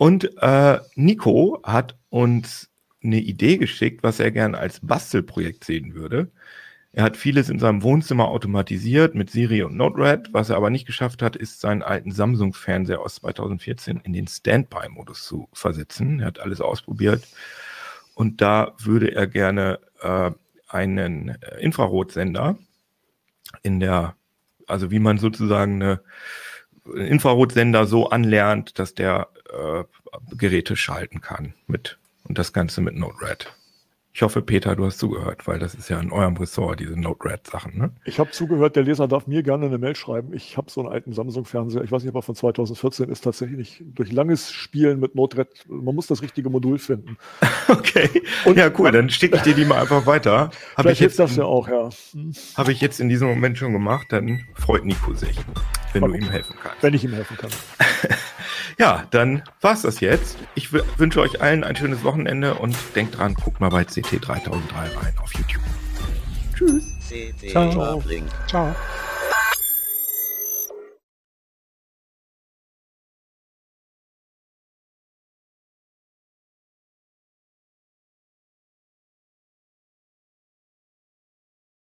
Und 0.03 0.37
äh, 0.43 0.81
Nico 0.97 1.61
hat 1.63 1.97
uns 2.11 2.69
eine 3.05 3.21
Idee 3.21 3.57
geschickt, 3.57 4.03
was 4.03 4.19
er 4.19 4.33
gerne 4.33 4.59
als 4.59 4.81
Bastelprojekt 4.81 5.63
sehen 5.63 5.95
würde. 5.95 6.33
Er 6.91 7.05
hat 7.05 7.17
vieles 7.17 7.49
in 7.49 7.61
seinem 7.61 7.85
Wohnzimmer 7.85 8.27
automatisiert 8.27 9.15
mit 9.15 9.31
Siri 9.31 9.63
und 9.63 9.77
Node-RED. 9.77 10.31
Was 10.33 10.51
er 10.51 10.57
aber 10.57 10.71
nicht 10.71 10.87
geschafft 10.87 11.23
hat, 11.23 11.37
ist 11.37 11.61
seinen 11.61 11.85
alten 11.85 12.11
Samsung-Fernseher 12.11 12.99
aus 12.99 13.15
2014 13.15 14.01
in 14.03 14.13
den 14.13 14.27
Standby-Modus 14.27 15.23
zu 15.23 15.49
versetzen. 15.53 16.19
Er 16.19 16.27
hat 16.27 16.41
alles 16.41 16.61
ausprobiert. 16.61 17.29
Und 18.17 18.41
da 18.41 18.75
würde 18.83 19.15
er 19.15 19.29
gerne 19.29 19.79
äh, 20.01 20.33
einen 20.67 21.29
äh, 21.29 21.61
Infrarotsender 21.61 22.59
in 23.63 23.79
der, 23.79 24.17
also 24.67 24.91
wie 24.91 24.99
man 24.99 25.19
sozusagen 25.19 25.81
eine 25.81 26.01
Infrarotsender 26.93 27.87
so 27.87 28.11
anlernt, 28.11 28.81
dass 28.81 28.97
der 28.97 29.29
äh, 29.53 29.85
Geräte 30.37 30.77
schalten 30.77 31.21
kann 31.21 31.55
mit 31.67 31.99
und 32.25 32.39
das 32.39 32.53
Ganze 32.53 32.81
mit 32.81 32.95
Node-RED. 32.97 33.53
Ich 34.15 34.21
hoffe, 34.21 34.43
Peter, 34.43 34.77
du 34.77 34.85
hast 34.85 34.99
zugehört, 34.99 35.47
weil 35.47 35.59
das 35.59 35.75
ist 35.75 35.89
ja 35.89 35.99
in 35.99 36.13
eurem 36.13 36.37
Ressort, 36.37 36.81
diese 36.81 37.01
Node-RED-Sachen. 37.01 37.79
Ne? 37.79 37.93
Ich 38.05 38.19
habe 38.19 38.31
zugehört, 38.31 38.77
der 38.77 38.83
Leser 38.83 39.09
darf 39.09 39.27
mir 39.27 39.43
gerne 39.43 39.65
eine 39.65 39.79
Mail 39.79 39.97
schreiben. 39.97 40.35
Ich 40.35 40.59
habe 40.59 40.71
so 40.71 40.83
einen 40.83 40.93
alten 40.93 41.15
Samsung-Fernseher, 41.15 41.83
ich 41.83 41.91
weiß 41.91 42.03
nicht, 42.03 42.11
ob 42.11 42.17
er 42.17 42.23
von 42.23 42.35
2014 42.35 43.09
ist, 43.09 43.23
tatsächlich 43.23 43.83
durch 43.83 44.13
langes 44.13 44.53
Spielen 44.53 45.01
mit 45.01 45.15
Node-RED, 45.15 45.65
man 45.67 45.95
muss 45.95 46.09
das 46.09 46.21
richtige 46.21 46.51
Modul 46.51 46.79
finden. 46.79 47.17
okay, 47.69 48.11
Und 48.45 48.59
ja 48.59 48.71
cool, 48.79 48.93
dann 48.93 49.09
schicke 49.09 49.37
ich 49.37 49.43
dir 49.43 49.55
die 49.55 49.65
mal 49.65 49.81
einfach 49.81 50.05
weiter. 50.05 50.39
Hab 50.41 50.53
Vielleicht 50.83 51.01
ich 51.01 51.01
jetzt, 51.01 51.19
das 51.19 51.37
ja 51.37 51.45
auch, 51.45 51.67
ja. 51.69 51.89
Habe 52.57 52.73
ich 52.73 52.83
jetzt 52.83 53.01
in 53.01 53.09
diesem 53.09 53.29
Moment 53.29 53.57
schon 53.57 53.73
gemacht, 53.73 54.09
dann 54.11 54.47
freut 54.57 54.85
Nico 54.85 55.15
sich, 55.15 55.39
wenn 55.95 56.03
War 56.03 56.09
du 56.11 56.15
gut. 56.17 56.23
ihm 56.25 56.31
helfen 56.31 56.55
kannst. 56.63 56.83
Wenn 56.83 56.93
ich 56.93 57.03
ihm 57.05 57.15
helfen 57.15 57.39
kann. 57.39 57.51
Ja, 58.79 59.05
dann 59.11 59.43
war's 59.61 59.83
das 59.83 60.01
jetzt. 60.01 60.39
Ich 60.55 60.73
wünsche 60.73 61.21
euch 61.21 61.41
allen 61.41 61.65
ein 61.65 61.77
schönes 61.77 62.05
Wochenende 62.05 62.55
und 62.55 62.77
denkt 62.95 63.19
dran, 63.19 63.35
guckt 63.35 63.61
mal 63.61 63.71
bei 63.71 63.85
CT 63.85 64.19
3003 64.21 64.79
rein 64.79 65.15
auf 65.23 65.33
YouTube. 65.35 65.63
Tschüss. 66.55 66.85
CT 67.09 67.51
Ciao. 67.51 68.03
Ciao. 68.47 68.75